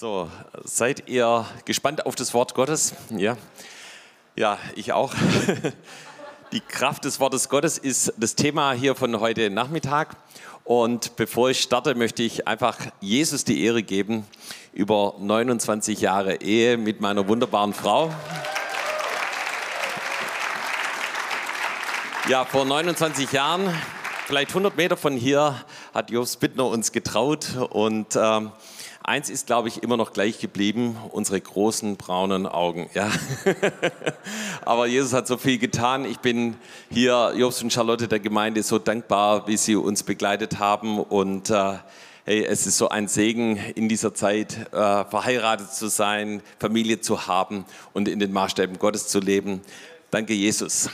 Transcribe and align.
So, 0.00 0.30
seid 0.64 1.10
ihr 1.10 1.44
gespannt 1.66 2.06
auf 2.06 2.14
das 2.14 2.32
Wort 2.32 2.54
Gottes? 2.54 2.94
Ja, 3.10 3.36
ja, 4.34 4.58
ich 4.74 4.94
auch. 4.94 5.12
Die 6.52 6.60
Kraft 6.60 7.04
des 7.04 7.20
Wortes 7.20 7.50
Gottes 7.50 7.76
ist 7.76 8.14
das 8.16 8.34
Thema 8.34 8.72
hier 8.72 8.94
von 8.94 9.20
heute 9.20 9.50
Nachmittag. 9.50 10.16
Und 10.64 11.16
bevor 11.16 11.50
ich 11.50 11.60
starte, 11.60 11.94
möchte 11.94 12.22
ich 12.22 12.48
einfach 12.48 12.78
Jesus 13.00 13.44
die 13.44 13.62
Ehre 13.62 13.82
geben 13.82 14.26
über 14.72 15.16
29 15.18 16.00
Jahre 16.00 16.36
Ehe 16.36 16.78
mit 16.78 17.02
meiner 17.02 17.28
wunderbaren 17.28 17.74
Frau. 17.74 18.10
Ja, 22.26 22.46
vor 22.46 22.64
29 22.64 23.30
Jahren, 23.32 23.68
vielleicht 24.26 24.52
100 24.52 24.78
Meter 24.78 24.96
von 24.96 25.14
hier, 25.14 25.62
hat 25.92 26.10
Jobs 26.10 26.38
Bittner 26.38 26.64
uns 26.68 26.90
getraut 26.90 27.48
und 27.68 28.16
ähm, 28.16 28.52
Eins 29.10 29.28
ist, 29.28 29.48
glaube 29.48 29.66
ich, 29.66 29.82
immer 29.82 29.96
noch 29.96 30.12
gleich 30.12 30.38
geblieben, 30.38 30.96
unsere 31.10 31.40
großen 31.40 31.96
braunen 31.96 32.46
Augen. 32.46 32.88
Ja. 32.94 33.10
Aber 34.64 34.86
Jesus 34.86 35.12
hat 35.12 35.26
so 35.26 35.36
viel 35.36 35.58
getan. 35.58 36.04
Ich 36.04 36.18
bin 36.18 36.54
hier, 36.90 37.32
Jobs 37.34 37.60
und 37.60 37.72
Charlotte 37.72 38.06
der 38.06 38.20
Gemeinde, 38.20 38.62
so 38.62 38.78
dankbar, 38.78 39.48
wie 39.48 39.56
sie 39.56 39.74
uns 39.74 40.04
begleitet 40.04 40.60
haben. 40.60 41.00
Und 41.00 41.50
äh, 41.50 41.78
hey, 42.24 42.44
es 42.44 42.68
ist 42.68 42.78
so 42.78 42.88
ein 42.88 43.08
Segen 43.08 43.56
in 43.74 43.88
dieser 43.88 44.14
Zeit, 44.14 44.72
äh, 44.72 45.04
verheiratet 45.04 45.72
zu 45.72 45.88
sein, 45.88 46.40
Familie 46.60 47.00
zu 47.00 47.26
haben 47.26 47.64
und 47.92 48.06
in 48.06 48.20
den 48.20 48.32
Maßstäben 48.32 48.78
Gottes 48.78 49.08
zu 49.08 49.18
leben. 49.18 49.60
Danke, 50.12 50.34
Jesus. 50.34 50.88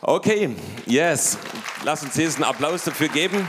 Okay, 0.00 0.50
yes. 0.86 1.36
Lass 1.82 2.04
uns 2.04 2.14
Jesus 2.14 2.36
einen 2.36 2.44
Applaus 2.44 2.84
dafür 2.84 3.08
geben. 3.08 3.44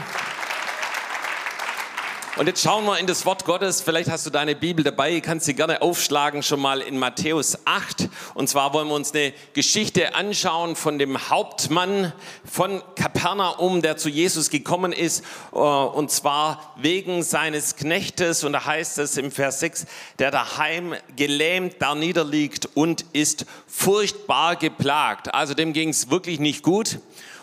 Und 2.38 2.48
jetzt 2.48 2.62
schauen 2.62 2.84
wir 2.84 2.98
in 2.98 3.06
das 3.06 3.24
Wort 3.24 3.46
Gottes. 3.46 3.80
Vielleicht 3.80 4.10
hast 4.10 4.26
du 4.26 4.30
deine 4.30 4.54
Bibel 4.54 4.84
dabei, 4.84 5.22
kannst 5.22 5.46
sie 5.46 5.54
gerne 5.54 5.80
aufschlagen, 5.80 6.42
schon 6.42 6.60
mal 6.60 6.82
in 6.82 6.98
Matthäus 6.98 7.56
8. 7.64 8.10
Und 8.34 8.50
zwar 8.50 8.74
wollen 8.74 8.88
wir 8.88 8.94
uns 8.94 9.14
eine 9.14 9.32
Geschichte 9.54 10.14
anschauen 10.14 10.76
von 10.76 10.98
dem 10.98 11.30
Hauptmann 11.30 12.12
von 12.44 12.82
Kapernaum, 12.94 13.80
der 13.80 13.96
zu 13.96 14.10
Jesus 14.10 14.50
gekommen 14.50 14.92
ist. 14.92 15.24
Äh, 15.54 15.56
und 15.56 16.10
zwar 16.10 16.74
wegen 16.76 17.22
seines 17.22 17.76
Knechtes. 17.76 18.44
Und 18.44 18.52
da 18.52 18.66
heißt 18.66 18.98
es 18.98 19.16
im 19.16 19.30
Vers 19.30 19.60
6, 19.60 19.86
der 20.18 20.30
daheim 20.30 20.94
gelähmt 21.16 21.76
da 21.78 21.94
niederliegt 21.94 22.68
und 22.74 23.06
ist 23.14 23.46
furchtbar 23.66 24.56
geplagt. 24.56 25.32
Also 25.32 25.54
dem 25.54 25.72
ging 25.72 25.88
es 25.88 26.10
wirklich 26.10 26.38
nicht 26.38 26.62
gut. 26.62 26.98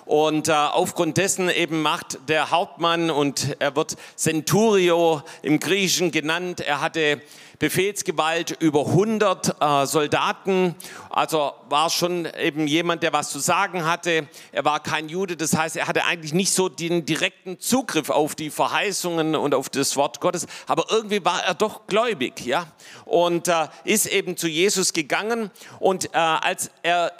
Und 0.06 0.50
äh, 0.50 0.52
aufgrund 0.52 1.18
dessen 1.18 1.50
eben 1.50 1.82
macht 1.82 2.20
der 2.28 2.52
Hauptmann 2.52 3.09
und 3.09 3.56
er 3.59 3.76
wird 3.76 3.96
Centurio 4.16 5.22
im 5.42 5.59
Griechischen 5.59 6.12
genannt. 6.12 6.59
Er 6.59 6.82
hatte 6.82 7.22
Befehlsgewalt 7.59 8.58
über 8.59 8.88
100 8.88 9.56
äh, 9.62 9.86
Soldaten, 9.86 10.76
also 11.09 11.54
war 11.70 11.90
schon 11.90 12.28
eben 12.38 12.68
jemand, 12.68 13.04
der 13.04 13.14
was 13.14 13.30
zu 13.30 13.40
sagen 13.40 13.86
hatte. 13.86 14.28
Er 14.52 14.66
war 14.66 14.81
kein 14.81 15.08
Jude, 15.08 15.38
das 15.38 15.56
heißt, 15.56 15.78
er 15.78 15.88
hatte 15.88 16.04
eigentlich 16.04 16.34
nicht 16.34 16.52
so 16.52 16.68
den 16.68 17.06
direkten 17.06 17.62
Zugriff 17.62 18.09
auf 18.09 18.36
die 18.36 18.50
Verheißungen 18.50 19.38
und 19.38 19.56
auf 19.56 19.70
das 19.70 19.96
Wort 19.96 20.20
Gottes, 20.20 20.46
aber 20.68 20.88
irgendwie 20.90 21.24
war 21.24 21.42
er 21.46 21.54
doch 21.54 21.88
gläubig, 21.88 22.46
ja, 22.46 22.68
und 23.06 23.48
äh, 23.48 23.68
ist 23.86 24.08
eben 24.08 24.36
zu 24.36 24.50
Jesus 24.50 24.92
gegangen. 24.92 25.50
Und 25.80 26.14
äh, 26.14 26.18
als 26.18 26.70
er 26.81 27.14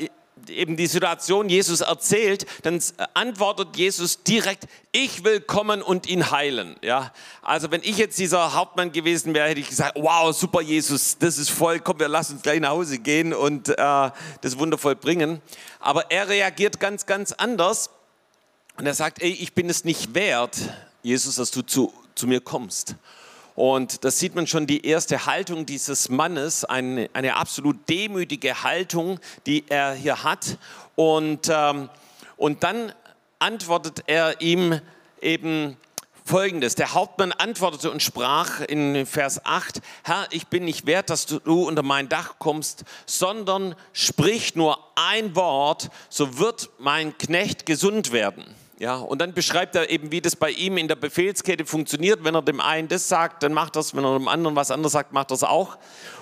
eben 0.50 0.78
die 0.78 0.88
Situation 0.88 1.50
Jesus 1.50 1.82
erzählt, 1.82 2.46
dann 2.64 2.82
antwortet 3.14 3.76
Jesus 3.76 4.24
direkt, 4.24 4.68
ich 4.92 5.24
will 5.24 5.42
kommen 5.42 5.82
und 5.82 6.08
ihn 6.08 6.32
heilen. 6.32 6.76
Ja, 6.82 7.12
also 7.42 7.72
wenn 7.72 7.82
ich 7.84 7.98
jetzt 7.98 8.18
dieser 8.20 8.54
Hauptmann 8.54 8.92
gewesen 8.92 9.34
wäre, 9.34 9.50
hätte 9.50 9.60
ich 9.60 9.70
gesagt, 9.70 9.94
wow, 9.96 10.36
super 10.36 10.62
Jesus, 10.62 11.18
das 11.18 11.38
ist 11.38 11.50
voll, 11.50 11.80
komm, 11.80 12.00
wir 12.00 12.08
lassen 12.08 12.34
uns 12.34 12.42
gleich 12.44 12.60
nach 12.60 12.70
Hause 12.70 13.00
gehen 13.00 13.34
und 13.34 13.70
äh, 13.70 13.76
das 13.78 14.58
wundervoll 14.58 14.96
bringen. 14.96 15.42
Aber 15.80 16.12
er 16.12 16.30
reagiert 16.30 16.80
ganz, 16.80 17.06
ganz 17.06 17.32
anders 17.32 17.90
und 18.78 18.86
er 18.86 18.94
sagt, 18.94 19.22
ey, 19.22 19.32
ich 19.32 19.54
bin 19.54 19.70
es 19.70 19.84
nicht 19.84 20.14
wert, 20.14 20.58
Jesus, 21.02 21.36
dass 21.36 21.52
du 21.52 21.62
zu, 21.62 21.94
zu 22.16 22.28
mir 22.28 22.42
kommst. 22.42 22.96
Und 23.56 24.04
das 24.04 24.20
sieht 24.20 24.36
man 24.36 24.48
schon 24.48 24.66
die 24.66 24.86
erste 24.86 25.26
Haltung 25.26 25.66
dieses 25.66 26.10
Mannes, 26.10 26.66
eine, 26.66 27.10
eine 27.14 27.36
absolut 27.36 27.88
demütige 27.88 28.64
Haltung, 28.64 29.20
die 29.46 29.64
er 29.70 29.94
hier 29.94 30.24
hat. 30.24 30.58
Und, 30.96 31.50
ähm, 31.52 31.90
und 32.38 32.64
dann 32.64 32.94
antwortet 33.40 34.04
er 34.08 34.42
ihm 34.42 34.80
eben 35.22 35.78
Folgendes. 36.26 36.76
Der 36.76 36.94
Hauptmann 36.94 37.34
antwortete 37.34 37.92
und 37.92 38.02
sprach 38.02 38.62
in 38.62 39.06
Vers 39.06 39.46
8, 39.46 39.82
Herr, 40.04 40.28
ich 40.32 40.48
bin 40.48 40.64
nicht 40.64 40.86
wert, 40.86 41.10
dass 41.10 41.26
du 41.26 41.68
unter 41.68 41.84
mein 41.84 42.08
Dach 42.08 42.36
kommst, 42.40 42.86
sondern 43.06 43.76
sprich 43.92 44.56
nur 44.56 44.80
ein 44.96 45.36
Wort, 45.36 45.90
so 46.10 46.40
wird 46.40 46.70
mein 46.80 47.18
Knecht 47.18 47.66
gesund 47.66 48.14
werden. 48.14 48.46
Ja, 48.84 48.98
und 48.98 49.20
dann 49.20 49.34
beschreibt 49.34 49.78
er 49.78 49.90
eben, 49.90 50.12
wie 50.12 50.20
das 50.20 50.36
bei 50.36 50.50
ihm 50.50 50.76
in 50.76 50.90
der 50.90 50.98
Befehlskette 50.98 51.66
funktioniert. 51.66 52.26
Wenn 52.26 52.36
er 52.36 52.42
dem 52.42 52.60
einen 52.60 52.90
das 52.90 53.08
sagt, 53.08 53.42
dann 53.42 53.54
macht 53.54 53.78
er 53.78 53.80
es. 53.80 53.96
Wenn 53.96 54.04
er 54.04 54.20
dem 54.20 54.28
anderen 54.28 54.58
was 54.58 54.72
anderes 54.72 54.92
sagt, 54.92 55.14
macht 55.14 55.32
er 55.32 55.36
es 55.36 55.44
auch. 55.46 55.78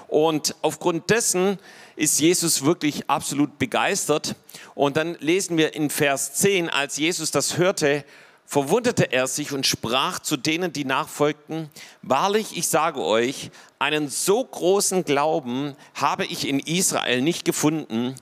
Und 0.07 0.53
aufgrund 0.61 1.09
dessen 1.09 1.57
ist 1.95 2.19
Jesus 2.19 2.63
wirklich 2.63 3.09
absolut 3.09 3.57
begeistert. 3.57 4.35
Und 4.75 4.95
dann 4.95 5.15
lesen 5.21 5.57
wir 5.57 5.73
in 5.73 5.89
Vers 5.89 6.33
10, 6.33 6.69
als 6.69 6.97
Jesus 6.97 7.31
das 7.31 7.57
hörte, 7.57 8.05
verwunderte 8.45 9.11
er 9.11 9.25
sich 9.25 9.53
und 9.53 9.65
sprach 9.65 10.19
zu 10.19 10.37
denen, 10.37 10.71
die 10.71 10.85
nachfolgten, 10.85 11.71
wahrlich, 12.03 12.55
ich 12.55 12.67
sage 12.67 13.01
euch, 13.01 13.49
einen 13.79 14.07
so 14.07 14.43
großen 14.43 15.03
Glauben 15.03 15.75
habe 15.95 16.25
ich 16.25 16.47
in 16.47 16.59
Israel 16.59 17.23
nicht 17.23 17.43
gefunden. 17.43 18.13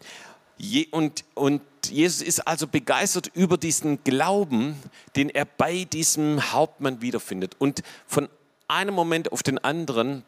Und, 0.91 1.25
und 1.35 1.61
Jesus 1.87 2.21
ist 2.21 2.47
also 2.47 2.67
begeistert 2.67 3.31
über 3.33 3.57
diesen 3.57 4.03
Glauben, 4.03 4.75
den 5.15 5.29
er 5.29 5.45
bei 5.45 5.85
diesem 5.85 6.51
Hauptmann 6.51 7.01
wiederfindet. 7.01 7.55
Und 7.59 7.81
von 8.07 8.29
einem 8.67 8.93
Moment 8.93 9.31
auf 9.31 9.43
den 9.43 9.57
anderen 9.57 10.23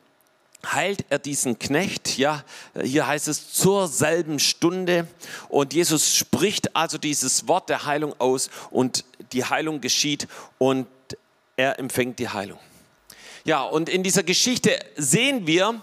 heilt 0.66 1.06
er 1.10 1.20
diesen 1.20 1.58
Knecht, 1.58 2.18
ja, 2.18 2.44
hier 2.80 3.08
heißt 3.08 3.28
es 3.28 3.52
zur 3.52 3.88
selben 3.88 4.40
Stunde 4.40 5.08
und 5.50 5.74
Jesus 5.74 6.16
spricht 6.16 6.76
also 6.76 6.98
dieses 6.98 7.48
Wort 7.48 7.70
der 7.70 7.86
Heilung 7.86 8.14
aus 8.20 8.50
und 8.70 9.06
die 9.32 9.44
Heilung 9.44 9.82
geschieht 9.82 10.28
und 10.60 10.88
er 11.58 11.80
empfängt 11.80 12.20
die 12.20 12.30
Heilung. 12.30 12.60
Ja, 13.44 13.64
und 13.64 13.90
in 13.90 14.04
dieser 14.04 14.24
Geschichte 14.24 14.78
sehen 14.96 15.48
wir, 15.48 15.82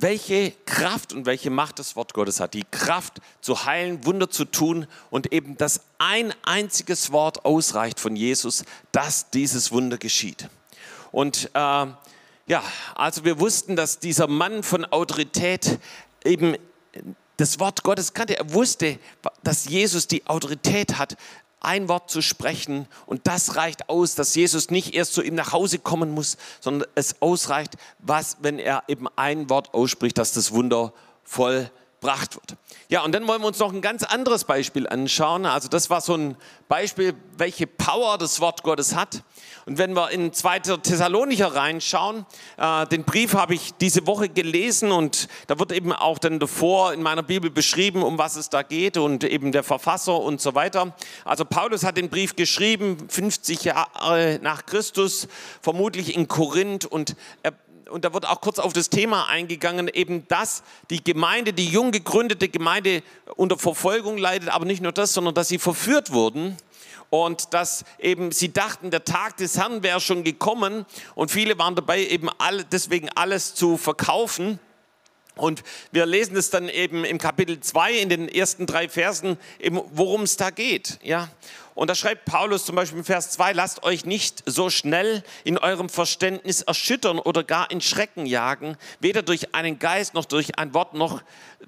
welche 0.00 0.52
Kraft 0.66 1.12
und 1.12 1.26
welche 1.26 1.50
Macht 1.50 1.78
das 1.78 1.96
Wort 1.96 2.14
Gottes 2.14 2.40
hat. 2.40 2.54
Die 2.54 2.64
Kraft 2.70 3.20
zu 3.40 3.64
heilen, 3.64 4.04
Wunder 4.04 4.30
zu 4.30 4.44
tun 4.44 4.86
und 5.10 5.32
eben, 5.32 5.56
dass 5.56 5.82
ein 5.98 6.34
einziges 6.42 7.12
Wort 7.12 7.44
ausreicht 7.44 8.00
von 8.00 8.16
Jesus, 8.16 8.64
dass 8.92 9.30
dieses 9.30 9.72
Wunder 9.72 9.98
geschieht. 9.98 10.48
Und 11.12 11.50
äh, 11.54 11.86
ja, 12.50 12.62
also 12.94 13.24
wir 13.24 13.38
wussten, 13.40 13.76
dass 13.76 13.98
dieser 13.98 14.26
Mann 14.26 14.62
von 14.62 14.84
Autorität 14.84 15.78
eben 16.24 16.56
das 17.36 17.58
Wort 17.58 17.82
Gottes 17.82 18.12
kannte. 18.12 18.38
Er 18.38 18.52
wusste, 18.52 18.98
dass 19.42 19.66
Jesus 19.66 20.06
die 20.06 20.26
Autorität 20.26 20.98
hat, 20.98 21.16
ein 21.60 21.88
Wort 21.88 22.10
zu 22.10 22.22
sprechen 22.22 22.86
und 23.06 23.26
das 23.26 23.56
reicht 23.56 23.88
aus, 23.88 24.14
dass 24.14 24.34
Jesus 24.34 24.70
nicht 24.70 24.94
erst 24.94 25.14
zu 25.14 25.22
ihm 25.22 25.34
nach 25.34 25.52
Hause 25.52 25.78
kommen 25.78 26.10
muss, 26.10 26.36
sondern 26.60 26.88
es 26.94 27.20
ausreicht, 27.20 27.74
was, 27.98 28.38
wenn 28.40 28.58
er 28.58 28.84
eben 28.88 29.06
ein 29.16 29.50
Wort 29.50 29.74
ausspricht, 29.74 30.18
dass 30.18 30.32
das 30.32 30.52
Wunder 30.52 30.92
vollbracht 31.22 31.72
wird. 32.02 32.56
Ja, 32.88 33.02
und 33.02 33.12
dann 33.12 33.26
wollen 33.28 33.42
wir 33.42 33.48
uns 33.48 33.58
noch 33.58 33.72
ein 33.72 33.82
ganz 33.82 34.02
anderes 34.02 34.44
Beispiel 34.44 34.88
anschauen. 34.88 35.46
Also 35.46 35.68
das 35.68 35.90
war 35.90 36.00
so 36.00 36.14
ein 36.14 36.36
Beispiel, 36.68 37.14
welche 37.36 37.66
Power 37.66 38.18
das 38.18 38.40
Wort 38.40 38.62
Gottes 38.62 38.94
hat. 38.94 39.22
Und 39.66 39.78
wenn 39.78 39.94
wir 39.94 40.10
in 40.10 40.32
2. 40.32 40.60
Thessalonicher 40.82 41.54
reinschauen, 41.54 42.26
äh, 42.56 42.86
den 42.86 43.04
Brief 43.04 43.34
habe 43.34 43.54
ich 43.54 43.74
diese 43.74 44.06
Woche 44.06 44.28
gelesen 44.28 44.90
und 44.90 45.28
da 45.46 45.58
wird 45.58 45.72
eben 45.72 45.92
auch 45.92 46.18
dann 46.18 46.38
davor 46.38 46.92
in 46.92 47.02
meiner 47.02 47.22
Bibel 47.22 47.50
beschrieben, 47.50 48.02
um 48.02 48.18
was 48.18 48.36
es 48.36 48.48
da 48.48 48.62
geht 48.62 48.96
und 48.96 49.22
eben 49.22 49.52
der 49.52 49.62
Verfasser 49.62 50.18
und 50.18 50.40
so 50.40 50.54
weiter. 50.54 50.94
Also 51.24 51.44
Paulus 51.44 51.84
hat 51.84 51.96
den 51.96 52.08
Brief 52.08 52.34
geschrieben, 52.34 52.96
50 53.08 53.64
Jahre 53.64 54.40
nach 54.42 54.66
Christus, 54.66 55.28
vermutlich 55.60 56.16
in 56.16 56.26
Korinth 56.26 56.86
und 56.86 57.14
er 57.42 57.52
und 57.90 58.04
da 58.04 58.14
wird 58.14 58.26
auch 58.26 58.40
kurz 58.40 58.58
auf 58.58 58.72
das 58.72 58.88
Thema 58.88 59.28
eingegangen, 59.28 59.88
eben 59.88 60.26
dass 60.28 60.62
die 60.90 61.02
Gemeinde, 61.02 61.52
die 61.52 61.68
jung 61.68 61.90
gegründete 61.90 62.48
Gemeinde 62.48 63.02
unter 63.36 63.58
Verfolgung 63.58 64.16
leidet, 64.16 64.48
aber 64.48 64.64
nicht 64.64 64.82
nur 64.82 64.92
das, 64.92 65.12
sondern 65.12 65.34
dass 65.34 65.48
sie 65.48 65.58
verführt 65.58 66.12
wurden 66.12 66.56
und 67.10 67.52
dass 67.52 67.84
eben 67.98 68.32
sie 68.32 68.52
dachten, 68.52 68.90
der 68.90 69.04
Tag 69.04 69.36
des 69.36 69.58
Herrn 69.58 69.82
wäre 69.82 70.00
schon 70.00 70.24
gekommen 70.24 70.86
und 71.14 71.30
viele 71.30 71.58
waren 71.58 71.74
dabei, 71.74 72.06
eben 72.06 72.28
alle, 72.38 72.64
deswegen 72.64 73.08
alles 73.10 73.54
zu 73.54 73.76
verkaufen. 73.76 74.58
Und 75.36 75.62
wir 75.90 76.06
lesen 76.06 76.36
es 76.36 76.50
dann 76.50 76.68
eben 76.68 77.04
im 77.04 77.18
Kapitel 77.18 77.60
2 77.60 77.94
in 77.94 78.08
den 78.08 78.28
ersten 78.28 78.66
drei 78.66 78.88
Versen, 78.88 79.38
worum 79.92 80.22
es 80.22 80.36
da 80.36 80.50
geht. 80.50 80.98
Ja? 81.02 81.28
Und 81.74 81.88
da 81.88 81.94
schreibt 81.94 82.24
Paulus 82.24 82.64
zum 82.64 82.76
Beispiel 82.76 82.98
im 82.98 83.04
Vers 83.04 83.30
2, 83.30 83.52
lasst 83.52 83.82
euch 83.84 84.04
nicht 84.04 84.42
so 84.46 84.70
schnell 84.70 85.22
in 85.44 85.56
eurem 85.56 85.88
Verständnis 85.88 86.62
erschüttern 86.62 87.18
oder 87.18 87.44
gar 87.44 87.70
in 87.70 87.80
Schrecken 87.80 88.26
jagen, 88.26 88.76
weder 88.98 89.22
durch 89.22 89.54
einen 89.54 89.78
Geist 89.78 90.14
noch 90.14 90.24
durch 90.24 90.58
ein 90.58 90.74
Wort 90.74 90.94
noch 90.94 91.22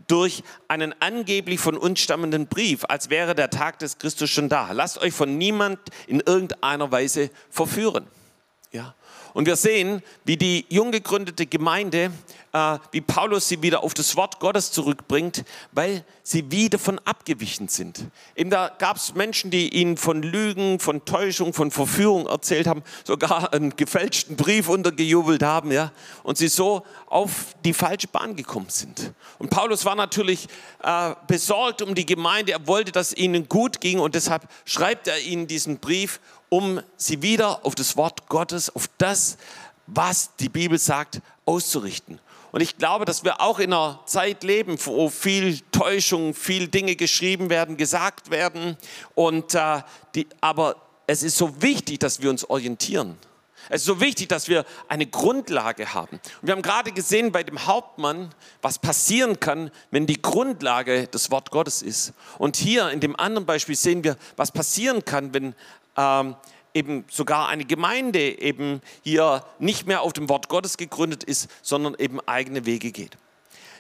durch 0.09 0.43
einen 0.69 0.95
angeblich 1.01 1.61
von 1.61 1.77
uns 1.77 2.01
stammenden 2.01 2.47
Brief, 2.47 2.85
als 2.89 3.11
wäre 3.11 3.35
der 3.35 3.51
Tag 3.51 3.79
des 3.79 3.99
Christus 3.99 4.31
schon 4.31 4.49
da. 4.49 4.73
Lasst 4.73 4.99
euch 4.99 5.13
von 5.13 5.39
niemand 5.39 5.79
in 6.07 6.21
irgendeiner 6.21 6.91
Weise 6.91 7.31
verführen. 7.51 8.07
Ja. 8.73 8.95
Und 9.35 9.47
wir 9.47 9.57
sehen, 9.57 10.03
wie 10.25 10.37
die 10.37 10.67
jung 10.69 10.93
gegründete 10.93 11.47
Gemeinde, 11.47 12.11
äh, 12.53 12.79
wie 12.91 13.01
Paulus 13.01 13.49
sie 13.49 13.63
wieder 13.63 13.83
auf 13.83 13.95
das 13.95 14.17
Wort 14.17 14.41
Gottes 14.41 14.73
zurückbringt, 14.73 15.45
weil 15.73 16.05
sie 16.23 16.51
wieder 16.51 16.79
von 16.79 16.99
abgewichen 17.01 17.69
sind. 17.69 18.07
Eben 18.37 18.51
da 18.51 18.71
gab 18.79 18.97
es 18.97 19.15
Menschen, 19.15 19.51
die 19.51 19.75
ihnen 19.75 19.97
von 19.97 20.23
Lügen, 20.23 20.79
von 20.79 21.05
Täuschung, 21.05 21.55
von 21.55 21.71
Verführung 21.71 22.27
erzählt 22.27 22.67
haben, 22.67 22.83
sogar 23.05 23.53
einen 23.53 23.75
gefälschten 23.77 24.37
Brief 24.37 24.69
untergejubelt 24.69 25.43
haben, 25.43 25.73
ja, 25.73 25.93
und 26.23 26.39
sie 26.39 26.49
so 26.49 26.85
auf 27.07 27.55
die 27.65 27.73
falsche 27.73 28.09
Bahn 28.09 28.37
gekommen 28.37 28.69
sind. 28.69 29.13
Und 29.39 29.51
Paulus 29.51 29.85
war 29.85 29.95
natürlich 29.95 30.47
äh, 30.83 31.15
besorgt 31.27 31.83
um 31.83 31.95
die 31.95 32.07
Gemeinde, 32.07 32.53
er 32.53 32.67
wollte, 32.67 32.93
dass 32.93 33.13
ihnen 33.13 33.49
gut 33.49 33.81
ging 33.81 33.99
und 33.99 34.15
deshalb 34.15 34.49
schreibt 34.65 35.09
er 35.09 35.21
ihnen 35.21 35.47
diesen 35.47 35.79
Brief 35.79 36.21
um 36.53 36.83
sie 36.99 37.23
wieder 37.23 37.65
auf 37.65 37.75
das 37.75 37.97
Wort 37.97 38.29
Gottes, 38.29 38.69
auf 38.77 38.87
das, 38.99 39.39
was 39.87 40.37
die 40.37 40.51
Bibel 40.51 40.79
sagt, 40.79 41.23
auszurichten. 41.47 42.21
Und 42.53 42.61
ich 42.61 42.77
glaube, 42.77 43.07
dass 43.07 43.25
wir 43.25 43.41
auch 43.41 43.59
in 43.59 43.73
einer 43.73 44.01
Zeit 44.05 44.45
leben, 44.45 44.77
wo 44.85 45.09
viel 45.09 45.61
Täuschung, 45.73 46.35
viel 46.35 46.69
Dinge 46.69 46.97
geschrieben 46.97 47.49
werden, 47.49 47.79
gesagt 47.79 48.31
werden. 48.31 48.77
Und, 49.15 49.55
äh, 49.55 49.81
die, 50.15 50.27
aber 50.43 50.77
es 51.07 51.23
ist 51.23 51.39
so 51.39 51.63
wichtig, 51.63 51.99
dass 52.01 52.21
wir 52.21 52.29
uns 52.29 52.49
orientieren. 52.49 53.17
Es 53.71 53.83
ist 53.83 53.87
so 53.87 54.01
wichtig, 54.01 54.29
dass 54.29 54.49
wir 54.49 54.67
eine 54.89 55.07
Grundlage 55.07 55.95
haben. 55.95 56.17
Und 56.17 56.49
wir 56.49 56.53
haben 56.53 56.63
gerade 56.63 56.93
gesehen 56.93 57.33
bei 57.33 57.43
dem 57.43 57.67
Hauptmann, 57.67 58.35
was 58.61 58.79
passieren 58.79 59.41
kann, 59.41 59.71
wenn 59.91 60.07
die 60.07 60.21
Grundlage 60.21 61.07
das 61.11 61.31
Wort 61.31 61.51
Gottes 61.51 61.81
ist. 61.81 62.13
Und 62.39 62.57
hier 62.57 62.91
in 62.91 63.01
dem 63.01 63.19
anderen 63.19 63.47
Beispiel 63.47 63.77
sehen 63.77 64.05
wir, 64.05 64.17
was 64.37 64.53
passieren 64.53 65.05
kann, 65.05 65.33
wenn 65.33 65.55
ähm, 65.97 66.37
eben 66.75 67.05
sogar 67.11 67.49
eine 67.49 67.65
Gemeinde 67.65 68.41
eben 68.41 68.81
hier 69.03 69.45
nicht 69.59 69.87
mehr 69.87 70.03
auf 70.03 70.13
dem 70.13 70.29
Wort 70.29 70.49
Gottes 70.49 70.77
gegründet 70.77 71.25
ist, 71.25 71.51
sondern 71.63 71.95
eben 71.99 72.21
eigene 72.21 72.67
Wege 72.67 72.93
geht. 72.93 73.17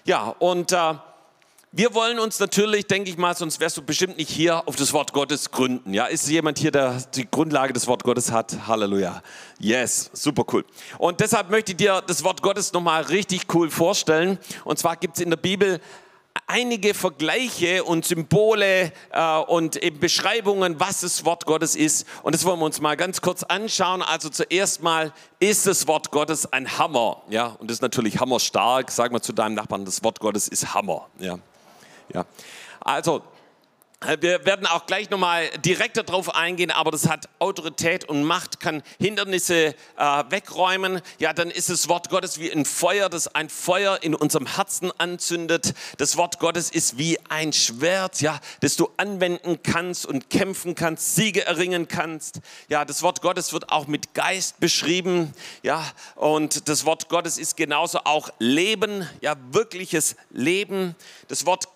Ja, 0.04 0.34
und 0.38 0.72
äh, 0.72 0.94
wir 1.74 1.94
wollen 1.94 2.18
uns 2.18 2.38
natürlich, 2.38 2.86
denke 2.86 3.08
ich 3.08 3.16
mal, 3.16 3.34
sonst 3.34 3.58
wärst 3.58 3.78
du 3.78 3.82
bestimmt 3.82 4.18
nicht 4.18 4.28
hier 4.28 4.68
auf 4.68 4.76
das 4.76 4.92
Wort 4.92 5.14
Gottes 5.14 5.50
gründen. 5.50 5.94
Ja, 5.94 6.04
ist 6.04 6.28
jemand 6.28 6.58
hier, 6.58 6.70
der 6.70 7.02
die 7.14 7.26
Grundlage 7.30 7.72
des 7.72 7.86
Wort 7.86 8.04
Gottes 8.04 8.30
hat? 8.30 8.66
Halleluja. 8.66 9.22
Yes, 9.58 10.10
super 10.12 10.44
cool. 10.52 10.66
Und 10.98 11.20
deshalb 11.20 11.48
möchte 11.48 11.72
ich 11.72 11.78
dir 11.78 12.02
das 12.06 12.24
Wort 12.24 12.42
Gottes 12.42 12.74
nochmal 12.74 13.04
richtig 13.04 13.46
cool 13.54 13.70
vorstellen. 13.70 14.38
Und 14.64 14.78
zwar 14.78 14.96
gibt 14.96 15.16
es 15.16 15.22
in 15.22 15.30
der 15.30 15.38
Bibel 15.38 15.80
einige 16.46 16.94
Vergleiche 16.94 17.84
und 17.84 18.04
Symbole 18.04 18.92
äh, 19.10 19.38
und 19.38 19.76
eben 19.82 20.00
Beschreibungen, 20.00 20.78
was 20.78 21.00
das 21.00 21.24
Wort 21.24 21.46
Gottes 21.46 21.74
ist. 21.76 22.06
Und 22.22 22.34
das 22.34 22.44
wollen 22.44 22.58
wir 22.58 22.66
uns 22.66 22.80
mal 22.80 22.96
ganz 22.96 23.20
kurz 23.20 23.42
anschauen. 23.42 24.02
Also 24.02 24.28
zuerst 24.28 24.82
mal 24.82 25.12
ist 25.40 25.66
das 25.66 25.86
Wort 25.88 26.10
Gottes 26.10 26.52
ein 26.52 26.78
Hammer. 26.78 27.22
Ja, 27.28 27.56
und 27.58 27.70
das 27.70 27.76
ist 27.76 27.82
natürlich 27.82 28.20
hammerstark. 28.20 28.90
Sag 28.90 29.12
mal 29.12 29.22
zu 29.22 29.32
deinem 29.32 29.54
Nachbarn, 29.54 29.84
das 29.84 30.04
Wort 30.04 30.20
Gottes 30.20 30.48
ist 30.48 30.74
Hammer. 30.74 31.08
Ja, 31.18 31.38
ja. 32.12 32.26
Also 32.80 33.22
wir 34.20 34.44
werden 34.44 34.66
auch 34.66 34.86
gleich 34.86 35.10
nochmal 35.10 35.48
direkter 35.58 36.02
darauf 36.02 36.34
eingehen, 36.34 36.70
aber 36.70 36.90
das 36.90 37.08
hat 37.08 37.28
Autorität 37.38 38.04
und 38.04 38.24
Macht, 38.24 38.60
kann 38.60 38.82
Hindernisse 38.98 39.74
äh, 39.96 40.24
wegräumen. 40.28 41.00
Ja, 41.18 41.32
dann 41.32 41.50
ist 41.50 41.70
das 41.70 41.88
Wort 41.88 42.08
Gottes 42.08 42.38
wie 42.38 42.52
ein 42.52 42.64
Feuer, 42.64 43.08
das 43.08 43.34
ein 43.34 43.48
Feuer 43.48 43.98
in 44.02 44.14
unserem 44.14 44.46
Herzen 44.46 44.90
anzündet. 44.98 45.74
Das 45.98 46.16
Wort 46.16 46.38
Gottes 46.40 46.70
ist 46.70 46.98
wie 46.98 47.18
ein 47.28 47.52
Schwert, 47.52 48.20
ja, 48.20 48.40
das 48.60 48.76
du 48.76 48.88
anwenden 48.96 49.62
kannst 49.62 50.06
und 50.06 50.30
kämpfen 50.30 50.74
kannst, 50.74 51.14
Siege 51.14 51.46
erringen 51.46 51.86
kannst. 51.86 52.40
Ja, 52.68 52.84
das 52.84 53.02
Wort 53.02 53.22
Gottes 53.22 53.52
wird 53.52 53.70
auch 53.70 53.86
mit 53.86 54.14
Geist 54.14 54.58
beschrieben. 54.58 55.32
Ja, 55.62 55.84
und 56.16 56.68
das 56.68 56.84
Wort 56.84 57.08
Gottes 57.08 57.38
ist 57.38 57.56
genauso 57.56 58.00
auch 58.04 58.30
Leben, 58.38 59.08
ja, 59.20 59.36
wirkliches 59.50 60.16
Leben. 60.30 60.96
Das 61.28 61.46
Wort 61.46 61.68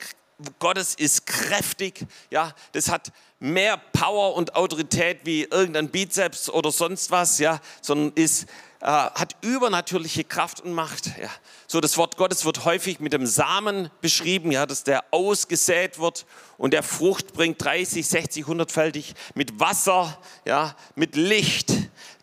Gottes 0.59 0.95
ist 0.95 1.27
kräftig, 1.27 2.05
ja, 2.31 2.55
das 2.73 2.91
hat 2.91 3.11
mehr 3.39 3.79
Power 3.79 4.35
und 4.35 4.55
Autorität 4.55 5.21
wie 5.25 5.45
irgendein 5.45 5.89
Bizeps 5.89 6.51
oder 6.51 6.71
sonst 6.71 7.11
was, 7.11 7.39
ja, 7.39 7.61
sondern 7.81 8.13
ist, 8.15 8.47
äh, 8.81 8.87
hat 8.87 9.37
übernatürliche 9.41 10.25
Kraft 10.25 10.61
und 10.61 10.73
Macht. 10.73 11.07
Ja. 11.19 11.31
So, 11.67 11.81
das 11.81 11.97
Wort 11.97 12.19
Gottes 12.19 12.45
wird 12.45 12.67
häufig 12.67 13.01
mit 13.01 13.15
dem 13.15 13.27
Samen 13.27 13.91
beschrieben, 14.03 14.53
ja, 14.53 14.67
dass 14.67 14.85
der 14.85 15.05
ausgesät 15.11 15.99
wird 15.99 16.27
und 16.59 16.73
der 16.73 16.83
Frucht 16.83 17.33
bringt 17.33 17.63
30, 17.63 18.07
60, 18.07 18.45
100-fältig 18.45 19.15
mit 19.35 19.59
Wasser, 19.59 20.19
ja, 20.45 20.77
mit 20.95 21.17
Licht. 21.17 21.73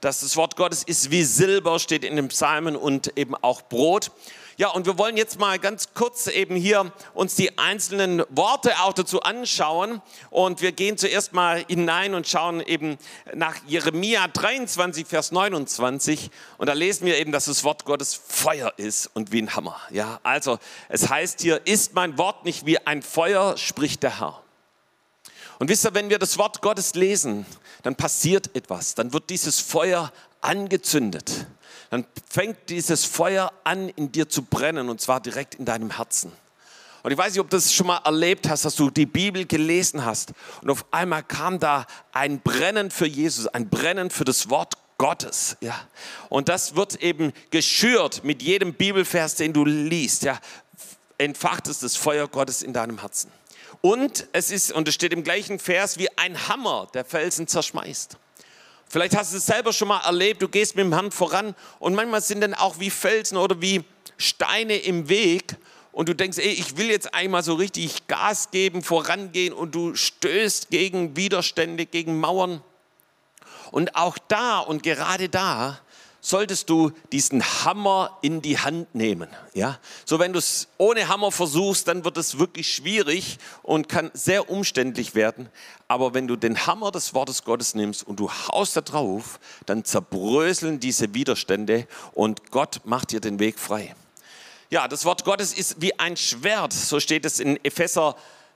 Dass 0.01 0.19
das 0.19 0.35
Wort 0.35 0.55
Gottes 0.55 0.83
ist 0.83 1.09
wie 1.09 1.23
Silber, 1.23 1.79
steht 1.79 2.03
in 2.03 2.15
den 2.15 2.27
Psalmen 2.27 2.75
und 2.75 3.17
eben 3.17 3.35
auch 3.35 3.63
Brot. 3.63 4.11
Ja, 4.55 4.69
und 4.69 4.85
wir 4.85 4.99
wollen 4.99 5.17
jetzt 5.17 5.39
mal 5.39 5.57
ganz 5.57 5.95
kurz 5.95 6.27
eben 6.27 6.55
hier 6.55 6.93
uns 7.15 7.33
die 7.33 7.57
einzelnen 7.57 8.23
Worte 8.29 8.79
auch 8.81 8.93
dazu 8.93 9.23
anschauen. 9.23 9.99
Und 10.29 10.61
wir 10.61 10.71
gehen 10.71 10.95
zuerst 10.95 11.33
mal 11.33 11.65
hinein 11.67 12.13
und 12.13 12.27
schauen 12.27 12.61
eben 12.61 12.99
nach 13.33 13.55
Jeremia 13.65 14.27
23, 14.27 15.07
Vers 15.07 15.31
29. 15.31 16.29
Und 16.59 16.67
da 16.67 16.73
lesen 16.73 17.07
wir 17.07 17.17
eben, 17.17 17.31
dass 17.31 17.45
das 17.45 17.63
Wort 17.63 17.85
Gottes 17.85 18.13
Feuer 18.13 18.71
ist 18.77 19.07
und 19.15 19.31
wie 19.31 19.41
ein 19.41 19.55
Hammer. 19.55 19.79
Ja, 19.89 20.19
also 20.21 20.59
es 20.87 21.09
heißt 21.09 21.41
hier, 21.41 21.65
ist 21.65 21.95
mein 21.95 22.19
Wort 22.19 22.45
nicht 22.45 22.67
wie 22.67 22.77
ein 22.77 23.01
Feuer, 23.01 23.57
spricht 23.57 24.03
der 24.03 24.19
Herr. 24.19 24.43
Und 25.57 25.69
wisst 25.69 25.83
ihr, 25.85 25.95
wenn 25.95 26.11
wir 26.11 26.19
das 26.19 26.37
Wort 26.37 26.61
Gottes 26.61 26.93
lesen, 26.93 27.47
dann 27.81 27.95
passiert 27.95 28.55
etwas. 28.55 28.93
Dann 28.93 29.13
wird 29.13 29.31
dieses 29.31 29.59
Feuer 29.59 30.11
angezündet 30.41 31.47
dann 31.93 32.05
fängt 32.27 32.69
dieses 32.69 33.05
Feuer 33.05 33.53
an, 33.63 33.87
in 33.89 34.11
dir 34.11 34.27
zu 34.27 34.41
brennen 34.41 34.89
und 34.89 34.99
zwar 34.99 35.19
direkt 35.19 35.53
in 35.53 35.65
deinem 35.65 35.95
Herzen. 35.95 36.31
Und 37.03 37.11
ich 37.11 37.17
weiß 37.19 37.33
nicht, 37.33 37.39
ob 37.39 37.51
du 37.51 37.57
das 37.57 37.71
schon 37.71 37.85
mal 37.85 38.01
erlebt 38.03 38.49
hast, 38.49 38.65
dass 38.65 38.75
du 38.75 38.89
die 38.89 39.05
Bibel 39.05 39.45
gelesen 39.45 40.03
hast 40.03 40.33
und 40.63 40.71
auf 40.71 40.85
einmal 40.89 41.21
kam 41.21 41.59
da 41.59 41.85
ein 42.11 42.39
Brennen 42.39 42.89
für 42.89 43.05
Jesus, 43.05 43.45
ein 43.45 43.69
Brennen 43.69 44.09
für 44.09 44.25
das 44.25 44.49
Wort 44.49 44.73
Gottes, 44.97 45.55
ja. 45.61 45.79
Und 46.29 46.49
das 46.49 46.75
wird 46.75 46.95
eben 46.95 47.31
geschürt 47.51 48.23
mit 48.23 48.41
jedem 48.41 48.73
Bibelvers, 48.73 49.35
den 49.35 49.53
du 49.53 49.63
liest, 49.63 50.23
ja. 50.23 50.39
Entfacht 51.19 51.67
es 51.67 51.77
das 51.77 51.95
Feuer 51.95 52.27
Gottes 52.27 52.63
in 52.63 52.73
deinem 52.73 53.01
Herzen. 53.01 53.31
Und 53.81 54.27
es 54.33 54.49
ist, 54.49 54.71
und 54.71 54.87
es 54.87 54.95
steht 54.95 55.13
im 55.13 55.23
gleichen 55.23 55.59
Vers, 55.59 55.99
wie 55.99 56.09
ein 56.17 56.47
Hammer, 56.47 56.87
der 56.95 57.05
Felsen 57.05 57.45
zerschmeißt. 57.45 58.17
Vielleicht 58.93 59.17
hast 59.17 59.33
du 59.33 59.37
es 59.37 59.47
selber 59.47 59.73
schon 59.73 59.87
mal 59.87 60.01
erlebt, 60.01 60.43
du 60.43 60.47
gehst 60.47 60.75
mit 60.75 60.85
dem 60.85 60.93
Herrn 60.93 61.09
voran 61.09 61.55
und 61.79 61.95
manchmal 61.95 62.21
sind 62.21 62.41
dann 62.41 62.53
auch 62.53 62.77
wie 62.77 62.91
Felsen 62.91 63.39
oder 63.39 63.59
wie 63.59 63.83
Steine 64.17 64.75
im 64.75 65.09
Weg 65.09 65.55
und 65.91 66.09
du 66.09 66.13
denkst, 66.13 66.37
ey, 66.37 66.51
ich 66.51 66.77
will 66.77 66.91
jetzt 66.91 67.11
einmal 67.11 67.41
so 67.41 67.55
richtig 67.55 68.05
Gas 68.05 68.51
geben, 68.51 68.83
vorangehen 68.83 69.51
und 69.51 69.73
du 69.73 69.95
stößt 69.95 70.69
gegen 70.69 71.15
Widerstände, 71.15 71.87
gegen 71.87 72.19
Mauern. 72.19 72.61
Und 73.71 73.95
auch 73.95 74.19
da 74.27 74.59
und 74.59 74.83
gerade 74.83 75.27
da 75.27 75.79
solltest 76.23 76.69
du 76.69 76.91
diesen 77.11 77.43
Hammer 77.43 78.17
in 78.21 78.41
die 78.41 78.57
Hand 78.57 78.95
nehmen. 78.95 79.29
Ja? 79.53 79.77
So 80.05 80.19
wenn 80.19 80.31
du 80.31 80.39
es 80.39 80.69
ohne 80.77 81.09
Hammer 81.09 81.31
versuchst, 81.31 81.87
dann 81.89 82.05
wird 82.05 82.17
es 82.17 82.39
wirklich 82.39 82.73
schwierig 82.73 83.37
und 83.61 83.89
kann 83.89 84.09
sehr 84.13 84.49
umständlich 84.49 85.15
werden. 85.15 85.49
Aber 85.89 86.13
wenn 86.13 86.27
du 86.27 86.37
den 86.37 86.65
Hammer 86.65 86.91
des 86.91 87.13
Wortes 87.13 87.43
Gottes 87.43 87.75
nimmst 87.75 88.07
und 88.07 88.21
du 88.21 88.31
haust 88.31 88.77
da 88.77 88.81
drauf, 88.81 89.37
dann 89.65 89.83
zerbröseln 89.83 90.79
diese 90.79 91.13
Widerstände 91.13 91.87
und 92.13 92.51
Gott 92.51 92.79
macht 92.85 93.11
dir 93.11 93.19
den 93.19 93.39
Weg 93.39 93.59
frei. 93.59 93.93
Ja, 94.69 94.87
das 94.87 95.03
Wort 95.03 95.25
Gottes 95.25 95.53
ist 95.53 95.81
wie 95.81 95.99
ein 95.99 96.15
Schwert, 96.15 96.71
so 96.71 97.01
steht 97.01 97.25
es 97.25 97.41
in 97.41 97.63
Epheser 97.65 98.15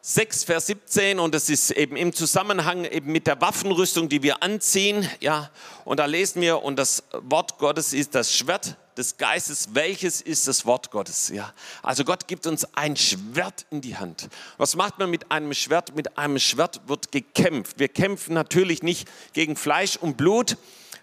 6, 0.09 0.45
Vers 0.45 0.67
17 0.67 1.19
und 1.19 1.35
das 1.35 1.49
ist 1.49 1.69
eben 1.69 1.97
im 1.97 2.13
Zusammenhang 2.13 2.85
eben 2.85 3.11
mit 3.11 3.27
der 3.27 3.41
Waffenrüstung, 3.41 4.07
die 4.07 4.23
wir 4.23 4.41
anziehen. 4.41 5.05
Ja, 5.19 5.51
und 5.83 5.99
da 5.99 6.05
lesen 6.05 6.41
wir, 6.41 6.63
und 6.63 6.77
das 6.77 7.03
Wort 7.11 7.57
Gottes 7.57 7.91
ist 7.91 8.15
das 8.15 8.31
Schwert 8.33 8.77
des 8.97 9.17
Geistes. 9.17 9.67
Welches 9.73 10.21
ist 10.21 10.47
das 10.47 10.65
Wort 10.65 10.91
Gottes? 10.91 11.27
Ja, 11.27 11.53
also 11.83 12.05
Gott 12.05 12.25
gibt 12.29 12.47
uns 12.47 12.65
ein 12.73 12.95
Schwert 12.95 13.65
in 13.69 13.81
die 13.81 13.97
Hand. 13.97 14.29
Was 14.55 14.77
macht 14.77 14.97
man 14.97 15.09
mit 15.09 15.29
einem 15.29 15.53
Schwert? 15.53 15.93
Mit 15.93 16.17
einem 16.17 16.39
Schwert 16.39 16.79
wird 16.87 17.11
gekämpft. 17.11 17.77
Wir 17.77 17.89
kämpfen 17.89 18.33
natürlich 18.33 18.83
nicht 18.83 19.09
gegen 19.33 19.57
Fleisch 19.57 19.97
und 19.97 20.15
Blut, 20.15 20.55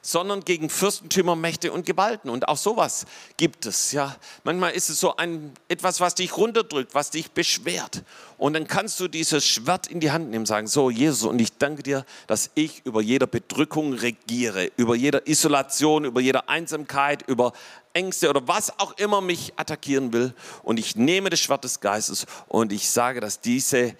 sondern 0.04 0.44
gegen 0.44 0.68
Fürstentümer, 0.70 1.34
Mächte 1.34 1.73
und 1.73 1.87
Gewalten. 1.87 2.28
Und 2.28 2.49
auch 2.49 2.56
sowas 2.56 3.06
gibt 3.37 3.66
es. 3.66 3.92
Ja, 3.92 4.14
manchmal 4.44 4.73
ist 4.73 4.90
es 4.90 5.00
so 5.00 5.16
ein 5.16 5.52
etwas, 5.68 6.00
was 6.00 6.14
dich 6.14 6.37
runterdrückt, 6.37 6.94
was 6.94 7.11
dich 7.11 7.30
beschwert. 7.30 8.02
Und 8.37 8.52
dann 8.52 8.66
kannst 8.66 9.00
du 9.00 9.08
dieses 9.08 9.46
Schwert 9.46 9.87
in 9.87 10.00
die 10.00 10.11
Hand 10.11 10.30
nehmen, 10.30 10.46
sagen: 10.46 10.66
So, 10.66 10.90
Jesus, 10.90 11.25
und 11.25 11.40
ich 11.40 11.56
danke 11.56 11.82
dir, 11.82 12.04
dass 12.26 12.50
ich 12.54 12.82
über 12.84 13.00
jeder 13.00 13.26
Bedrückung 13.26 13.94
regiere, 13.94 14.70
über 14.76 14.94
jeder 14.94 15.26
Isolation, 15.26 16.04
über 16.04 16.20
jeder 16.20 16.49
Einsamkeit, 16.49 17.26
über 17.26 17.52
Ängste 17.94 18.28
oder 18.28 18.46
was 18.46 18.78
auch 18.78 18.92
immer 18.99 19.20
mich 19.20 19.54
attackieren 19.56 20.12
will. 20.12 20.34
Und 20.62 20.78
ich 20.78 20.96
nehme 20.96 21.30
das 21.30 21.40
Schwert 21.40 21.64
des 21.64 21.80
Geistes 21.80 22.26
und 22.49 22.73
ich 22.73 22.90
sage, 22.90 23.20
dass 23.20 23.40
diese 23.40 23.94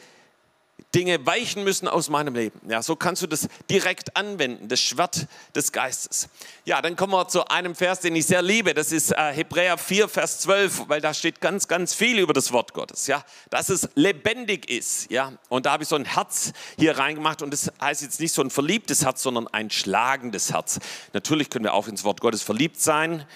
Dinge 0.95 1.27
weichen 1.27 1.65
müssen 1.65 1.89
aus 1.89 2.09
meinem 2.09 2.35
Leben. 2.35 2.61
Ja, 2.69 2.83
so 2.83 2.95
kannst 2.95 3.23
du 3.23 3.27
das 3.27 3.49
direkt 3.69 4.17
anwenden, 4.17 4.69
das 4.69 4.81
Schwert 4.81 5.27
des 5.55 5.73
Geistes. 5.73 6.29
Ja, 6.65 6.81
dann 6.81 6.95
kommen 6.95 7.13
wir 7.13 7.27
zu 7.29 7.47
einem 7.49 7.75
Vers, 7.75 8.01
den 8.01 8.15
ich 8.15 8.27
sehr 8.27 8.43
liebe. 8.43 8.75
Das 8.75 8.93
ist 8.93 9.11
äh, 9.11 9.33
Hebräer 9.33 9.77
4, 9.77 10.09
Vers 10.09 10.41
12, 10.41 10.89
weil 10.89 11.01
da 11.01 11.13
steht 11.13 11.41
ganz, 11.41 11.67
ganz 11.67 11.95
viel 11.95 12.19
über 12.19 12.33
das 12.33 12.53
Wort 12.53 12.75
Gottes. 12.75 13.07
Ja, 13.07 13.25
dass 13.51 13.71
es 13.71 13.89
lebendig 13.95 14.71
ist. 14.71 15.11
Ja, 15.11 15.33
und 15.49 15.67
da 15.67 15.73
habe 15.73 15.83
ich 15.83 15.89
so 15.89 15.97
ein 15.97 16.05
Herz 16.05 16.53
hier 16.79 16.97
reingemacht 16.97 17.43
und 17.43 17.53
das 17.53 17.73
heißt 17.81 18.03
jetzt 18.03 18.21
nicht 18.21 18.33
so 18.33 18.43
ein 18.43 18.51
verliebtes 18.51 19.05
Herz, 19.05 19.23
sondern 19.23 19.49
ein 19.49 19.71
schlagendes 19.71 20.53
Herz. 20.53 20.79
Natürlich 21.13 21.51
können 21.51 21.65
wir 21.65 21.75
auch 21.75 21.89
ins 21.89 22.05
Wort 22.05 22.21
Gottes 22.21 22.43
verliebt 22.43 22.81
sein, 22.81 23.27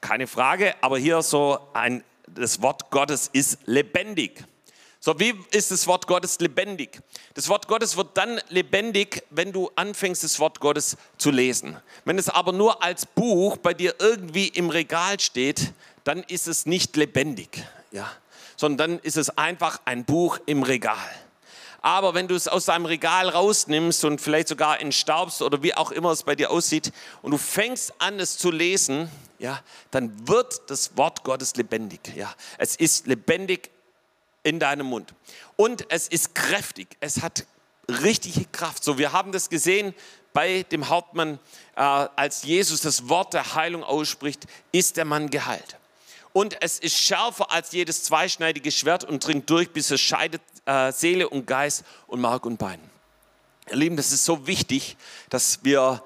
keine 0.00 0.26
Frage, 0.26 0.74
aber 0.82 0.98
hier 0.98 1.22
so 1.22 1.58
ein, 1.72 2.04
das 2.26 2.60
Wort 2.60 2.90
Gottes 2.90 3.30
ist 3.32 3.58
lebendig. 3.64 4.44
So, 5.04 5.18
wie 5.18 5.34
ist 5.50 5.72
das 5.72 5.88
Wort 5.88 6.06
Gottes 6.06 6.38
lebendig? 6.38 7.00
Das 7.34 7.48
Wort 7.48 7.66
Gottes 7.66 7.96
wird 7.96 8.16
dann 8.16 8.40
lebendig, 8.50 9.24
wenn 9.30 9.50
du 9.50 9.68
anfängst, 9.74 10.22
das 10.22 10.38
Wort 10.38 10.60
Gottes 10.60 10.96
zu 11.18 11.32
lesen. 11.32 11.76
Wenn 12.04 12.20
es 12.20 12.28
aber 12.28 12.52
nur 12.52 12.84
als 12.84 13.04
Buch 13.04 13.56
bei 13.56 13.74
dir 13.74 13.96
irgendwie 13.98 14.46
im 14.46 14.70
Regal 14.70 15.18
steht, 15.18 15.72
dann 16.04 16.22
ist 16.22 16.46
es 16.46 16.66
nicht 16.66 16.96
lebendig, 16.96 17.66
ja, 17.90 18.08
sondern 18.56 18.92
dann 18.92 18.98
ist 19.00 19.16
es 19.16 19.36
einfach 19.36 19.80
ein 19.86 20.04
Buch 20.04 20.38
im 20.46 20.62
Regal. 20.62 21.10
Aber 21.80 22.14
wenn 22.14 22.28
du 22.28 22.36
es 22.36 22.46
aus 22.46 22.66
deinem 22.66 22.86
Regal 22.86 23.28
rausnimmst 23.28 24.04
und 24.04 24.20
vielleicht 24.20 24.46
sogar 24.46 24.80
entstaubst 24.80 25.42
oder 25.42 25.64
wie 25.64 25.74
auch 25.74 25.90
immer 25.90 26.12
es 26.12 26.22
bei 26.22 26.36
dir 26.36 26.52
aussieht 26.52 26.92
und 27.22 27.32
du 27.32 27.38
fängst 27.38 27.92
an, 27.98 28.20
es 28.20 28.38
zu 28.38 28.52
lesen, 28.52 29.10
ja, 29.40 29.58
dann 29.90 30.28
wird 30.28 30.70
das 30.70 30.96
Wort 30.96 31.24
Gottes 31.24 31.56
lebendig. 31.56 32.12
Ja, 32.14 32.32
es 32.56 32.76
ist 32.76 33.08
lebendig 33.08 33.72
in 34.42 34.58
deinem 34.58 34.86
Mund. 34.86 35.14
Und 35.56 35.86
es 35.90 36.08
ist 36.08 36.34
kräftig, 36.34 36.88
es 37.00 37.22
hat 37.22 37.46
richtige 37.88 38.44
Kraft. 38.46 38.84
So, 38.84 38.98
wir 38.98 39.12
haben 39.12 39.32
das 39.32 39.48
gesehen 39.50 39.94
bei 40.32 40.64
dem 40.64 40.88
Hauptmann, 40.88 41.38
äh, 41.76 41.80
als 41.80 42.42
Jesus 42.42 42.80
das 42.80 43.08
Wort 43.08 43.34
der 43.34 43.54
Heilung 43.54 43.84
ausspricht, 43.84 44.46
ist 44.72 44.96
der 44.96 45.04
Mann 45.04 45.30
geheilt. 45.30 45.76
Und 46.32 46.56
es 46.62 46.78
ist 46.78 46.96
schärfer 46.96 47.50
als 47.50 47.72
jedes 47.72 48.04
zweischneidige 48.04 48.70
Schwert 48.70 49.04
und 49.04 49.26
dringt 49.26 49.50
durch, 49.50 49.70
bis 49.70 49.90
es 49.90 50.00
scheidet 50.00 50.40
äh, 50.64 50.90
Seele 50.90 51.28
und 51.28 51.46
Geist 51.46 51.84
und 52.06 52.20
Mark 52.20 52.46
und 52.46 52.56
Bein. 52.56 52.80
Ihr 53.70 53.76
Lieben, 53.76 53.96
das 53.96 54.12
ist 54.12 54.24
so 54.24 54.46
wichtig, 54.46 54.96
dass 55.28 55.62
wir 55.62 56.02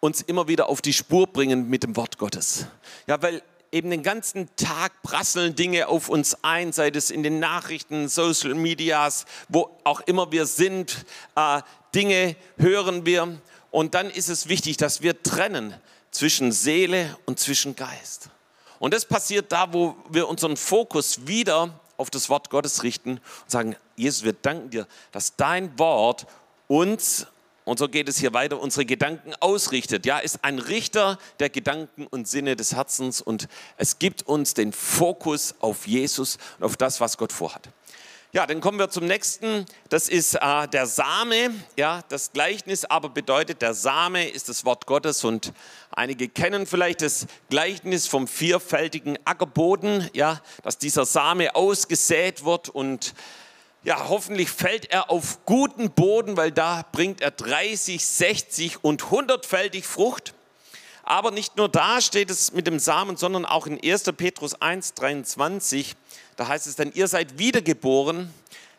uns 0.00 0.22
immer 0.22 0.48
wieder 0.48 0.68
auf 0.68 0.80
die 0.80 0.92
Spur 0.92 1.26
bringen 1.26 1.68
mit 1.68 1.84
dem 1.84 1.94
Wort 1.94 2.18
Gottes. 2.18 2.66
Ja, 3.06 3.22
weil 3.22 3.42
eben 3.72 3.90
den 3.90 4.02
ganzen 4.02 4.48
Tag 4.56 5.02
prasseln 5.02 5.54
Dinge 5.54 5.88
auf 5.88 6.08
uns 6.08 6.36
ein, 6.42 6.72
sei 6.72 6.88
es 6.88 7.10
in 7.10 7.22
den 7.22 7.38
Nachrichten, 7.38 8.08
Social 8.08 8.54
Medias, 8.54 9.26
wo 9.48 9.70
auch 9.84 10.00
immer 10.02 10.32
wir 10.32 10.46
sind, 10.46 11.04
äh, 11.36 11.62
Dinge 11.94 12.36
hören 12.58 13.06
wir. 13.06 13.40
Und 13.70 13.94
dann 13.94 14.10
ist 14.10 14.28
es 14.28 14.48
wichtig, 14.48 14.76
dass 14.76 15.02
wir 15.02 15.22
trennen 15.22 15.74
zwischen 16.10 16.50
Seele 16.50 17.16
und 17.26 17.38
zwischen 17.38 17.76
Geist. 17.76 18.30
Und 18.80 18.94
das 18.94 19.04
passiert 19.04 19.52
da, 19.52 19.72
wo 19.72 19.96
wir 20.08 20.28
unseren 20.28 20.56
Fokus 20.56 21.26
wieder 21.26 21.78
auf 21.96 22.10
das 22.10 22.28
Wort 22.28 22.50
Gottes 22.50 22.82
richten 22.82 23.12
und 23.12 23.50
sagen, 23.50 23.76
Jesus, 23.94 24.24
wir 24.24 24.32
danken 24.32 24.70
dir, 24.70 24.86
dass 25.12 25.36
dein 25.36 25.78
Wort 25.78 26.26
uns 26.66 27.26
und 27.70 27.78
so 27.78 27.88
geht 27.88 28.08
es 28.08 28.18
hier 28.18 28.34
weiter, 28.34 28.60
unsere 28.60 28.84
Gedanken 28.84 29.32
ausrichtet. 29.38 30.04
Ja, 30.04 30.18
ist 30.18 30.42
ein 30.42 30.58
Richter 30.58 31.20
der 31.38 31.50
Gedanken 31.50 32.08
und 32.08 32.26
Sinne 32.26 32.56
des 32.56 32.74
Herzens 32.74 33.22
und 33.22 33.46
es 33.76 34.00
gibt 34.00 34.26
uns 34.26 34.54
den 34.54 34.72
Fokus 34.72 35.54
auf 35.60 35.86
Jesus 35.86 36.38
und 36.58 36.64
auf 36.64 36.76
das, 36.76 37.00
was 37.00 37.16
Gott 37.16 37.32
vorhat. 37.32 37.68
Ja, 38.32 38.44
dann 38.48 38.60
kommen 38.60 38.80
wir 38.80 38.90
zum 38.90 39.06
nächsten. 39.06 39.66
Das 39.88 40.08
ist 40.08 40.34
äh, 40.34 40.66
der 40.66 40.86
Same. 40.86 41.54
Ja, 41.76 42.02
das 42.08 42.32
Gleichnis 42.32 42.84
aber 42.84 43.08
bedeutet, 43.08 43.62
der 43.62 43.74
Same 43.74 44.28
ist 44.28 44.48
das 44.48 44.64
Wort 44.64 44.86
Gottes 44.86 45.22
und 45.22 45.52
einige 45.92 46.28
kennen 46.28 46.66
vielleicht 46.66 47.02
das 47.02 47.28
Gleichnis 47.50 48.08
vom 48.08 48.26
vierfältigen 48.26 49.16
Ackerboden. 49.24 50.10
Ja, 50.12 50.40
dass 50.64 50.76
dieser 50.76 51.04
Same 51.06 51.54
ausgesät 51.54 52.44
wird 52.44 52.68
und 52.68 53.14
ja, 53.82 54.08
hoffentlich 54.08 54.50
fällt 54.50 54.90
er 54.90 55.10
auf 55.10 55.44
guten 55.46 55.90
Boden, 55.90 56.36
weil 56.36 56.52
da 56.52 56.84
bringt 56.92 57.20
er 57.20 57.30
30, 57.30 58.04
60 58.04 58.84
und 58.84 59.04
100-fältig 59.04 59.84
Frucht. 59.84 60.34
Aber 61.02 61.30
nicht 61.30 61.56
nur 61.56 61.68
da 61.68 62.00
steht 62.00 62.30
es 62.30 62.52
mit 62.52 62.66
dem 62.66 62.78
Samen, 62.78 63.16
sondern 63.16 63.46
auch 63.46 63.66
in 63.66 63.82
1. 63.82 64.04
Petrus 64.16 64.54
1, 64.54 64.94
23. 64.94 65.96
Da 66.36 66.48
heißt 66.48 66.66
es 66.66 66.76
dann, 66.76 66.92
ihr 66.92 67.08
seid 67.08 67.38
wiedergeboren, 67.38 68.32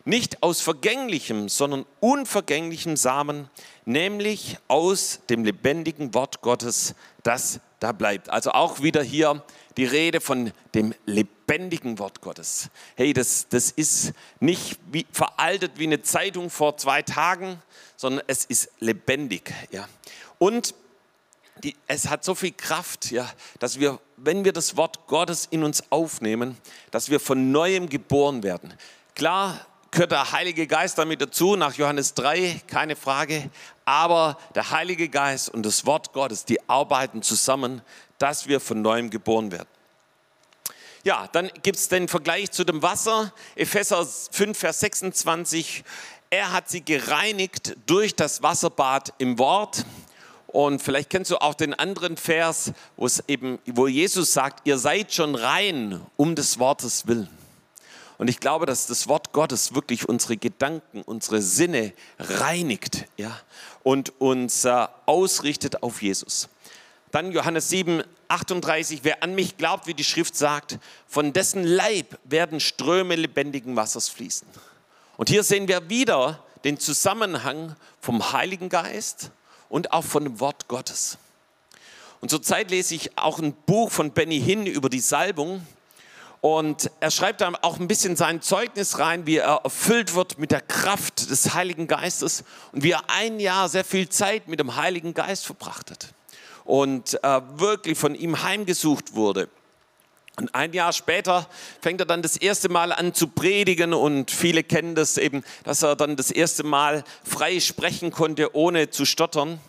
nicht 0.05 0.41
aus 0.43 0.62
vergänglichem, 0.62 1.50
sondern 1.50 1.86
unvergänglichem 2.00 2.98
Samen, 2.98 3.50
nämlich 3.86 4.58
aus 4.67 5.20
dem 5.29 5.43
lebendigen 5.43 6.13
Wort 6.13 6.41
Gottes, 6.41 6.96
das 7.24 7.60
da 7.79 7.91
bleibt. 7.91 8.29
Also 8.29 8.51
auch 8.51 8.81
wieder 8.81 9.03
hier 9.03 9.43
die 9.77 9.86
Rede 9.86 10.22
von 10.22 10.51
dem 10.74 10.93
lebendigen 11.05 12.00
Wort 12.00 12.22
Gottes. 12.22 12.70
Hey, 12.96 13.13
das, 13.13 13.48
das 13.50 13.72
ist 13.72 14.13
nicht 14.39 14.79
wie, 14.91 15.05
veraltet 15.12 15.74
wie 15.75 15.86
eine 15.86 16.01
Zeitung 16.01 16.50
vor 16.50 16.77
zwei 16.77 17.01
Tagen, 17.01 17.62
sondern 17.96 18.24
es 18.27 18.46
ist 18.46 18.70
lebendig. 18.79 19.53
Ja. 19.72 19.88
Und 20.38 20.75
die, 21.63 21.75
es 21.88 22.10
hat 22.10 22.24
so 22.24 22.36
viel 22.36 22.51
Kraft, 22.51 23.12
ja, 23.12 23.29
dass 23.60 23.79
wir, 23.79 24.00
wenn 24.17 24.46
wir 24.46 24.53
das 24.53 24.77
Wort 24.77 25.08
Gottes 25.08 25.48
in 25.51 25.63
uns 25.63 25.84
aufnehmen, 25.91 26.58
dass 26.89 27.10
wir 27.10 27.20
von 27.20 27.51
neuem 27.51 27.89
geboren 27.89 28.43
werden. 28.43 28.74
Klar 29.15 29.67
gehört 29.91 30.12
der 30.12 30.31
Heilige 30.31 30.67
Geist 30.67 30.98
damit 30.98 31.21
dazu, 31.21 31.57
nach 31.57 31.74
Johannes 31.75 32.13
3, 32.13 32.62
keine 32.67 32.95
Frage. 32.95 33.50
Aber 33.83 34.38
der 34.55 34.71
Heilige 34.71 35.10
Geist 35.10 35.50
und 35.50 35.63
das 35.63 35.86
Wort 35.86 36.13
Gottes, 36.13 36.45
die 36.45 36.67
arbeiten 36.69 37.21
zusammen, 37.21 37.81
dass 38.17 38.48
wir 38.48 38.62
von 38.62 38.81
neuem 38.81 39.10
geboren 39.10 39.51
werden. 39.51 39.67
Ja, 41.03 41.27
dann 41.31 41.50
gibt 41.62 41.77
es 41.77 41.89
den 41.89 42.07
Vergleich 42.07 42.51
zu 42.51 42.63
dem 42.63 42.81
Wasser. 42.81 43.33
Epheser 43.55 44.05
5, 44.05 44.57
Vers 44.57 44.79
26. 44.81 45.83
Er 46.29 46.53
hat 46.53 46.69
sie 46.69 46.86
gereinigt 46.86 47.75
durch 47.88 48.15
das 48.15 48.41
Wasserbad 48.43 49.13
im 49.17 49.39
Wort. 49.39 49.86
Und 50.48 50.81
vielleicht 50.81 51.10
kennst 51.10 51.31
du 51.31 51.38
auch 51.38 51.55
den 51.55 51.74
anderen 51.74 52.17
Vers, 52.17 52.71
wo 52.98 53.05
es 53.05 53.24
eben, 53.27 53.57
wo 53.65 53.88
Jesus 53.88 54.31
sagt, 54.31 54.67
ihr 54.67 54.77
seid 54.77 55.13
schon 55.13 55.36
rein 55.36 56.00
um 56.17 56.36
des 56.36 56.60
Wortes 56.60 57.07
willen. 57.07 57.40
Und 58.21 58.27
ich 58.27 58.39
glaube, 58.39 58.67
dass 58.67 58.85
das 58.85 59.07
Wort 59.07 59.33
Gottes 59.33 59.73
wirklich 59.73 60.07
unsere 60.07 60.37
Gedanken, 60.37 61.01
unsere 61.01 61.41
Sinne 61.41 61.91
reinigt, 62.19 63.05
ja, 63.17 63.35
und 63.81 64.21
uns 64.21 64.63
äh, 64.63 64.87
ausrichtet 65.07 65.81
auf 65.81 66.03
Jesus. 66.03 66.47
Dann 67.09 67.31
Johannes 67.31 67.69
7, 67.69 68.03
38, 68.27 68.99
wer 69.01 69.23
an 69.23 69.33
mich 69.33 69.57
glaubt, 69.57 69.87
wie 69.87 69.95
die 69.95 70.03
Schrift 70.03 70.37
sagt, 70.37 70.77
von 71.07 71.33
dessen 71.33 71.63
Leib 71.63 72.19
werden 72.23 72.59
Ströme 72.59 73.15
lebendigen 73.15 73.75
Wassers 73.75 74.07
fließen. 74.09 74.47
Und 75.17 75.29
hier 75.29 75.41
sehen 75.41 75.67
wir 75.67 75.89
wieder 75.89 76.43
den 76.63 76.77
Zusammenhang 76.77 77.75
vom 77.99 78.33
Heiligen 78.33 78.69
Geist 78.69 79.31
und 79.67 79.93
auch 79.93 80.05
von 80.05 80.25
dem 80.25 80.39
Wort 80.39 80.67
Gottes. 80.67 81.17
Und 82.19 82.29
zurzeit 82.29 82.69
lese 82.69 82.93
ich 82.93 83.17
auch 83.17 83.39
ein 83.39 83.53
Buch 83.65 83.89
von 83.89 84.11
Benny 84.11 84.39
Hinn 84.39 84.67
über 84.67 84.89
die 84.89 84.99
Salbung. 84.99 85.65
Und 86.41 86.89
er 87.00 87.12
schreibt 87.12 87.41
dann 87.41 87.55
auch 87.55 87.79
ein 87.79 87.88
bisschen 87.88 88.15
sein 88.15 88.41
Zeugnis 88.41 88.98
rein, 88.98 89.27
wie 89.27 89.38
er 89.38 89.62
erfüllt 89.63 90.15
wird 90.15 90.39
mit 90.39 90.50
der 90.50 90.62
Kraft 90.62 91.29
des 91.29 91.53
Heiligen 91.53 91.88
Geistes 91.88 92.43
und 92.71 92.81
wie 92.83 92.91
er 92.91 93.03
ein 93.10 93.39
Jahr 93.39 93.69
sehr 93.69 93.86
viel 93.86 94.10
Zeit 94.10 94.48
mit 94.48 94.60
dem 94.60 94.75
Heiligen 94.75 95.13
Geist 95.13 95.45
verbracht 95.45 95.91
hat 95.91 96.15
und 96.65 97.24
äh, 97.24 97.41
wirklich 97.55 97.95
von 97.95 98.15
ihm 98.15 98.41
heimgesucht 98.41 99.13
wurde. 99.13 99.50
Und 100.38 100.55
ein 100.55 100.74
Jahr 100.74 100.93
später 100.93 101.48
fängt 101.79 102.00
er 102.00 102.07
dann 102.07 102.24
das 102.24 102.38
erste 102.38 102.69
Mal 102.69 102.91
an 102.91 103.13
zu 103.13 103.27
predigen 103.27 103.93
und 103.93 104.31
viele 104.31 104.63
kennen 104.63 104.95
das 104.95 105.17
eben, 105.17 105.43
dass 105.63 105.83
er 105.83 105.95
dann 105.95 106.15
das 106.15 106.31
erste 106.31 106.63
Mal 106.63 107.03
frei 107.24 107.60
sprechen 107.60 108.12
konnte, 108.12 108.55
ohne 108.55 108.89
zu 108.89 109.05
stottern. 109.05 109.60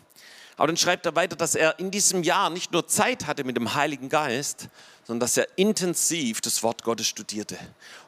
Aber 0.56 0.68
dann 0.68 0.76
schreibt 0.78 1.04
er 1.04 1.16
weiter, 1.16 1.36
dass 1.36 1.54
er 1.54 1.78
in 1.78 1.90
diesem 1.90 2.22
Jahr 2.22 2.48
nicht 2.48 2.72
nur 2.72 2.86
Zeit 2.86 3.26
hatte 3.26 3.44
mit 3.44 3.56
dem 3.56 3.74
Heiligen 3.74 4.08
Geist, 4.08 4.68
sondern 5.12 5.26
dass 5.26 5.36
er 5.36 5.46
intensiv 5.56 6.40
das 6.40 6.62
Wort 6.62 6.84
Gottes 6.84 7.06
studierte 7.06 7.58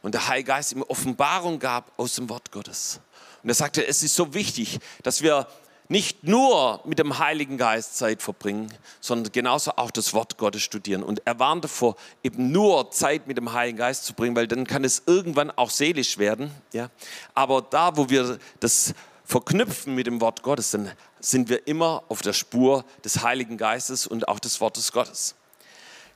und 0.00 0.14
der 0.14 0.26
Heilige 0.26 0.46
Geist 0.46 0.73
ihm 0.73 0.80
Offenbarung 0.80 1.58
gab 1.58 1.92
aus 1.99 2.14
dem 2.14 2.30
Wort 2.30 2.50
Gottes. 2.50 2.99
Und 3.42 3.50
er 3.50 3.54
sagte, 3.54 3.87
es 3.87 4.02
ist 4.02 4.14
so 4.14 4.32
wichtig, 4.32 4.78
dass 5.02 5.20
wir 5.20 5.46
nicht 5.88 6.25
nur 6.25 6.80
mit 6.87 6.99
dem 6.99 7.18
Heiligen 7.18 7.58
Geist 7.58 7.99
Zeit 7.99 8.23
verbringen, 8.23 8.73
sondern 9.00 9.32
genauso 9.32 9.73
auch 9.73 9.90
das 9.90 10.14
Wort 10.14 10.38
Gottes 10.38 10.62
studieren. 10.62 11.02
Und 11.02 11.20
er 11.26 11.38
warnt 11.38 11.64
davor, 11.64 11.96
eben 12.23 12.50
nur 12.52 12.90
Zeit 12.90 13.26
mit 13.26 13.37
dem 13.37 13.52
Heiligen 13.52 13.76
Geist 13.76 14.06
zu 14.06 14.14
bringen, 14.14 14.34
weil 14.34 14.49
dann 14.49 14.66
kann 14.66 14.82
es 14.82 15.02
irgendwann 15.04 15.50
auch 15.50 15.68
seelisch 15.68 16.16
werden. 16.16 16.50
Ja? 16.73 16.88
Aber 17.34 17.61
da, 17.61 17.99
wo 17.99 18.08
wir 18.08 18.38
das 18.61 18.94
verknüpfen 19.26 19.94
mit 19.94 20.06
dem 20.06 20.23
Wort 20.23 20.42
Gottes, 20.42 20.70
dann 20.70 20.90
sind 21.20 21.50
wir 21.50 21.66
immer 21.66 22.02
auf 22.08 22.23
der 22.23 22.32
Spur 22.32 22.87
des 23.04 23.23
Heiligen 23.23 23.58
Geistes 23.58 24.06
und 24.06 24.26
auch 24.26 24.40
des 24.40 24.62
Wortes 24.62 24.90
Gottes. 24.90 25.34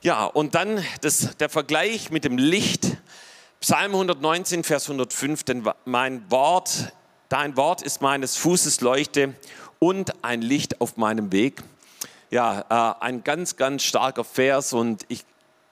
Ja, 0.01 0.25
und 0.25 0.55
dann 0.55 0.83
das, 1.01 1.35
der 1.37 1.49
Vergleich 1.49 2.09
mit 2.09 2.23
dem 2.23 2.37
Licht. 2.37 2.97
Psalm 3.59 3.91
119, 3.91 4.63
Vers 4.63 4.85
105, 4.85 5.43
denn 5.43 5.69
mein 5.85 6.29
Wort 6.31 6.93
Dein 7.29 7.55
Wort 7.57 7.83
ist 7.83 8.01
meines 8.01 8.37
Fußes 8.37 8.81
Leuchte 8.81 9.35
und 9.77 10.23
ein 10.23 10.41
Licht 10.41 10.81
auf 10.81 10.97
meinem 10.97 11.31
Weg. 11.31 11.61
Ja, 12.31 12.95
äh, 12.99 13.05
ein 13.05 13.23
ganz, 13.23 13.55
ganz 13.55 13.83
starker 13.83 14.23
Vers 14.23 14.73
und 14.73 15.05
ich 15.09 15.23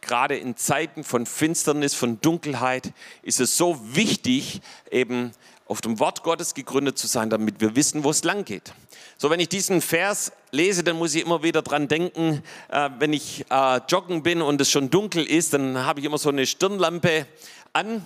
gerade 0.02 0.38
in 0.38 0.56
Zeiten 0.56 1.04
von 1.04 1.26
Finsternis, 1.26 1.96
von 1.96 2.22
Dunkelheit 2.22 2.94
ist 3.24 3.40
es 3.40 3.58
so 3.58 3.80
wichtig, 3.96 4.62
eben 4.92 5.32
auf 5.66 5.82
dem 5.82 5.98
Wort 5.98 6.22
Gottes 6.22 6.54
gegründet 6.54 7.00
zu 7.00 7.08
sein, 7.08 7.32
damit 7.32 7.60
wir 7.60 7.76
wissen, 7.76 8.04
wo 8.04 8.12
es 8.12 8.24
lang 8.24 8.46
geht. 8.46 8.72
So, 9.18 9.32
wenn 9.32 9.40
ich 9.40 9.50
diesen 9.50 9.82
Vers 9.82 10.32
lese, 10.52 10.84
dann 10.84 10.98
muss 10.98 11.16
ich 11.16 11.24
immer 11.24 11.44
wieder 11.44 11.62
dran 11.62 11.88
denken, 11.88 12.44
äh, 12.70 12.90
wenn 13.00 13.14
ich 13.14 13.46
äh, 13.50 13.80
joggen 13.90 14.24
bin 14.24 14.42
und 14.42 14.62
es 14.62 14.72
schon 14.72 14.90
dunkel 14.90 15.26
ist, 15.26 15.54
dann 15.54 15.86
habe 15.86 16.00
ich 16.00 16.06
immer 16.06 16.18
so 16.18 16.30
eine 16.30 16.46
Stirnlampe 16.46 17.28
an 17.74 18.06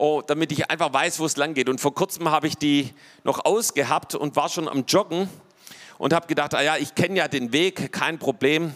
oh, 0.00 0.22
damit 0.26 0.50
ich 0.50 0.70
einfach 0.70 0.92
weiß, 0.92 1.20
wo 1.20 1.26
es 1.26 1.36
lang 1.36 1.52
geht. 1.52 1.68
Und 1.68 1.80
vor 1.80 1.94
kurzem 1.94 2.30
habe 2.30 2.46
ich 2.46 2.56
die 2.56 2.90
noch 3.22 3.44
ausgehabt 3.44 4.14
und 4.14 4.34
war 4.34 4.48
schon 4.48 4.66
am 4.66 4.84
Joggen 4.86 5.28
und 5.98 6.14
habe 6.14 6.26
gedacht, 6.26 6.54
ah 6.54 6.62
ja, 6.62 6.78
ich 6.78 6.94
kenne 6.94 7.16
ja 7.16 7.28
den 7.28 7.52
Weg, 7.52 7.92
kein 7.92 8.18
Problem. 8.18 8.72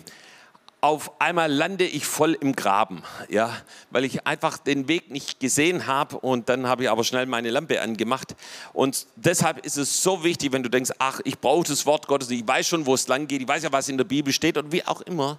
Auf 0.84 1.18
einmal 1.18 1.50
lande 1.50 1.86
ich 1.86 2.04
voll 2.04 2.36
im 2.38 2.54
Graben, 2.54 3.02
ja, 3.30 3.56
weil 3.88 4.04
ich 4.04 4.26
einfach 4.26 4.58
den 4.58 4.86
Weg 4.86 5.10
nicht 5.10 5.40
gesehen 5.40 5.86
habe 5.86 6.18
und 6.18 6.50
dann 6.50 6.66
habe 6.66 6.82
ich 6.82 6.90
aber 6.90 7.04
schnell 7.04 7.24
meine 7.24 7.48
Lampe 7.48 7.80
angemacht. 7.80 8.36
Und 8.74 9.06
deshalb 9.16 9.64
ist 9.64 9.78
es 9.78 10.02
so 10.02 10.24
wichtig, 10.24 10.52
wenn 10.52 10.62
du 10.62 10.68
denkst, 10.68 10.90
ach, 10.98 11.20
ich 11.24 11.38
brauche 11.38 11.66
das 11.66 11.86
Wort 11.86 12.06
Gottes, 12.06 12.28
ich 12.28 12.46
weiß 12.46 12.68
schon, 12.68 12.84
wo 12.84 12.92
es 12.92 13.08
lang 13.08 13.26
geht, 13.28 13.40
ich 13.40 13.48
weiß 13.48 13.62
ja, 13.62 13.72
was 13.72 13.88
in 13.88 13.96
der 13.96 14.04
Bibel 14.04 14.30
steht 14.30 14.58
und 14.58 14.72
wie 14.72 14.84
auch 14.84 15.00
immer. 15.00 15.38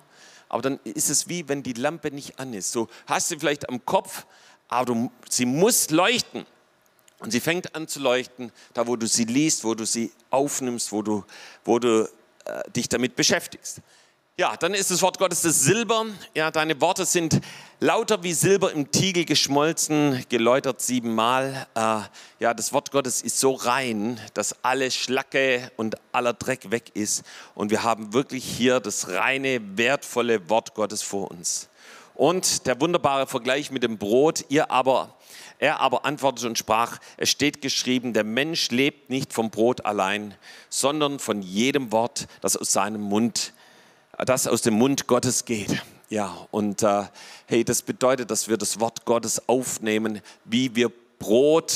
Aber 0.50 0.64
dann 0.64 0.80
ist 0.84 1.12
es 1.12 1.30
wie, 1.30 1.48
wenn 1.48 1.62
die 1.62 1.74
Lampe 1.74 2.10
nicht 2.10 2.40
an 2.40 2.52
ist. 2.56 2.72
So 2.72 2.88
hast 3.06 3.30
du 3.30 3.38
vielleicht 3.38 3.70
am 3.70 3.86
Kopf 3.86 4.26
aber 4.68 4.86
du, 4.86 5.12
sie 5.30 5.46
muss 5.46 5.92
leuchten. 5.92 6.48
Und 7.20 7.30
sie 7.30 7.40
fängt 7.40 7.76
an 7.76 7.88
zu 7.88 8.00
leuchten, 8.00 8.52
da 8.74 8.88
wo 8.88 8.96
du 8.96 9.08
sie 9.08 9.26
liest, 9.26 9.64
wo 9.64 9.76
du 9.76 9.86
sie 9.86 10.12
aufnimmst, 10.32 10.92
wo 10.92 11.04
du, 11.04 11.24
wo 11.64 11.78
du 11.78 12.10
äh, 12.46 12.72
dich 12.72 12.90
damit 12.90 13.16
beschäftigst. 13.16 13.82
Ja, 14.38 14.58
dann 14.58 14.74
ist 14.74 14.92
das 14.92 15.02
Wort 15.02 15.18
Gottes 15.18 15.44
das 15.44 15.62
Silber. 15.62 16.08
Ja, 16.34 16.52
deine 16.52 16.82
Worte 16.82 17.06
sind 17.06 17.40
lauter 17.80 18.22
wie 18.24 18.34
Silber 18.34 18.74
im 18.74 18.92
Tiegel 18.92 19.24
geschmolzen, 19.24 20.26
geläutert 20.28 20.82
siebenmal. 20.82 21.68
Äh, 21.74 22.02
ja, 22.42 22.54
das 22.54 22.74
Wort 22.74 22.92
Gottes 22.92 23.22
ist 23.22 23.40
so 23.40 23.54
rein, 23.54 24.20
dass 24.34 24.62
alle 24.62 24.92
Schlacke 24.92 25.72
und 25.78 25.96
aller 26.12 26.34
Dreck 26.34 26.70
weg 26.70 26.92
ist. 26.96 27.24
Und 27.54 27.72
wir 27.72 27.84
haben 27.84 28.12
wirklich 28.12 28.44
hier 28.44 28.82
das 28.82 29.08
reine, 29.08 29.62
wertvolle 29.78 30.50
Wort 30.50 30.74
Gottes 30.74 31.02
vor 31.02 31.32
uns. 31.32 31.70
Und 32.14 32.66
der 32.68 32.82
wunderbare 32.82 33.28
Vergleich 33.28 33.72
mit 33.72 33.84
dem 33.84 33.98
Brot, 33.98 34.44
ihr 34.50 34.70
aber, 34.70 35.16
er 35.60 35.80
aber 35.80 36.04
antwortete 36.04 36.48
und 36.48 36.58
sprach, 36.58 37.00
es 37.16 37.30
steht 37.30 37.62
geschrieben, 37.62 38.12
der 38.12 38.26
Mensch 38.26 38.70
lebt 38.70 39.10
nicht 39.10 39.32
vom 39.32 39.50
Brot 39.50 39.86
allein, 39.86 40.36
sondern 40.70 41.20
von 41.20 41.42
jedem 41.42 41.94
Wort, 41.94 42.28
das 42.42 42.58
aus 42.58 42.74
seinem 42.74 43.00
Mund, 43.00 43.54
das 44.18 44.48
aus 44.48 44.62
dem 44.62 44.76
Mund 44.76 45.08
Gottes 45.08 45.46
geht. 45.46 45.82
Ja, 46.10 46.36
und 46.52 46.84
äh, 46.84 47.04
hey, 47.48 47.64
das 47.64 47.82
bedeutet, 47.82 48.30
dass 48.30 48.48
wir 48.48 48.58
das 48.58 48.80
Wort 48.80 49.06
Gottes 49.06 49.50
aufnehmen, 49.50 50.22
wie 50.46 50.76
wir 50.76 50.92
Brot 51.20 51.74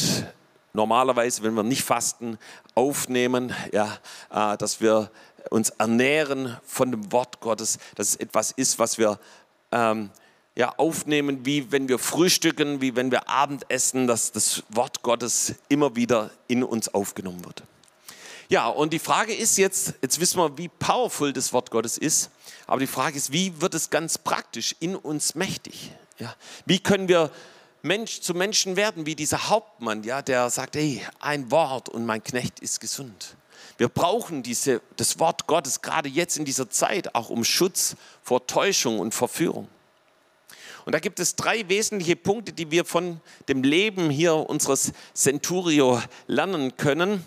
normalerweise, 0.74 1.44
wenn 1.44 1.56
wir 1.56 1.64
nicht 1.64 1.84
fasten, 1.84 2.38
aufnehmen, 2.76 3.54
ja, 3.72 3.98
äh, 4.32 4.56
dass 4.58 4.82
wir 4.82 5.10
uns 5.50 5.72
ernähren 5.72 6.58
von 6.64 6.92
dem 6.92 7.12
Wort 7.12 7.40
Gottes, 7.40 7.80
dass 7.96 8.10
es 8.10 8.16
etwas 8.18 8.52
ist, 8.52 8.78
was 8.78 8.98
wir 8.98 9.20
ähm, 9.72 10.12
ja, 10.56 10.74
aufnehmen, 10.78 11.46
wie 11.46 11.72
wenn 11.72 11.88
wir 11.88 12.00
frühstücken, 12.00 12.82
wie 12.82 12.96
wenn 12.96 13.12
wir 13.12 13.30
Abendessen, 13.30 14.08
dass 14.08 14.32
das 14.32 14.64
Wort 14.70 15.02
Gottes 15.04 15.56
immer 15.70 15.96
wieder 15.96 16.32
in 16.48 16.64
uns 16.64 16.94
aufgenommen 16.94 17.44
wird. 17.46 17.64
Ja, 18.52 18.68
und 18.68 18.94
die 18.94 19.00
Frage 19.00 19.34
ist 19.34 19.60
jetzt, 19.60 19.94
jetzt 20.02 20.20
wissen 20.20 20.40
wir, 20.40 20.58
wie 20.58 20.70
powerful 20.70 21.32
das 21.32 21.54
Wort 21.54 21.70
Gottes 21.70 22.00
ist, 22.00 22.32
aber 22.66 22.80
die 22.80 22.88
Frage 22.88 23.16
ist, 23.16 23.32
wie 23.32 23.62
wird 23.62 23.76
es 23.76 23.92
ganz 23.92 24.18
praktisch 24.18 24.76
in 24.80 24.96
uns 24.96 25.36
mächtig? 25.36 25.92
Ja, 26.18 26.36
wie 26.66 26.80
können 26.80 27.08
wir 27.08 27.30
Mensch 27.84 28.22
zu 28.22 28.34
Menschen 28.34 28.76
werden, 28.76 29.06
wie 29.06 29.16
dieser 29.16 29.50
Hauptmann, 29.50 30.04
ja, 30.04 30.24
der 30.24 30.50
sagt, 30.50 30.76
hey, 30.76 31.06
ein 31.20 31.52
Wort 31.52 31.90
und 31.90 32.08
mein 32.08 32.24
Knecht 32.24 32.60
ist 32.60 32.82
gesund. 32.82 33.36
Wir 33.78 33.88
brauchen 33.88 34.42
diese, 34.42 34.82
das 34.98 35.20
Wort 35.20 35.46
Gottes 35.46 35.84
gerade 35.84 36.10
jetzt 36.10 36.36
in 36.36 36.44
dieser 36.44 36.72
Zeit, 36.72 37.14
auch 37.14 37.30
um 37.30 37.44
Schutz 37.44 37.96
vor 38.24 38.48
Täuschung 38.48 39.00
und 39.00 39.14
Verführung. 39.14 39.68
Und 40.86 40.94
da 40.94 41.00
gibt 41.00 41.20
es 41.20 41.36
drei 41.36 41.70
wesentliche 41.70 42.16
Punkte, 42.16 42.52
die 42.52 42.72
wir 42.72 42.84
von 42.84 43.22
dem 43.48 43.62
Leben 43.62 44.10
hier 44.10 44.34
unseres 44.34 44.92
Centurio 45.14 46.02
lernen 46.26 46.76
können. 46.78 47.24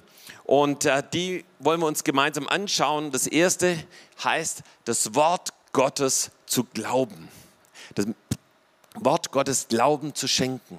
Und 0.52 0.84
äh, 0.84 1.02
die 1.14 1.46
wollen 1.60 1.80
wir 1.80 1.86
uns 1.86 2.04
gemeinsam 2.04 2.46
anschauen. 2.46 3.10
Das 3.10 3.26
erste 3.26 3.82
heißt, 4.22 4.62
das 4.84 5.14
Wort 5.14 5.54
Gottes 5.72 6.30
zu 6.44 6.64
glauben. 6.64 7.30
Das 7.94 8.04
Wort 8.92 9.32
Gottes 9.32 9.68
Glauben 9.68 10.14
zu 10.14 10.28
schenken. 10.28 10.78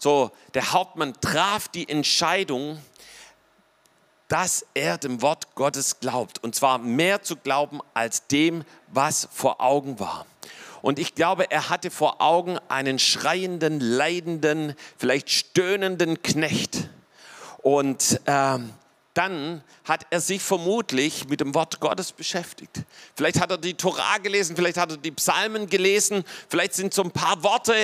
So, 0.00 0.32
der 0.54 0.72
Hauptmann 0.72 1.14
traf 1.20 1.68
die 1.68 1.88
Entscheidung, 1.88 2.82
dass 4.26 4.66
er 4.74 4.98
dem 4.98 5.22
Wort 5.22 5.54
Gottes 5.54 6.00
glaubt. 6.00 6.42
Und 6.42 6.56
zwar 6.56 6.78
mehr 6.78 7.22
zu 7.22 7.36
glauben 7.36 7.78
als 7.94 8.26
dem, 8.26 8.64
was 8.88 9.28
vor 9.30 9.60
Augen 9.60 10.00
war. 10.00 10.26
Und 10.82 10.98
ich 10.98 11.14
glaube, 11.14 11.52
er 11.52 11.68
hatte 11.68 11.92
vor 11.92 12.20
Augen 12.20 12.58
einen 12.66 12.98
schreienden, 12.98 13.78
leidenden, 13.78 14.74
vielleicht 14.96 15.30
stöhnenden 15.30 16.20
Knecht. 16.20 16.90
Und 17.62 18.20
äh, 18.24 18.58
dann 19.18 19.64
hat 19.82 20.06
er 20.10 20.20
sich 20.20 20.40
vermutlich 20.40 21.28
mit 21.28 21.40
dem 21.40 21.52
Wort 21.52 21.80
Gottes 21.80 22.12
beschäftigt. 22.12 22.84
Vielleicht 23.16 23.40
hat 23.40 23.50
er 23.50 23.58
die 23.58 23.74
Torah 23.74 24.18
gelesen, 24.18 24.54
vielleicht 24.54 24.76
hat 24.76 24.92
er 24.92 24.96
die 24.96 25.10
Psalmen 25.10 25.68
gelesen, 25.68 26.22
vielleicht 26.48 26.74
sind 26.74 26.94
so 26.94 27.02
ein 27.02 27.10
paar 27.10 27.42
Worte 27.42 27.74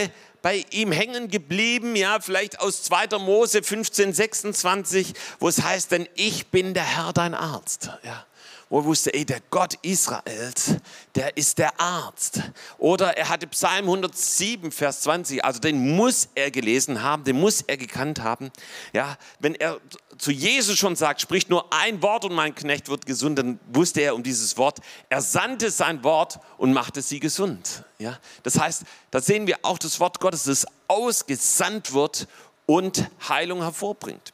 bei 0.42 0.64
ihm 0.70 0.92
hängen 0.92 1.28
geblieben, 1.28 1.96
ja, 1.96 2.20
vielleicht 2.20 2.60
aus 2.60 2.84
2. 2.84 3.18
Mose 3.18 3.64
15, 3.64 4.12
26, 4.12 5.12
wo 5.40 5.48
es 5.48 5.60
heißt, 5.60 5.90
denn 5.90 6.08
ich 6.14 6.46
bin 6.48 6.72
der 6.72 6.84
Herr 6.84 7.12
dein 7.12 7.34
Arzt. 7.34 7.90
Ja 8.04 8.24
wo 8.74 8.80
er 8.80 8.86
wusste, 8.86 9.14
ey, 9.14 9.24
der 9.24 9.38
Gott 9.50 9.74
Israels, 9.82 10.74
der 11.14 11.36
ist 11.36 11.58
der 11.58 11.78
Arzt. 11.80 12.40
Oder 12.76 13.16
er 13.16 13.28
hatte 13.28 13.46
Psalm 13.46 13.84
107, 13.84 14.72
Vers 14.72 15.02
20, 15.02 15.44
also 15.44 15.60
den 15.60 15.94
muss 15.94 16.28
er 16.34 16.50
gelesen 16.50 17.00
haben, 17.00 17.22
den 17.22 17.38
muss 17.38 17.60
er 17.60 17.76
gekannt 17.76 18.20
haben. 18.20 18.50
Ja, 18.92 19.16
wenn 19.38 19.54
er 19.54 19.78
zu 20.18 20.32
Jesus 20.32 20.76
schon 20.76 20.96
sagt, 20.96 21.20
spricht 21.20 21.50
nur 21.50 21.72
ein 21.72 22.02
Wort 22.02 22.24
und 22.24 22.34
mein 22.34 22.52
Knecht 22.56 22.88
wird 22.88 23.06
gesund, 23.06 23.38
dann 23.38 23.60
wusste 23.72 24.00
er 24.00 24.16
um 24.16 24.24
dieses 24.24 24.58
Wort. 24.58 24.80
Er 25.08 25.22
sandte 25.22 25.70
sein 25.70 26.02
Wort 26.02 26.40
und 26.58 26.72
machte 26.72 27.00
sie 27.00 27.20
gesund. 27.20 27.84
Ja, 28.00 28.18
das 28.42 28.58
heißt, 28.58 28.82
da 29.12 29.20
sehen 29.20 29.46
wir 29.46 29.58
auch 29.62 29.78
das 29.78 30.00
Wort 30.00 30.18
Gottes, 30.18 30.42
das 30.42 30.66
ausgesandt 30.88 31.92
wird 31.92 32.26
und 32.66 33.08
Heilung 33.28 33.62
hervorbringt. 33.62 34.32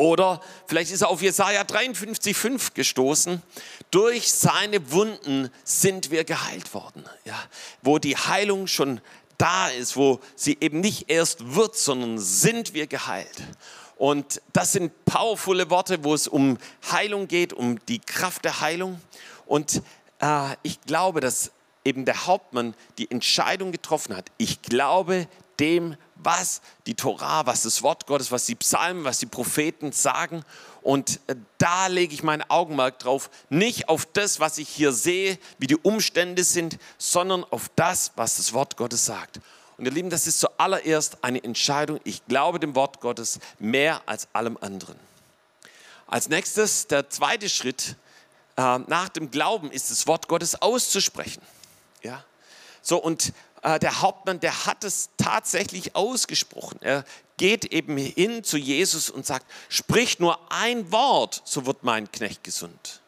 Oder 0.00 0.40
vielleicht 0.66 0.92
ist 0.92 1.02
er 1.02 1.10
auf 1.10 1.20
Jesaja 1.20 1.60
53,5 1.60 2.72
gestoßen. 2.72 3.42
Durch 3.90 4.32
seine 4.32 4.90
Wunden 4.92 5.50
sind 5.62 6.10
wir 6.10 6.24
geheilt 6.24 6.72
worden. 6.72 7.04
Ja, 7.26 7.38
wo 7.82 7.98
die 7.98 8.16
Heilung 8.16 8.66
schon 8.66 9.02
da 9.36 9.68
ist, 9.68 9.98
wo 9.98 10.20
sie 10.36 10.56
eben 10.62 10.80
nicht 10.80 11.10
erst 11.10 11.54
wird, 11.54 11.76
sondern 11.76 12.18
sind 12.18 12.72
wir 12.72 12.86
geheilt. 12.86 13.42
Und 13.96 14.40
das 14.54 14.72
sind 14.72 15.04
powervolle 15.04 15.68
Worte, 15.68 16.02
wo 16.02 16.14
es 16.14 16.28
um 16.28 16.56
Heilung 16.90 17.28
geht, 17.28 17.52
um 17.52 17.78
die 17.84 17.98
Kraft 17.98 18.46
der 18.46 18.62
Heilung. 18.62 19.02
Und 19.44 19.82
äh, 20.22 20.56
ich 20.62 20.80
glaube, 20.80 21.20
dass 21.20 21.52
eben 21.84 22.06
der 22.06 22.26
Hauptmann 22.26 22.72
die 22.96 23.10
Entscheidung 23.10 23.70
getroffen 23.70 24.16
hat. 24.16 24.32
Ich 24.38 24.62
glaube 24.62 25.28
dem, 25.58 25.96
was 26.22 26.60
die 26.86 26.94
Torah, 26.94 27.46
was 27.46 27.62
das 27.62 27.82
Wort 27.82 28.06
Gottes, 28.06 28.30
was 28.30 28.46
die 28.46 28.54
Psalmen, 28.54 29.04
was 29.04 29.18
die 29.18 29.26
Propheten 29.26 29.92
sagen. 29.92 30.44
Und 30.82 31.20
äh, 31.26 31.36
da 31.58 31.86
lege 31.88 32.14
ich 32.14 32.22
mein 32.22 32.48
Augenmerk 32.48 32.98
drauf, 32.98 33.30
nicht 33.48 33.88
auf 33.88 34.06
das, 34.06 34.40
was 34.40 34.58
ich 34.58 34.68
hier 34.68 34.92
sehe, 34.92 35.38
wie 35.58 35.66
die 35.66 35.76
Umstände 35.76 36.44
sind, 36.44 36.78
sondern 36.98 37.44
auf 37.44 37.70
das, 37.76 38.12
was 38.16 38.36
das 38.36 38.52
Wort 38.52 38.76
Gottes 38.76 39.04
sagt. 39.04 39.40
Und 39.76 39.86
ihr 39.86 39.92
Lieben, 39.92 40.10
das 40.10 40.26
ist 40.26 40.40
zuallererst 40.40 41.18
eine 41.22 41.42
Entscheidung. 41.42 42.00
Ich 42.04 42.26
glaube 42.26 42.60
dem 42.60 42.74
Wort 42.74 43.00
Gottes 43.00 43.40
mehr 43.58 44.02
als 44.06 44.28
allem 44.32 44.58
anderen. 44.60 44.98
Als 46.06 46.28
nächstes, 46.28 46.86
der 46.86 47.08
zweite 47.08 47.48
Schritt 47.48 47.96
äh, 48.56 48.78
nach 48.78 49.08
dem 49.08 49.30
Glauben 49.30 49.70
ist 49.70 49.90
das 49.90 50.06
Wort 50.06 50.28
Gottes 50.28 50.60
auszusprechen. 50.60 51.40
Ja? 52.02 52.24
So, 52.82 52.98
und 52.98 53.32
der 53.62 54.00
Hauptmann, 54.00 54.40
der 54.40 54.66
hat 54.66 54.84
es 54.84 55.10
tatsächlich 55.16 55.94
ausgesprochen. 55.94 56.78
Er 56.80 57.04
geht 57.36 57.66
eben 57.66 57.96
hin 57.96 58.44
zu 58.44 58.56
Jesus 58.56 59.10
und 59.10 59.26
sagt, 59.26 59.46
sprich 59.68 60.18
nur 60.18 60.38
ein 60.50 60.90
Wort, 60.92 61.42
so 61.44 61.66
wird 61.66 61.82
mein 61.82 62.10
Knecht 62.10 62.44
gesund. 62.44 63.00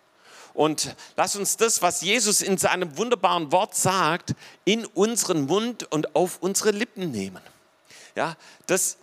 Und 0.55 0.95
lass 1.17 1.37
uns 1.37 1.57
das, 1.57 1.81
was 1.81 2.03
Jesus 2.03 2.43
in 2.43 2.59
seinem 2.59 2.97
wunderbaren 2.99 3.53
Wort 3.53 3.75
sagt, 3.75 4.35
in 4.65 4.85
unseren 4.85 5.47
Mund 5.47 5.91
und 5.91 6.15
auf 6.15 6.38
unsere 6.41 6.71
Lippen 6.71 7.11
nehmen. 7.11 7.43
Ja, 8.15 8.37
dass, 8.67 8.99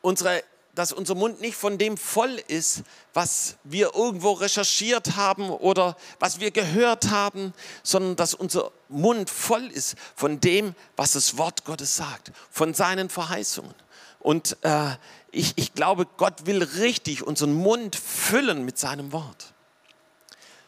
unsere, 0.00 0.44
dass 0.74 0.92
unser 0.92 1.14
Mund 1.14 1.40
nicht 1.40 1.56
von 1.56 1.78
dem 1.78 1.96
voll 1.96 2.42
ist, 2.48 2.82
was 3.12 3.56
wir 3.64 3.94
irgendwo 3.94 4.32
recherchiert 4.32 5.16
haben 5.16 5.50
oder 5.50 5.96
was 6.18 6.40
wir 6.40 6.50
gehört 6.50 7.10
haben, 7.10 7.54
sondern 7.82 8.16
dass 8.16 8.34
unser 8.34 8.72
Mund 8.88 9.30
voll 9.30 9.66
ist 9.66 9.96
von 10.16 10.40
dem, 10.40 10.74
was 10.96 11.12
das 11.12 11.38
Wort 11.38 11.64
Gottes 11.64 11.96
sagt, 11.96 12.32
von 12.50 12.74
seinen 12.74 13.08
Verheißungen. 13.08 13.74
Und 14.20 14.56
äh, 14.62 14.96
ich, 15.30 15.52
ich 15.56 15.74
glaube, 15.74 16.06
Gott 16.16 16.46
will 16.46 16.62
richtig 16.62 17.26
unseren 17.26 17.52
Mund 17.52 17.96
füllen 17.96 18.64
mit 18.64 18.78
seinem 18.78 19.12
Wort. 19.12 19.53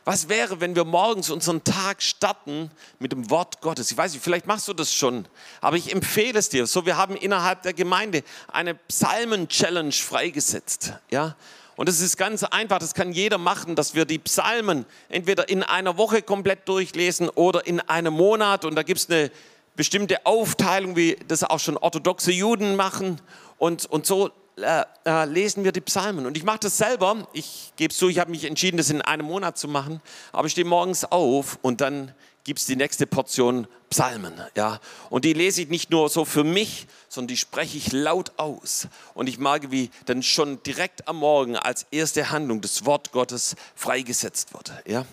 Was 0.06 0.28
wäre, 0.28 0.60
wenn 0.60 0.76
wir 0.76 0.84
morgens 0.84 1.30
unseren 1.30 1.64
Tag 1.64 2.00
starten 2.00 2.70
mit 3.00 3.10
dem 3.10 3.28
Wort 3.28 3.60
Gottes? 3.60 3.90
Ich 3.90 3.96
weiß 3.96 4.12
nicht, 4.12 4.22
vielleicht 4.22 4.46
machst 4.46 4.68
du 4.68 4.72
das 4.72 4.94
schon, 4.94 5.26
aber 5.60 5.76
ich 5.76 5.92
empfehle 5.92 6.38
es 6.38 6.48
dir. 6.48 6.68
So, 6.68 6.86
wir 6.86 6.96
haben 6.96 7.16
innerhalb 7.16 7.62
der 7.62 7.72
Gemeinde 7.72 8.22
eine 8.46 8.76
Psalmen-Challenge 8.76 9.90
freigesetzt. 9.90 10.92
Ja? 11.10 11.34
Und 11.74 11.88
es 11.88 12.00
ist 12.00 12.16
ganz 12.16 12.44
einfach, 12.44 12.78
das 12.78 12.94
kann 12.94 13.10
jeder 13.10 13.36
machen, 13.36 13.74
dass 13.74 13.96
wir 13.96 14.04
die 14.04 14.20
Psalmen 14.20 14.86
entweder 15.08 15.48
in 15.48 15.64
einer 15.64 15.96
Woche 15.96 16.22
komplett 16.22 16.68
durchlesen 16.68 17.28
oder 17.28 17.66
in 17.66 17.80
einem 17.80 18.14
Monat. 18.14 18.64
Und 18.64 18.76
da 18.76 18.84
gibt 18.84 19.00
es 19.00 19.10
eine 19.10 19.32
bestimmte 19.74 20.24
Aufteilung, 20.24 20.94
wie 20.94 21.18
das 21.26 21.42
auch 21.42 21.58
schon 21.58 21.76
orthodoxe 21.76 22.30
Juden 22.30 22.76
machen. 22.76 23.20
Und, 23.58 23.86
und 23.86 24.06
so 24.06 24.30
äh, 24.56 24.84
äh, 25.04 25.24
lesen 25.26 25.64
wir 25.64 25.72
die 25.72 25.82
Psalmen. 25.82 26.24
Und 26.24 26.36
ich 26.36 26.42
mache 26.42 26.60
das 26.60 26.78
selber. 26.78 27.28
Ich 27.34 27.72
gebe 27.76 27.92
es 27.92 27.98
zu, 27.98 28.08
ich 28.08 28.18
habe 28.18 28.30
mich 28.30 28.44
entschieden, 28.44 28.78
das 28.78 28.88
in 28.88 29.02
einem 29.02 29.26
Monat 29.26 29.58
zu 29.58 29.68
machen. 29.68 30.00
Aber 30.32 30.46
ich 30.46 30.52
stehe 30.52 30.66
morgens 30.66 31.04
auf 31.04 31.58
und 31.62 31.80
dann 31.80 32.14
gibt 32.44 32.60
es 32.60 32.66
die 32.66 32.76
nächste 32.76 33.06
Portion 33.06 33.66
Psalmen. 33.90 34.32
Ja? 34.56 34.80
Und 35.10 35.24
die 35.24 35.34
lese 35.34 35.62
ich 35.62 35.68
nicht 35.68 35.90
nur 35.90 36.08
so 36.08 36.24
für 36.24 36.44
mich, 36.44 36.86
sondern 37.08 37.28
die 37.28 37.36
spreche 37.36 37.76
ich 37.76 37.92
laut 37.92 38.32
aus. 38.38 38.88
Und 39.14 39.28
ich 39.28 39.38
merke, 39.38 39.70
wie 39.72 39.90
dann 40.06 40.22
schon 40.22 40.62
direkt 40.62 41.06
am 41.06 41.16
Morgen 41.16 41.56
als 41.56 41.86
erste 41.90 42.30
Handlung 42.30 42.60
das 42.62 42.86
Wort 42.86 43.12
Gottes 43.12 43.56
freigesetzt 43.74 44.54
wird. 44.54 44.72
Ja? 44.86 45.04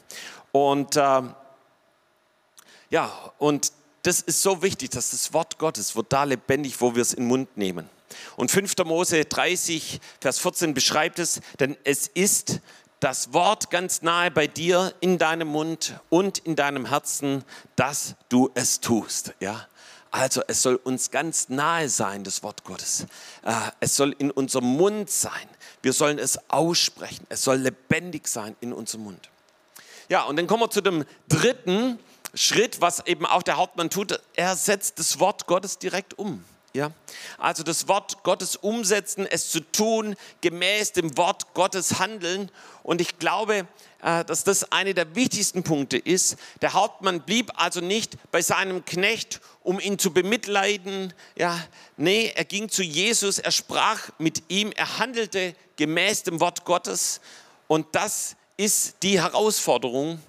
Und 0.52 0.96
äh, 0.96 1.22
ja, 2.92 3.12
und 3.40 3.74
das 4.04 4.22
ist 4.22 4.42
so 4.42 4.62
wichtig, 4.62 4.92
dass 4.92 5.12
das 5.12 5.34
Wort 5.34 5.58
Gottes 5.58 5.96
wird 5.96 6.14
da 6.14 6.24
lebendig, 6.24 6.80
wo 6.80 6.96
wir 6.96 7.02
es 7.02 7.14
in 7.14 7.24
den 7.24 7.28
Mund 7.28 7.58
nehmen. 7.58 7.90
Und 8.36 8.52
5. 8.52 8.76
Mose 8.86 9.26
30, 9.26 10.00
Vers 10.22 10.40
14 10.40 10.74
beschreibt 10.74 11.20
es, 11.20 11.42
denn 11.60 11.78
es 11.84 12.08
ist 12.08 12.60
das 13.00 13.34
Wort 13.34 13.70
ganz 13.70 14.02
nahe 14.02 14.32
bei 14.32 14.48
dir 14.48 14.94
in 15.02 15.18
deinem 15.18 15.50
Mund 15.50 16.00
und 16.10 16.38
in 16.40 16.56
deinem 16.56 16.86
Herzen, 16.86 17.44
dass 17.76 18.16
du 18.30 18.50
es 18.54 18.80
tust. 18.80 19.34
Ja? 19.42 19.68
Also 20.10 20.42
es 20.48 20.62
soll 20.62 20.76
uns 20.76 21.12
ganz 21.12 21.50
nahe 21.50 21.90
sein, 21.90 22.24
das 22.24 22.44
Wort 22.44 22.64
Gottes. 22.64 23.08
Äh, 23.44 23.54
es 23.80 23.96
soll 23.96 24.16
in 24.20 24.32
unserem 24.32 24.68
Mund 24.68 25.10
sein. 25.10 25.50
Wir 25.82 25.92
sollen 25.92 26.20
es 26.20 26.40
aussprechen. 26.50 27.26
Es 27.30 27.44
soll 27.44 27.58
lebendig 27.58 28.28
sein 28.28 28.56
in 28.62 28.72
unserem 28.72 29.06
Mund. 29.06 29.30
Ja, 30.10 30.24
und 30.24 30.38
dann 30.38 30.48
kommen 30.48 30.62
wir 30.62 30.70
zu 30.70 30.82
dem 30.82 31.06
dritten 31.28 32.00
Schritt, 32.36 32.80
was 32.80 33.06
eben 33.06 33.26
auch 33.26 33.44
der 33.44 33.58
Hauptmann 33.58 33.90
tut. 33.90 34.20
Er 34.36 34.56
setzt 34.56 35.00
das 35.00 35.20
Wort 35.20 35.48
Gottes 35.48 35.78
direkt 35.78 36.18
um. 36.18 36.46
Ja? 36.74 36.92
Also 37.38 37.64
das 37.64 37.88
Wort 37.88 38.24
Gottes 38.24 38.56
umsetzen, 38.56 39.28
es 39.30 39.50
zu 39.50 39.60
tun, 39.60 40.16
gemäß 40.42 40.92
dem 40.92 41.16
Wort 41.18 41.54
Gottes 41.54 42.00
handeln. 42.00 42.52
Und 42.82 43.00
ich 43.00 43.20
glaube, 43.20 43.68
äh, 44.02 44.26
dass 44.26 44.44
das 44.44 44.72
eine 44.72 44.94
der 44.94 45.16
wichtigsten 45.16 45.64
Punkte 45.64 45.98
ist. 45.98 46.36
Der 46.62 46.74
Hauptmann 46.74 47.22
blieb 47.22 47.52
also 47.56 47.80
nicht 47.80 48.18
bei 48.32 48.42
seinem 48.42 48.84
Knecht, 48.86 49.40
um 49.62 49.80
ihn 49.80 50.00
zu 50.00 50.12
bemitleiden. 50.12 51.14
Ja, 51.38 51.58
nee, 51.96 52.32
er 52.36 52.46
ging 52.46 52.70
zu 52.70 52.82
Jesus, 52.82 53.38
er 53.38 53.52
sprach 53.52 54.10
mit 54.18 54.44
ihm, 54.50 54.72
er 54.72 54.98
handelte 54.98 55.56
gemäß 55.76 56.24
dem 56.24 56.40
Wort 56.40 56.66
Gottes. 56.66 57.22
Und 57.68 57.88
das 57.94 58.36
ist 58.58 58.98
die 59.04 59.22
Herausforderung. 59.22 60.22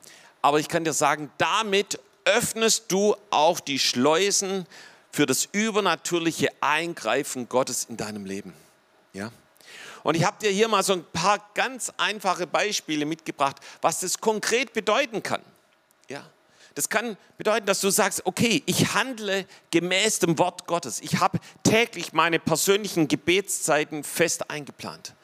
Aber 0.43 0.61
ich 0.61 0.69
kann 0.69 0.85
dir 0.85 0.93
sagen, 0.93 1.31
damit 1.39 1.99
öffnest 2.27 2.93
du 2.93 3.17
auch 3.31 3.61
die 3.61 3.79
Schleusen 3.79 4.67
für 5.15 5.27
das 5.27 5.49
übernatürliche 5.53 6.49
Eingreifen 6.61 7.49
Gottes 7.49 7.85
in 7.85 7.97
deinem 7.97 8.27
Leben. 8.27 8.53
Ja? 9.13 9.31
Und 10.03 10.17
ich 10.17 10.25
habe 10.25 10.39
dir 10.41 10.51
hier 10.51 10.67
mal 10.67 10.83
so 10.83 10.95
ein 10.95 11.05
paar 11.13 11.39
ganz 11.55 11.93
einfache 11.99 12.49
Beispiele 12.49 13.07
mitgebracht, 13.07 13.59
was 13.81 14.01
das 14.01 14.19
konkret 14.19 14.73
bedeuten 14.73 15.23
kann. 15.23 15.41
Ja? 16.09 16.29
Das 16.75 16.89
kann 16.89 17.17
bedeuten, 17.39 17.65
dass 17.65 17.81
du 17.81 17.91
sagst, 17.91 18.27
okay, 18.27 18.65
ich 18.67 18.93
handle 18.95 19.47
gemäß 19.71 20.19
dem 20.19 20.37
Wort 20.37 20.67
Gottes. 20.67 21.01
Ich 21.01 21.21
habe 21.21 21.39
täglich 21.63 22.13
meine 22.13 22.41
persönlichen 22.41 23.07
Gebetszeiten 23.07 24.03
fest 24.03 24.51
eingeplant. 24.51 25.15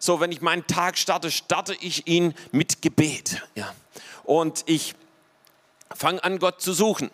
So, 0.00 0.18
wenn 0.18 0.32
ich 0.32 0.40
meinen 0.40 0.66
Tag 0.66 0.98
starte, 0.98 1.30
starte 1.30 1.76
ich 1.78 2.08
ihn 2.08 2.34
mit 2.50 2.82
Gebet. 2.82 3.42
Ja. 3.54 3.72
Und 4.24 4.64
ich 4.66 4.96
fange 5.94 6.24
an, 6.24 6.40
Gott 6.40 6.60
zu 6.60 6.72
suchen. 6.72 7.12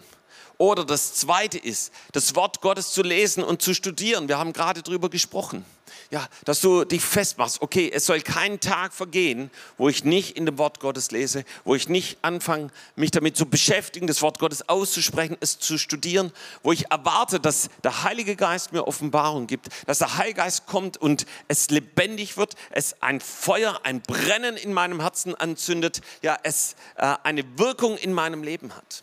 Oder 0.62 0.84
das 0.84 1.14
zweite 1.14 1.58
ist, 1.58 1.90
das 2.12 2.36
Wort 2.36 2.60
Gottes 2.60 2.92
zu 2.92 3.02
lesen 3.02 3.42
und 3.42 3.62
zu 3.62 3.74
studieren. 3.74 4.28
Wir 4.28 4.38
haben 4.38 4.52
gerade 4.52 4.80
darüber 4.84 5.10
gesprochen. 5.10 5.64
Ja, 6.12 6.28
dass 6.44 6.60
du 6.60 6.84
dich 6.84 7.02
festmachst, 7.02 7.60
okay, 7.62 7.90
es 7.92 8.06
soll 8.06 8.20
kein 8.20 8.60
Tag 8.60 8.94
vergehen, 8.94 9.50
wo 9.76 9.88
ich 9.88 10.04
nicht 10.04 10.36
in 10.36 10.46
dem 10.46 10.58
Wort 10.58 10.78
Gottes 10.78 11.10
lese, 11.10 11.44
wo 11.64 11.74
ich 11.74 11.88
nicht 11.88 12.18
anfange, 12.22 12.70
mich 12.94 13.10
damit 13.10 13.36
zu 13.36 13.46
beschäftigen, 13.46 14.06
das 14.06 14.22
Wort 14.22 14.38
Gottes 14.38 14.68
auszusprechen, 14.68 15.36
es 15.40 15.58
zu 15.58 15.78
studieren, 15.78 16.32
wo 16.62 16.70
ich 16.70 16.88
erwarte, 16.92 17.40
dass 17.40 17.68
der 17.82 18.04
Heilige 18.04 18.36
Geist 18.36 18.72
mir 18.72 18.86
Offenbarung 18.86 19.48
gibt, 19.48 19.68
dass 19.88 19.98
der 19.98 20.16
Heilige 20.16 20.36
Geist 20.36 20.66
kommt 20.66 20.96
und 20.96 21.26
es 21.48 21.70
lebendig 21.70 22.36
wird, 22.36 22.54
es 22.70 23.02
ein 23.02 23.20
Feuer, 23.20 23.80
ein 23.82 24.00
Brennen 24.00 24.56
in 24.56 24.72
meinem 24.72 25.00
Herzen 25.00 25.34
anzündet, 25.34 26.02
ja, 26.22 26.38
es 26.44 26.76
äh, 26.94 27.16
eine 27.24 27.42
Wirkung 27.58 27.96
in 27.96 28.12
meinem 28.12 28.44
Leben 28.44 28.76
hat. 28.76 29.02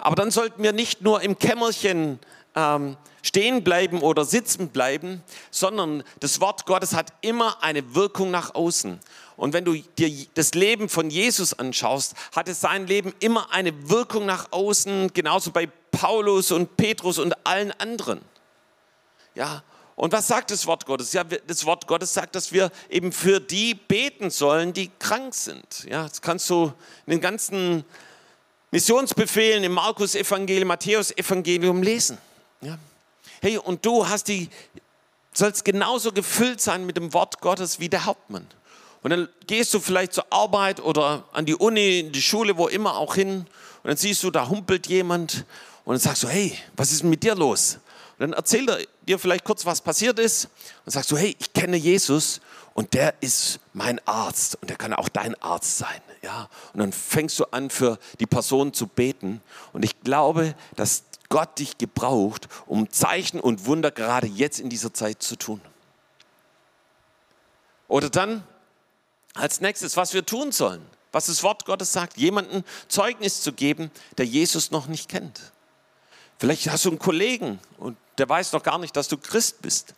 Aber 0.00 0.16
dann 0.16 0.30
sollten 0.30 0.62
wir 0.62 0.72
nicht 0.72 1.02
nur 1.02 1.22
im 1.22 1.38
Kämmerchen 1.38 2.18
ähm, 2.54 2.96
stehen 3.22 3.62
bleiben 3.62 4.00
oder 4.00 4.24
sitzen 4.24 4.68
bleiben, 4.68 5.22
sondern 5.50 6.02
das 6.20 6.40
Wort 6.40 6.66
Gottes 6.66 6.94
hat 6.94 7.12
immer 7.20 7.62
eine 7.62 7.94
Wirkung 7.94 8.30
nach 8.30 8.54
außen. 8.54 8.98
Und 9.36 9.52
wenn 9.52 9.64
du 9.64 9.74
dir 9.98 10.26
das 10.34 10.54
Leben 10.54 10.88
von 10.88 11.10
Jesus 11.10 11.58
anschaust, 11.58 12.14
hatte 12.34 12.54
sein 12.54 12.86
Leben 12.86 13.14
immer 13.20 13.52
eine 13.52 13.88
Wirkung 13.88 14.26
nach 14.26 14.52
außen, 14.52 15.12
genauso 15.14 15.50
bei 15.50 15.66
Paulus 15.90 16.50
und 16.50 16.76
Petrus 16.76 17.18
und 17.18 17.34
allen 17.46 17.72
anderen. 17.72 18.20
Ja, 19.34 19.62
und 19.96 20.12
was 20.12 20.28
sagt 20.28 20.50
das 20.50 20.66
Wort 20.66 20.86
Gottes? 20.86 21.12
Ja, 21.12 21.24
das 21.24 21.66
Wort 21.66 21.86
Gottes 21.86 22.14
sagt, 22.14 22.34
dass 22.34 22.52
wir 22.52 22.70
eben 22.88 23.12
für 23.12 23.38
die 23.38 23.74
beten 23.74 24.30
sollen, 24.30 24.72
die 24.72 24.90
krank 24.98 25.34
sind. 25.34 25.84
Ja, 25.88 26.08
das 26.08 26.22
kannst 26.22 26.48
du 26.48 26.72
in 27.06 27.10
den 27.10 27.20
ganzen 27.20 27.84
Missionsbefehlen 28.70 29.64
im 29.64 29.72
Markus-Evangelium, 29.72 30.68
Matthäus-Evangelium 30.68 31.82
lesen. 31.82 32.18
Ja. 32.60 32.78
Hey, 33.42 33.58
und 33.58 33.84
du 33.84 34.06
hast 34.06 34.28
die, 34.28 34.48
sollst 35.32 35.64
genauso 35.64 36.12
gefüllt 36.12 36.60
sein 36.60 36.86
mit 36.86 36.96
dem 36.96 37.12
Wort 37.12 37.40
Gottes 37.40 37.80
wie 37.80 37.88
der 37.88 38.04
Hauptmann. 38.04 38.46
Und 39.02 39.10
dann 39.10 39.28
gehst 39.46 39.72
du 39.72 39.80
vielleicht 39.80 40.12
zur 40.12 40.30
Arbeit 40.30 40.80
oder 40.80 41.24
an 41.32 41.46
die 41.46 41.54
Uni, 41.54 42.00
in 42.00 42.12
die 42.12 42.22
Schule, 42.22 42.56
wo 42.58 42.68
immer 42.68 42.96
auch 42.96 43.14
hin. 43.14 43.38
Und 43.82 43.88
dann 43.88 43.96
siehst 43.96 44.22
du, 44.22 44.30
da 44.30 44.48
humpelt 44.48 44.86
jemand. 44.86 45.46
Und 45.84 45.94
dann 45.94 46.00
sagst 46.00 46.22
du, 46.22 46.28
hey, 46.28 46.56
was 46.76 46.92
ist 46.92 47.02
mit 47.02 47.22
dir 47.22 47.34
los? 47.34 47.78
Und 48.18 48.20
dann 48.20 48.32
erzählt 48.34 48.68
er 48.68 48.78
dir 49.08 49.18
vielleicht 49.18 49.44
kurz, 49.44 49.64
was 49.64 49.80
passiert 49.80 50.18
ist. 50.18 50.48
Und 50.84 50.92
sagst 50.92 51.10
du, 51.10 51.16
hey, 51.16 51.34
ich 51.38 51.52
kenne 51.52 51.78
Jesus 51.78 52.40
und 52.74 52.94
der 52.94 53.14
ist 53.20 53.60
mein 53.72 54.00
Arzt 54.06 54.56
und 54.60 54.70
der 54.70 54.76
kann 54.76 54.92
auch 54.92 55.08
dein 55.08 55.40
Arzt 55.42 55.78
sein. 55.78 56.00
Ja? 56.22 56.48
Und 56.72 56.80
dann 56.80 56.92
fängst 56.92 57.38
du 57.38 57.44
an, 57.46 57.70
für 57.70 57.98
die 58.20 58.26
Person 58.26 58.72
zu 58.72 58.86
beten. 58.86 59.42
Und 59.72 59.84
ich 59.84 60.00
glaube, 60.02 60.54
dass 60.76 61.04
Gott 61.28 61.58
dich 61.58 61.78
gebraucht, 61.78 62.48
um 62.66 62.90
Zeichen 62.90 63.40
und 63.40 63.66
Wunder 63.66 63.90
gerade 63.90 64.26
jetzt 64.26 64.60
in 64.60 64.68
dieser 64.68 64.92
Zeit 64.92 65.22
zu 65.22 65.36
tun. 65.36 65.60
Oder 67.88 68.08
dann 68.08 68.44
als 69.34 69.60
nächstes, 69.60 69.96
was 69.96 70.14
wir 70.14 70.24
tun 70.24 70.52
sollen, 70.52 70.84
was 71.12 71.26
das 71.26 71.42
Wort 71.42 71.64
Gottes 71.64 71.92
sagt, 71.92 72.16
jemanden 72.16 72.64
Zeugnis 72.88 73.42
zu 73.42 73.52
geben, 73.52 73.90
der 74.18 74.26
Jesus 74.26 74.70
noch 74.70 74.86
nicht 74.86 75.08
kennt. 75.08 75.52
Vielleicht 76.38 76.68
hast 76.70 76.84
du 76.84 76.90
einen 76.90 76.98
Kollegen 76.98 77.58
und 77.78 77.96
der 78.18 78.28
weiß 78.28 78.52
noch 78.52 78.62
gar 78.62 78.78
nicht, 78.78 78.96
dass 78.96 79.08
du 79.08 79.18
Christ 79.18 79.60
bist. 79.62 79.94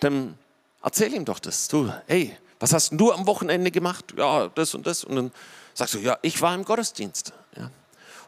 Dann 0.00 0.38
erzähl 0.82 1.12
ihm 1.14 1.24
doch 1.24 1.38
das. 1.38 1.68
Du, 1.68 1.92
hey, 2.06 2.36
was 2.58 2.72
hast 2.72 2.92
du 2.92 3.12
am 3.12 3.26
Wochenende 3.26 3.70
gemacht? 3.70 4.14
Ja, 4.16 4.48
das 4.48 4.74
und 4.74 4.86
das. 4.86 5.04
Und 5.04 5.16
dann 5.16 5.32
sagst 5.74 5.94
du, 5.94 5.98
ja, 5.98 6.18
ich 6.22 6.40
war 6.42 6.54
im 6.54 6.64
Gottesdienst. 6.64 7.32
Ja. 7.56 7.70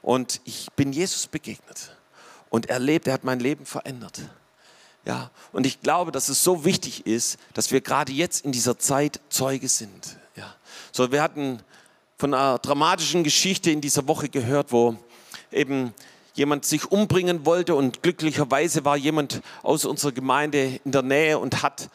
Und 0.03 0.41
ich 0.45 0.69
bin 0.77 0.93
Jesus 0.93 1.27
begegnet. 1.27 1.97
Und 2.51 2.69
er 2.69 2.79
lebt, 2.79 3.07
er 3.07 3.15
hat 3.15 3.25
mein 3.25 3.41
Leben 3.41 3.67
verändert. 3.67 4.21
Ja, 5.05 5.31
und 5.53 5.67
ich 5.67 5.81
glaube, 5.83 6.13
dass 6.13 6.29
es 6.29 6.43
so 6.43 6.65
wichtig 6.65 7.07
ist, 7.07 7.39
dass 7.53 7.71
wir 7.71 7.81
gerade 7.81 8.13
jetzt 8.13 8.45
in 8.45 8.53
dieser 8.53 8.79
Zeit 8.79 9.21
Zeuge 9.29 9.69
sind. 9.69 10.17
Ja. 10.35 10.55
So, 10.93 11.13
wir 11.13 11.23
hatten 11.23 11.61
von 12.17 12.33
einer 12.33 12.59
dramatischen 12.59 13.23
Geschichte 13.23 13.71
in 13.71 13.81
dieser 13.81 14.09
Woche 14.09 14.29
gehört, 14.29 14.73
wo 14.73 14.97
eben 15.53 15.93
jemand 16.35 16.65
sich 16.65 16.91
umbringen 16.91 17.45
wollte 17.45 17.75
und 17.75 18.03
glücklicherweise 18.03 18.85
war 18.85 18.97
jemand 18.97 19.43
aus 19.63 19.85
unserer 19.85 20.13
Gemeinde 20.13 20.81
in 20.85 20.93
der 20.93 21.03
Nähe 21.03 21.39
und 21.39 21.63
hat 21.63 21.91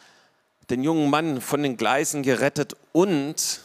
den 0.70 0.82
jungen 0.82 1.10
Mann 1.10 1.40
von 1.40 1.62
den 1.62 1.76
Gleisen 1.76 2.22
gerettet 2.22 2.76
und 2.92 3.60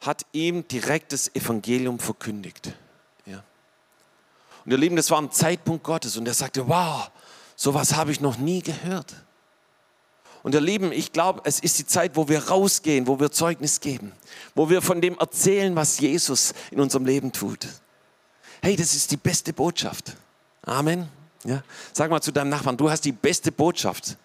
hat 0.00 0.24
ihm 0.32 0.66
direkt 0.68 1.12
das 1.12 1.34
Evangelium 1.34 1.98
verkündigt. 1.98 2.72
Ja. 3.26 3.42
Und 4.64 4.72
ihr 4.72 4.78
Lieben, 4.78 4.96
das 4.96 5.10
war 5.10 5.20
ein 5.20 5.32
Zeitpunkt 5.32 5.82
Gottes 5.84 6.16
und 6.16 6.26
er 6.26 6.34
sagte, 6.34 6.68
wow, 6.68 7.10
sowas 7.56 7.96
habe 7.96 8.12
ich 8.12 8.20
noch 8.20 8.38
nie 8.38 8.62
gehört. 8.62 9.14
Und 10.42 10.54
ihr 10.54 10.60
Lieben, 10.60 10.92
ich 10.92 11.12
glaube, 11.12 11.42
es 11.44 11.58
ist 11.58 11.78
die 11.78 11.86
Zeit, 11.86 12.14
wo 12.14 12.28
wir 12.28 12.48
rausgehen, 12.48 13.06
wo 13.06 13.18
wir 13.18 13.32
Zeugnis 13.32 13.80
geben, 13.80 14.12
wo 14.54 14.70
wir 14.70 14.80
von 14.82 15.00
dem 15.00 15.18
erzählen, 15.18 15.74
was 15.74 15.98
Jesus 15.98 16.54
in 16.70 16.80
unserem 16.80 17.04
Leben 17.04 17.32
tut. 17.32 17.66
Hey, 18.62 18.76
das 18.76 18.94
ist 18.94 19.10
die 19.10 19.16
beste 19.16 19.52
Botschaft. 19.52 20.16
Amen. 20.62 21.08
Ja? 21.44 21.62
Sag 21.92 22.10
mal 22.10 22.20
zu 22.20 22.32
deinem 22.32 22.50
Nachbarn, 22.50 22.76
du 22.76 22.90
hast 22.90 23.04
die 23.04 23.12
beste 23.12 23.50
Botschaft. 23.50 24.16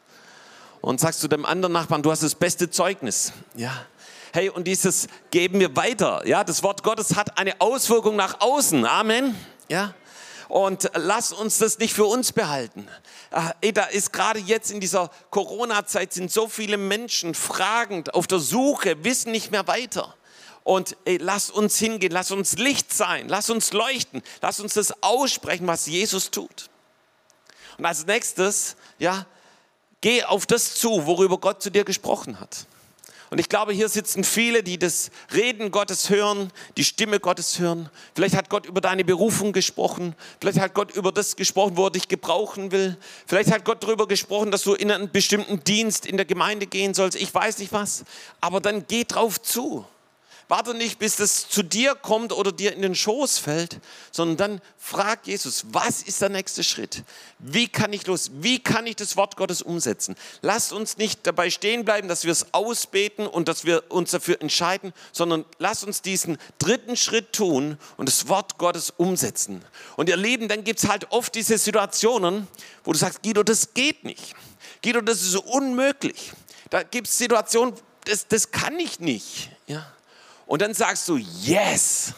Und 0.84 1.00
sagst 1.00 1.22
zu 1.22 1.30
dem 1.30 1.46
anderen 1.46 1.72
Nachbarn, 1.72 2.04
du 2.04 2.12
hast 2.12 2.24
das 2.24 2.36
beste 2.36 2.69
Zeugnis. 2.69 3.32
Ja. 3.56 3.86
Hey, 4.34 4.50
und 4.50 4.65
dieses 4.67 5.08
geben 5.32 5.62
wir 5.62 5.74
weiter. 5.78 6.28
Ja, 6.28 6.43
das 6.43 6.62
Wort 6.62 6.84
Gottes 6.84 7.15
hat 7.15 7.38
eine 7.38 7.62
Auswirkung 7.62 8.17
nach 8.17 8.41
außen. 8.41 8.86
Amen. 8.86 9.34
Ja. 9.69 9.93
Und 10.50 10.91
lass 10.96 11.32
uns 11.32 11.58
das 11.58 11.80
nicht 11.80 11.93
für 11.93 12.04
uns 12.04 12.34
behalten. 12.34 12.86
Ey, 13.62 13.72
da 13.72 13.86
ist 13.86 14.12
gerade 14.12 14.39
jetzt 14.39 14.72
in 14.72 14.82
dieser 14.82 15.10
Corona-Zeit 15.30 16.12
sind 16.12 16.30
so 16.30 16.50
viele 16.50 16.76
Menschen 16.76 17.34
fragend 17.34 18.13
auf 18.13 18.28
der 18.28 18.39
Suche, 18.39 19.06
wissen 19.06 19.32
nicht 19.32 19.52
mehr 19.52 19.65
weiter. 19.67 20.13
Und 20.65 20.98
ey, 21.06 21.15
lass 21.15 21.50
uns 21.50 21.78
hingehen, 21.78 22.12
lass 22.12 22.32
uns 22.32 22.58
Licht 22.58 22.93
sein, 22.93 23.30
lass 23.30 23.50
uns 23.50 23.72
leuchten, 23.72 24.22
lass 24.41 24.60
uns 24.60 24.74
das 24.74 25.02
aussprechen, 25.02 25.65
was 25.65 25.86
Jesus 25.86 26.30
tut. 26.30 26.69
Und 27.78 27.86
als 27.86 28.06
nächstes, 28.06 28.76
ja, 29.00 29.26
geh 30.04 30.22
auf 30.24 30.46
das 30.46 30.76
zu, 30.76 31.08
worüber 31.08 31.38
Gott 31.38 31.63
zu 31.63 31.72
dir 31.72 31.86
gesprochen 31.86 32.39
hat. 32.39 32.68
Und 33.30 33.39
ich 33.39 33.50
glaube, 33.50 33.74
hier 33.74 33.89
sitzen 33.89 34.24
viele, 34.24 34.62
die 34.62 34.78
das 34.78 35.10
Reden 35.34 35.72
Gottes 35.72 36.10
hören, 36.12 36.52
die 36.78 36.84
Stimme 36.84 37.20
Gottes 37.20 37.58
hören. 37.58 37.89
Vielleicht 38.13 38.36
hat 38.36 38.50
Gott 38.50 38.68
über 38.68 38.80
deine 38.80 39.04
Berufung 39.06 39.54
gesprochen. 39.54 40.13
Vielleicht 40.39 40.60
hat 40.60 40.76
Gott 40.76 40.92
über 40.92 41.12
das 41.12 41.36
gesprochen, 41.36 41.78
wo 41.78 41.88
er 41.88 41.92
dich 41.92 42.10
gebrauchen 42.10 42.72
will. 42.72 42.98
Vielleicht 43.26 43.52
hat 43.52 43.66
Gott 43.66 43.82
darüber 43.82 44.08
gesprochen, 44.08 44.52
dass 44.52 44.62
du 44.62 44.76
in 44.76 44.92
einen 44.92 45.10
bestimmten 45.10 45.63
Dienst 45.63 46.06
in 46.06 46.18
der 46.18 46.28
Gemeinde 46.28 46.68
gehen 46.68 46.94
sollst. 46.94 47.20
Ich 47.20 47.34
weiß 47.34 47.58
nicht 47.58 47.72
was. 47.72 48.04
Aber 48.39 48.60
dann 48.60 48.86
geh 48.88 49.06
drauf 49.06 49.42
zu. 49.42 49.86
Warte 50.47 50.73
nicht, 50.73 50.99
bis 50.99 51.15
das 51.15 51.47
zu 51.47 51.63
dir 51.63 51.95
kommt 51.95 52.34
oder 52.34 52.51
dir 52.51 52.73
in 52.73 52.82
den 52.82 52.95
Schoß 52.95 53.38
fällt, 53.38 53.79
sondern 54.12 54.38
dann 54.38 54.62
frag 54.77 55.25
Jesus, 55.25 55.65
was 55.69 56.01
ist 56.01 56.21
der 56.21 56.29
nächste 56.29 56.63
Schritt? 56.63 57.03
Wie 57.39 57.67
kann 57.67 57.93
ich 57.93 58.06
los? 58.08 58.32
Wie 58.36 58.60
kann 58.60 58.86
ich 58.86 58.95
das 58.97 59.15
Wort 59.15 59.38
Gottes 59.38 59.62
umsetzen? 59.62 60.15
Lasst 60.41 60.73
uns 60.73 60.97
nicht 60.97 61.25
dabei 61.25 61.49
stehen 61.49 61.86
bleiben, 61.86 62.08
dass 62.08 62.25
wir 62.25 62.32
es 62.32 62.53
ausbeten 62.53 63.25
und 63.25 63.47
dass 63.47 63.63
wir 63.63 63.89
uns 63.89 64.12
dafür 64.12 64.41
entscheiden, 64.41 64.93
sondern 65.12 65.45
lasst 65.60 65.86
uns 65.86 66.01
diesen 66.01 66.38
dritten 66.60 66.97
Schritt 66.97 67.34
tun 67.34 67.77
und 67.97 68.10
das 68.10 68.27
Wort 68.27 68.58
Gottes 68.58 68.91
umsetzen. 68.95 69.63
Und 69.95 70.10
ihr 70.10 70.17
Lieben, 70.17 70.47
dann 70.49 70.63
gibt 70.63 70.84
es 70.84 70.89
halt 70.89 71.12
oft 71.12 71.34
diese 71.36 71.58
Situationen, 71.58 72.47
wo 72.84 72.91
du 72.91 72.97
sagst, 72.97 73.23
Guido, 73.23 73.43
das 73.43 73.73
geht 73.73 74.03
nicht. 74.03 74.36
Guido, 74.84 74.99
das 75.01 75.21
ist 75.21 75.36
unmöglich. 75.36 76.34
Da 76.69 76.84
gibt 76.84 77.08
es 77.08 77.17
Situationen, 77.17 77.75
das, 78.06 78.27
das 78.27 78.51
kann 78.51 78.79
ich 78.79 78.99
nicht. 78.99 79.49
Ja? 79.67 79.92
Und 80.45 80.62
dann 80.62 80.73
sagst 80.73 81.08
du, 81.08 81.17
yes, 81.17 82.13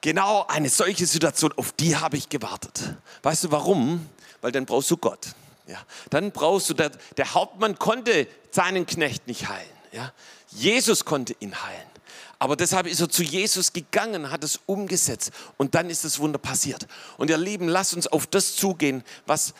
genau 0.00 0.46
eine 0.48 0.68
solche 0.68 1.06
Situation, 1.06 1.52
auf 1.56 1.72
die 1.72 1.96
habe 1.96 2.16
ich 2.16 2.28
gewartet. 2.28 2.96
Weißt 3.22 3.44
du 3.44 3.50
warum? 3.50 4.08
Weil 4.40 4.52
dann 4.52 4.66
brauchst 4.66 4.90
du 4.90 4.96
Gott. 4.96 5.28
Ja, 5.66 5.78
dann 6.10 6.30
brauchst 6.30 6.68
du, 6.68 6.74
der, 6.74 6.90
der 7.16 7.32
Hauptmann 7.32 7.78
konnte 7.78 8.28
seinen 8.50 8.84
Knecht 8.84 9.26
nicht 9.26 9.48
heilen. 9.48 9.66
Ja, 9.92 10.12
Jesus 10.50 11.04
konnte 11.04 11.34
ihn 11.40 11.62
heilen. 11.62 11.86
Aber 12.38 12.56
deshalb 12.56 12.86
ist 12.86 13.00
er 13.00 13.08
zu 13.08 13.22
Jesus 13.22 13.72
gegangen, 13.72 14.30
hat 14.30 14.44
es 14.44 14.60
umgesetzt 14.66 15.30
und 15.56 15.74
dann 15.74 15.88
ist 15.88 16.04
das 16.04 16.18
Wunder 16.18 16.38
passiert. 16.38 16.86
Und 17.16 17.30
ihr 17.30 17.38
Lieben, 17.38 17.68
lasst 17.68 17.94
uns 17.94 18.06
auf 18.06 18.26
das 18.26 18.56
zugehen, 18.56 19.02
was 19.24 19.54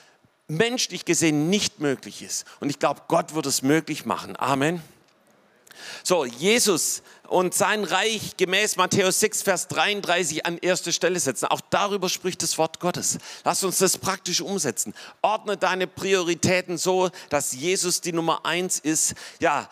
menschlich 0.48 1.06
gesehen 1.06 1.48
nicht 1.48 1.80
möglich 1.80 2.20
ist. 2.20 2.44
Und 2.60 2.68
ich 2.68 2.78
glaube, 2.78 3.02
Gott 3.08 3.34
wird 3.34 3.46
es 3.46 3.62
möglich 3.62 4.04
machen. 4.04 4.36
Amen. 4.36 4.82
So, 6.02 6.24
Jesus 6.24 7.02
und 7.28 7.54
sein 7.54 7.84
Reich 7.84 8.36
gemäß 8.36 8.76
Matthäus 8.76 9.20
6, 9.20 9.42
Vers 9.42 9.68
33 9.68 10.44
an 10.44 10.58
erste 10.58 10.92
Stelle 10.92 11.18
setzen. 11.18 11.46
Auch 11.46 11.60
darüber 11.70 12.08
spricht 12.08 12.42
das 12.42 12.58
Wort 12.58 12.80
Gottes. 12.80 13.18
Lass 13.44 13.64
uns 13.64 13.78
das 13.78 13.96
praktisch 13.96 14.40
umsetzen. 14.40 14.94
Ordne 15.22 15.56
deine 15.56 15.86
Prioritäten 15.86 16.76
so, 16.76 17.10
dass 17.30 17.52
Jesus 17.52 18.00
die 18.00 18.12
Nummer 18.12 18.44
eins 18.44 18.78
ist. 18.78 19.14
Ja, 19.40 19.68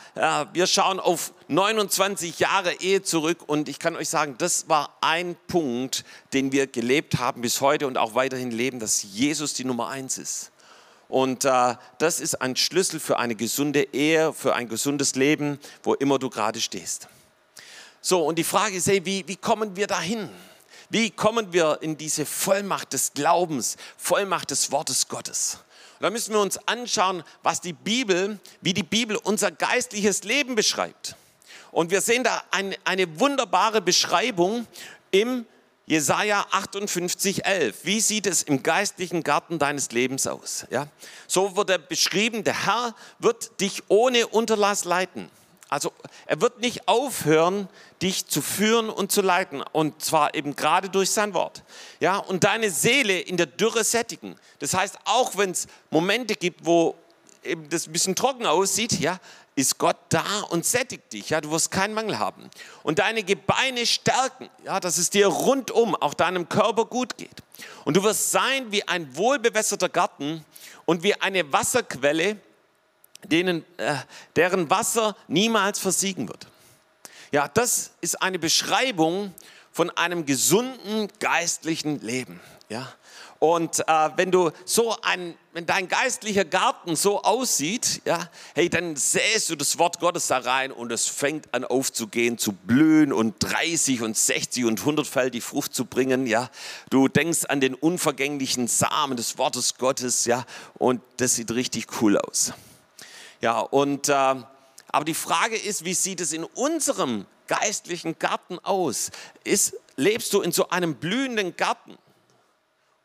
wir 0.52 0.66
schauen 0.66 0.98
auf 0.98 1.32
29 1.48 2.38
Jahre 2.38 2.72
Ehe 2.80 3.02
zurück 3.02 3.38
und 3.46 3.68
ich 3.68 3.78
kann 3.78 3.96
euch 3.96 4.08
sagen, 4.08 4.36
das 4.38 4.68
war 4.68 4.96
ein 5.02 5.36
Punkt, 5.46 6.04
den 6.32 6.52
wir 6.52 6.66
gelebt 6.66 7.18
haben 7.18 7.42
bis 7.42 7.60
heute 7.60 7.86
und 7.86 7.98
auch 7.98 8.14
weiterhin 8.14 8.50
leben, 8.50 8.80
dass 8.80 9.02
Jesus 9.02 9.52
die 9.54 9.64
Nummer 9.64 9.88
eins 9.88 10.16
ist. 10.16 10.52
Und 11.08 11.44
äh, 11.44 11.74
das 11.98 12.20
ist 12.20 12.40
ein 12.40 12.56
Schlüssel 12.56 12.98
für 12.98 13.18
eine 13.18 13.34
gesunde 13.34 13.82
Ehe, 13.92 14.32
für 14.32 14.54
ein 14.54 14.66
gesundes 14.70 15.14
Leben, 15.14 15.58
wo 15.82 15.92
immer 15.92 16.18
du 16.18 16.30
gerade 16.30 16.58
stehst. 16.58 17.08
So, 18.04 18.26
und 18.26 18.36
die 18.36 18.44
Frage 18.44 18.76
ist, 18.76 18.88
hey, 18.88 19.04
wie, 19.04 19.26
wie 19.28 19.36
kommen 19.36 19.76
wir 19.76 19.86
dahin? 19.86 20.28
Wie 20.90 21.10
kommen 21.10 21.52
wir 21.52 21.78
in 21.82 21.96
diese 21.96 22.26
Vollmacht 22.26 22.92
des 22.92 23.14
Glaubens, 23.14 23.76
Vollmacht 23.96 24.50
des 24.50 24.72
Wortes 24.72 25.06
Gottes? 25.06 25.58
Und 26.00 26.02
da 26.02 26.10
müssen 26.10 26.34
wir 26.34 26.40
uns 26.40 26.58
anschauen, 26.66 27.22
was 27.44 27.60
die 27.60 27.72
Bibel, 27.72 28.40
wie 28.60 28.74
die 28.74 28.82
Bibel 28.82 29.16
unser 29.16 29.52
geistliches 29.52 30.24
Leben 30.24 30.56
beschreibt. 30.56 31.14
Und 31.70 31.92
wir 31.92 32.00
sehen 32.00 32.24
da 32.24 32.42
ein, 32.50 32.74
eine 32.82 33.20
wunderbare 33.20 33.80
Beschreibung 33.80 34.66
im 35.12 35.46
Jesaja 35.86 36.44
58, 36.50 37.44
11. 37.44 37.84
Wie 37.84 38.00
sieht 38.00 38.26
es 38.26 38.42
im 38.42 38.64
geistlichen 38.64 39.22
Garten 39.22 39.60
deines 39.60 39.92
Lebens 39.92 40.26
aus? 40.26 40.66
Ja? 40.70 40.88
So 41.28 41.56
wird 41.56 41.70
er 41.70 41.78
beschrieben, 41.78 42.42
der 42.42 42.66
Herr 42.66 42.96
wird 43.20 43.60
dich 43.60 43.84
ohne 43.86 44.26
Unterlass 44.26 44.84
leiten. 44.84 45.30
Also 45.72 45.90
er 46.26 46.42
wird 46.42 46.60
nicht 46.60 46.86
aufhören, 46.86 47.66
dich 48.02 48.26
zu 48.26 48.42
führen 48.42 48.90
und 48.90 49.10
zu 49.10 49.22
leiten. 49.22 49.62
Und 49.72 50.04
zwar 50.04 50.34
eben 50.34 50.54
gerade 50.54 50.90
durch 50.90 51.10
sein 51.10 51.32
Wort. 51.32 51.62
Ja, 51.98 52.18
und 52.18 52.44
deine 52.44 52.70
Seele 52.70 53.18
in 53.18 53.38
der 53.38 53.46
Dürre 53.46 53.82
sättigen. 53.82 54.36
Das 54.58 54.74
heißt, 54.74 54.98
auch 55.06 55.38
wenn 55.38 55.52
es 55.52 55.68
Momente 55.88 56.34
gibt, 56.34 56.66
wo 56.66 56.94
eben 57.42 57.70
das 57.70 57.86
ein 57.86 57.92
bisschen 57.94 58.14
trocken 58.14 58.44
aussieht, 58.44 59.00
ja, 59.00 59.18
ist 59.54 59.78
Gott 59.78 59.96
da 60.10 60.42
und 60.50 60.66
sättigt 60.66 61.10
dich. 61.10 61.30
Ja, 61.30 61.40
du 61.40 61.50
wirst 61.50 61.70
keinen 61.70 61.94
Mangel 61.94 62.18
haben. 62.18 62.50
Und 62.82 62.98
deine 62.98 63.22
Gebeine 63.22 63.86
stärken, 63.86 64.50
ja, 64.66 64.78
dass 64.78 64.98
es 64.98 65.08
dir 65.08 65.28
rundum, 65.28 65.94
auch 65.94 66.12
deinem 66.12 66.50
Körper 66.50 66.84
gut 66.84 67.16
geht. 67.16 67.42
Und 67.86 67.96
du 67.96 68.02
wirst 68.02 68.30
sein 68.30 68.70
wie 68.72 68.86
ein 68.86 69.16
wohlbewässerter 69.16 69.88
Garten 69.88 70.44
und 70.84 71.02
wie 71.02 71.14
eine 71.14 71.50
Wasserquelle, 71.50 72.36
denen, 73.24 73.64
äh, 73.76 73.94
deren 74.36 74.70
Wasser 74.70 75.16
niemals 75.28 75.78
versiegen 75.78 76.28
wird. 76.28 76.46
Ja, 77.30 77.48
das 77.48 77.92
ist 78.00 78.20
eine 78.20 78.38
Beschreibung 78.38 79.34
von 79.70 79.90
einem 79.90 80.26
gesunden 80.26 81.08
geistlichen 81.18 82.00
Leben. 82.00 82.40
Ja, 82.68 82.92
und 83.42 83.80
äh, 83.80 84.10
wenn 84.14 84.30
du 84.30 84.52
so 84.64 84.96
ein, 85.02 85.34
wenn 85.52 85.66
dein 85.66 85.88
geistlicher 85.88 86.44
Garten 86.44 86.94
so 86.94 87.24
aussieht, 87.24 88.00
ja, 88.04 88.30
hey, 88.54 88.70
dann 88.70 88.94
säst 88.94 89.50
du 89.50 89.56
das 89.56 89.78
Wort 89.78 89.98
Gottes 89.98 90.28
da 90.28 90.38
rein 90.38 90.70
und 90.70 90.92
es 90.92 91.08
fängt 91.08 91.52
an 91.52 91.64
aufzugehen, 91.64 92.38
zu 92.38 92.52
blühen 92.52 93.12
und 93.12 93.34
30 93.40 94.02
und 94.02 94.16
60 94.16 94.66
und 94.66 94.80
100-fältig 94.80 95.40
Frucht 95.40 95.74
zu 95.74 95.86
bringen, 95.86 96.28
ja. 96.28 96.50
Du 96.88 97.08
denkst 97.08 97.46
an 97.46 97.60
den 97.60 97.74
unvergänglichen 97.74 98.68
Samen 98.68 99.16
des 99.16 99.36
Wortes 99.38 99.76
Gottes, 99.76 100.24
ja, 100.24 100.46
und 100.74 101.02
das 101.16 101.34
sieht 101.34 101.50
richtig 101.50 102.00
cool 102.00 102.18
aus. 102.18 102.52
Ja, 103.42 103.58
und, 103.58 104.08
äh, 104.08 104.12
aber 104.12 105.04
die 105.04 105.14
Frage 105.14 105.56
ist, 105.56 105.84
wie 105.84 105.94
sieht 105.94 106.20
es 106.20 106.32
in 106.32 106.44
unserem 106.44 107.26
geistlichen 107.48 108.16
Garten 108.18 108.60
aus? 108.60 109.10
Ist, 109.42 109.74
lebst 109.96 110.32
du 110.32 110.42
in 110.42 110.52
so 110.52 110.68
einem 110.68 110.94
blühenden 110.94 111.56
Garten? 111.56 111.98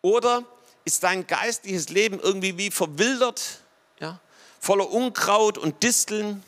Oder 0.04 0.44
ist 0.86 1.04
dein 1.04 1.26
geistliches 1.26 1.90
Leben 1.90 2.20
irgendwie 2.20 2.56
wie 2.56 2.70
verwildert, 2.70 3.62
ja? 4.00 4.20
voller 4.60 4.92
Unkraut 4.92 5.58
und 5.58 5.82
Disteln? 5.82 6.44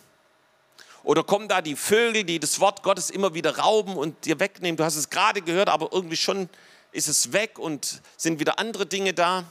Oder 1.03 1.23
kommen 1.23 1.47
da 1.47 1.63
die 1.63 1.75
Vögel, 1.75 2.23
die 2.23 2.39
das 2.39 2.59
Wort 2.59 2.83
Gottes 2.83 3.09
immer 3.09 3.33
wieder 3.33 3.57
rauben 3.57 3.97
und 3.97 4.25
dir 4.25 4.39
wegnehmen? 4.39 4.77
Du 4.77 4.83
hast 4.83 4.97
es 4.97 5.09
gerade 5.09 5.41
gehört, 5.41 5.67
aber 5.67 5.91
irgendwie 5.91 6.17
schon 6.17 6.47
ist 6.91 7.07
es 7.07 7.33
weg 7.33 7.57
und 7.57 8.03
sind 8.17 8.39
wieder 8.39 8.59
andere 8.59 8.85
Dinge 8.85 9.15
da. 9.15 9.45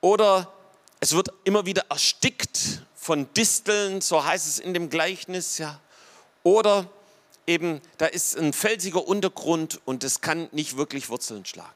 Oder 0.00 0.50
es 1.04 1.14
wird 1.14 1.28
immer 1.44 1.66
wieder 1.66 1.84
erstickt 1.90 2.80
von 2.94 3.30
Disteln, 3.34 4.00
so 4.00 4.24
heißt 4.24 4.46
es 4.46 4.58
in 4.58 4.72
dem 4.72 4.88
Gleichnis, 4.88 5.58
ja. 5.58 5.78
Oder 6.44 6.88
eben, 7.46 7.82
da 7.98 8.06
ist 8.06 8.38
ein 8.38 8.54
felsiger 8.54 9.06
Untergrund 9.06 9.82
und 9.84 10.02
es 10.02 10.22
kann 10.22 10.48
nicht 10.52 10.78
wirklich 10.78 11.10
Wurzeln 11.10 11.44
schlagen. 11.44 11.68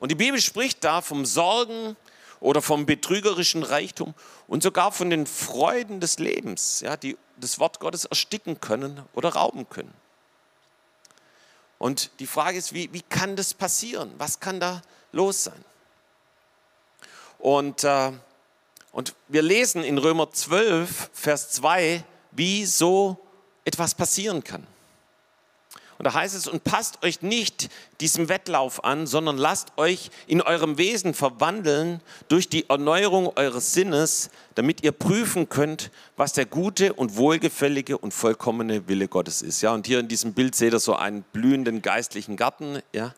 Und 0.00 0.10
die 0.10 0.16
Bibel 0.16 0.40
spricht 0.40 0.82
da 0.82 1.00
vom 1.00 1.26
Sorgen 1.26 1.96
oder 2.40 2.60
vom 2.60 2.86
betrügerischen 2.86 3.62
Reichtum 3.62 4.14
und 4.48 4.64
sogar 4.64 4.90
von 4.90 5.10
den 5.10 5.28
Freuden 5.28 6.00
des 6.00 6.18
Lebens, 6.18 6.80
ja, 6.80 6.96
die 6.96 7.16
das 7.36 7.60
Wort 7.60 7.78
Gottes 7.78 8.04
ersticken 8.04 8.60
können 8.60 9.00
oder 9.12 9.28
rauben 9.28 9.70
können. 9.70 9.94
Und 11.78 12.10
die 12.18 12.26
Frage 12.26 12.58
ist, 12.58 12.74
wie, 12.74 12.92
wie 12.92 13.02
kann 13.02 13.36
das 13.36 13.54
passieren? 13.54 14.12
Was 14.18 14.40
kann 14.40 14.58
da 14.58 14.82
los 15.12 15.44
sein? 15.44 15.64
Und, 17.38 17.84
äh, 17.84 18.10
und 18.92 19.14
wir 19.28 19.42
lesen 19.42 19.84
in 19.84 19.98
Römer 19.98 20.30
12, 20.30 21.10
Vers 21.12 21.50
2, 21.52 22.04
wie 22.32 22.64
so 22.66 23.18
etwas 23.64 23.94
passieren 23.94 24.42
kann. 24.42 24.66
Und 26.00 26.04
da 26.04 26.14
heißt 26.14 26.34
es, 26.34 26.46
und 26.46 26.64
passt 26.64 27.04
euch 27.04 27.20
nicht 27.20 27.68
diesem 28.00 28.30
Wettlauf 28.30 28.84
an, 28.84 29.06
sondern 29.06 29.36
lasst 29.36 29.76
euch 29.76 30.10
in 30.26 30.40
eurem 30.40 30.78
Wesen 30.78 31.12
verwandeln 31.12 32.00
durch 32.28 32.48
die 32.48 32.70
Erneuerung 32.70 33.30
eures 33.36 33.74
Sinnes, 33.74 34.30
damit 34.54 34.82
ihr 34.82 34.92
prüfen 34.92 35.50
könnt, 35.50 35.90
was 36.16 36.32
der 36.32 36.46
gute 36.46 36.94
und 36.94 37.16
wohlgefällige 37.16 37.98
und 37.98 38.14
vollkommene 38.14 38.88
Wille 38.88 39.08
Gottes 39.08 39.42
ist. 39.42 39.60
Ja, 39.60 39.74
und 39.74 39.86
hier 39.86 39.98
in 39.98 40.08
diesem 40.08 40.32
Bild 40.32 40.54
seht 40.54 40.72
ihr 40.72 40.80
so 40.80 40.96
einen 40.96 41.22
blühenden 41.34 41.82
geistlichen 41.82 42.38
Garten. 42.38 42.80
Ja, 42.94 43.14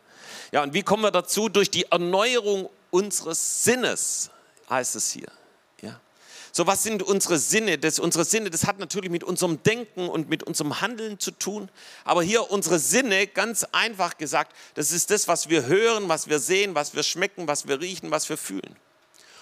ja 0.51 0.61
und 0.61 0.73
wie 0.73 0.83
kommen 0.83 1.03
wir 1.03 1.11
dazu? 1.11 1.47
Durch 1.47 1.71
die 1.71 1.89
Erneuerung 1.89 2.69
unseres 2.91 3.63
Sinnes, 3.63 4.29
heißt 4.69 4.97
es 4.97 5.09
hier. 5.09 5.31
So, 6.55 6.67
was 6.67 6.83
sind 6.83 7.01
unsere 7.01 7.39
Sinne? 7.39 7.79
Das, 7.79 7.97
unsere 7.97 8.25
Sinne, 8.25 8.51
das 8.51 8.67
hat 8.67 8.77
natürlich 8.77 9.09
mit 9.09 9.23
unserem 9.23 9.63
Denken 9.63 10.07
und 10.07 10.29
mit 10.29 10.43
unserem 10.43 10.81
Handeln 10.81 11.19
zu 11.19 11.31
tun. 11.31 11.67
Aber 12.05 12.21
hier 12.21 12.51
unsere 12.51 12.77
Sinne, 12.77 13.25
ganz 13.25 13.63
einfach 13.71 14.19
gesagt, 14.19 14.55
das 14.75 14.91
ist 14.91 15.09
das, 15.09 15.27
was 15.27 15.49
wir 15.49 15.65
hören, 15.65 16.09
was 16.09 16.29
wir 16.29 16.37
sehen, 16.37 16.75
was 16.75 16.93
wir 16.93 17.01
schmecken, 17.01 17.47
was 17.47 17.67
wir 17.67 17.81
riechen, 17.81 18.11
was 18.11 18.29
wir 18.29 18.37
fühlen. 18.37 18.75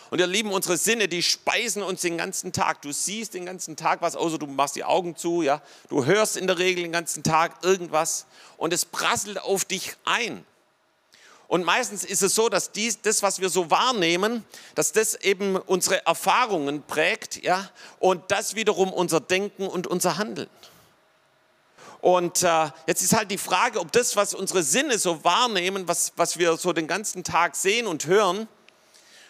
Und 0.09 0.19
ihr 0.19 0.27
Lieben, 0.27 0.53
unsere 0.53 0.77
Sinne, 0.77 1.09
die 1.09 1.21
speisen 1.21 1.83
uns 1.83 1.99
den 1.99 2.17
ganzen 2.17 2.53
Tag. 2.53 2.81
Du 2.81 2.93
siehst 2.93 3.33
den 3.33 3.45
ganzen 3.45 3.75
Tag 3.75 4.01
was, 4.01 4.15
außer 4.15 4.37
du 4.37 4.47
machst 4.47 4.77
die 4.77 4.85
Augen 4.85 5.17
zu, 5.17 5.41
ja. 5.41 5.61
Du 5.89 6.05
hörst 6.05 6.37
in 6.37 6.47
der 6.47 6.59
Regel 6.59 6.83
den 6.83 6.93
ganzen 6.93 7.23
Tag 7.23 7.61
irgendwas 7.61 8.25
und 8.55 8.71
es 8.71 8.85
prasselt 8.85 9.41
auf 9.41 9.65
dich 9.65 9.95
ein. 10.05 10.45
Und 11.51 11.65
meistens 11.65 12.05
ist 12.05 12.23
es 12.23 12.33
so, 12.33 12.47
dass 12.47 12.71
dies, 12.71 13.01
das, 13.01 13.23
was 13.23 13.41
wir 13.41 13.49
so 13.49 13.69
wahrnehmen, 13.69 14.45
dass 14.73 14.93
das 14.93 15.15
eben 15.15 15.57
unsere 15.57 16.05
Erfahrungen 16.05 16.81
prägt, 16.81 17.43
ja, 17.43 17.69
und 17.99 18.23
das 18.31 18.55
wiederum 18.55 18.93
unser 18.93 19.19
Denken 19.19 19.67
und 19.67 19.85
unser 19.85 20.17
Handeln. 20.17 20.49
Und 21.99 22.43
äh, 22.43 22.69
jetzt 22.87 23.01
ist 23.01 23.13
halt 23.13 23.31
die 23.31 23.37
Frage, 23.37 23.81
ob 23.81 23.91
das, 23.91 24.15
was 24.15 24.33
unsere 24.33 24.63
Sinne 24.63 24.97
so 24.97 25.25
wahrnehmen, 25.25 25.89
was, 25.89 26.13
was 26.15 26.39
wir 26.39 26.55
so 26.55 26.71
den 26.71 26.87
ganzen 26.87 27.21
Tag 27.25 27.57
sehen 27.57 27.85
und 27.85 28.05
hören, 28.05 28.47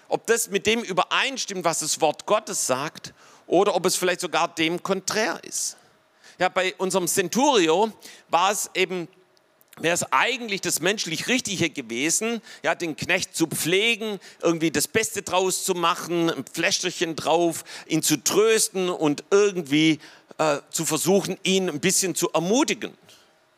ob 0.08 0.28
das 0.28 0.52
mit 0.52 0.68
dem 0.68 0.84
übereinstimmt, 0.84 1.66
was 1.66 1.80
das 1.80 2.02
Wort 2.02 2.28
Gottes 2.28 2.68
sagt, 2.68 3.16
oder 3.48 3.74
ob 3.74 3.84
es 3.88 3.96
vielleicht 3.96 4.22
sogar 4.22 4.48
dem 4.50 4.84
konträr 4.84 5.44
ist. 5.44 5.76
Ja, 6.38 6.50
bei 6.50 6.76
unserem 6.76 7.08
Centurio 7.08 7.92
war 8.30 8.52
es 8.52 8.70
eben 8.76 9.08
wäre 9.84 9.94
es 9.94 10.04
eigentlich 10.12 10.62
das 10.62 10.80
menschlich 10.80 11.28
Richtige 11.28 11.70
gewesen, 11.70 12.42
ja, 12.64 12.76
den 12.76 12.96
Knecht 12.96 13.36
zu 13.36 13.48
pflegen, 13.48 14.20
irgendwie 14.42 14.72
das 14.72 14.88
Beste 14.88 15.22
draus 15.22 15.64
zu 15.64 15.74
machen, 15.74 16.30
ein 16.30 16.46
Fläschchen 16.52 17.16
drauf, 17.16 17.64
ihn 17.88 18.04
zu 18.04 18.24
trösten 18.24 18.90
und 18.90 19.24
irgendwie 19.32 20.00
äh, 20.38 20.60
zu 20.70 20.86
versuchen, 20.86 21.38
ihn 21.44 21.70
ein 21.70 21.80
bisschen 21.80 22.16
zu 22.16 22.30
ermutigen. 22.32 22.94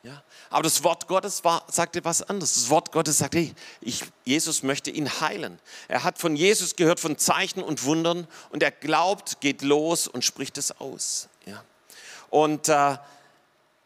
Ja. 0.04 0.24
Aber 0.50 0.64
das 0.64 0.84
Wort 0.84 1.08
Gottes 1.08 1.44
war, 1.44 1.66
sagte 1.70 2.04
was 2.04 2.22
anderes. 2.22 2.54
Das 2.54 2.70
Wort 2.70 2.92
Gottes 2.92 3.20
sagte, 3.20 3.52
ich, 3.82 4.04
Jesus 4.26 4.64
möchte 4.64 4.92
ihn 4.92 5.10
heilen. 5.22 5.60
Er 5.88 6.04
hat 6.04 6.20
von 6.20 6.36
Jesus 6.36 6.76
gehört, 6.76 7.00
von 7.00 7.18
Zeichen 7.18 7.64
und 7.64 7.86
Wundern 7.86 8.28
und 8.50 8.62
er 8.62 8.72
glaubt, 8.72 9.40
geht 9.42 9.62
los 9.62 10.08
und 10.08 10.24
spricht 10.24 10.58
es 10.58 10.78
aus. 10.80 11.30
Ja. 11.46 11.64
Und 12.30 12.70
äh, 12.70 12.98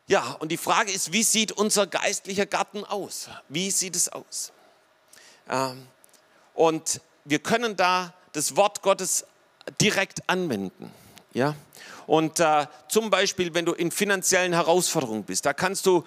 ja, 0.07 0.31
und 0.39 0.49
die 0.53 0.57
Frage 0.57 0.91
ist, 0.91 1.11
wie 1.11 1.23
sieht 1.23 1.51
unser 1.51 1.85
geistlicher 1.85 2.45
Garten 2.45 2.85
aus? 2.85 3.29
Wie 3.49 3.69
sieht 3.71 3.95
es 3.95 4.07
aus? 4.09 4.53
Ähm, 5.49 5.85
und 6.53 7.01
wir 7.25 7.39
können 7.39 7.75
da 7.75 8.13
das 8.31 8.55
Wort 8.55 8.81
Gottes 8.81 9.25
direkt 9.81 10.29
anwenden. 10.29 10.91
Ja? 11.33 11.55
Und 12.05 12.39
äh, 12.39 12.67
zum 12.87 13.09
Beispiel, 13.09 13.53
wenn 13.53 13.65
du 13.65 13.73
in 13.73 13.91
finanziellen 13.91 14.53
Herausforderungen 14.53 15.23
bist, 15.23 15.45
da 15.45 15.53
kannst 15.53 15.85
du 15.85 16.05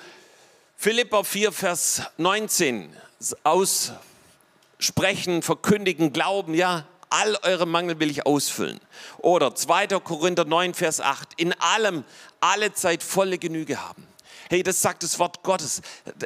Philippa 0.76 1.22
4, 1.22 1.52
Vers 1.52 2.02
19 2.16 2.96
aussprechen, 3.44 5.42
verkündigen, 5.42 6.14
glauben, 6.14 6.54
ja, 6.54 6.86
all 7.11 7.37
eure 7.42 7.66
Mangel 7.66 8.01
will 8.01 8.11
ich 8.11 8.25
ausfüllen. 8.25 8.81
Oder 9.18 9.55
2. 9.55 9.88
Korinther 10.01 10.44
9, 10.44 10.75
Vers 10.75 11.01
8, 11.01 11.35
in 11.37 11.53
allem 11.61 12.05
alle 12.40 12.73
Zeit 12.73 13.03
volle 13.03 13.38
Genüge 13.38 13.81
haben. 13.83 14.07
Hey, 14.49 14.64
das 14.64 14.83
sagt 14.83 15.05
das 15.05 15.18
Wort 15.20 15.44
Gottes. 15.44 15.81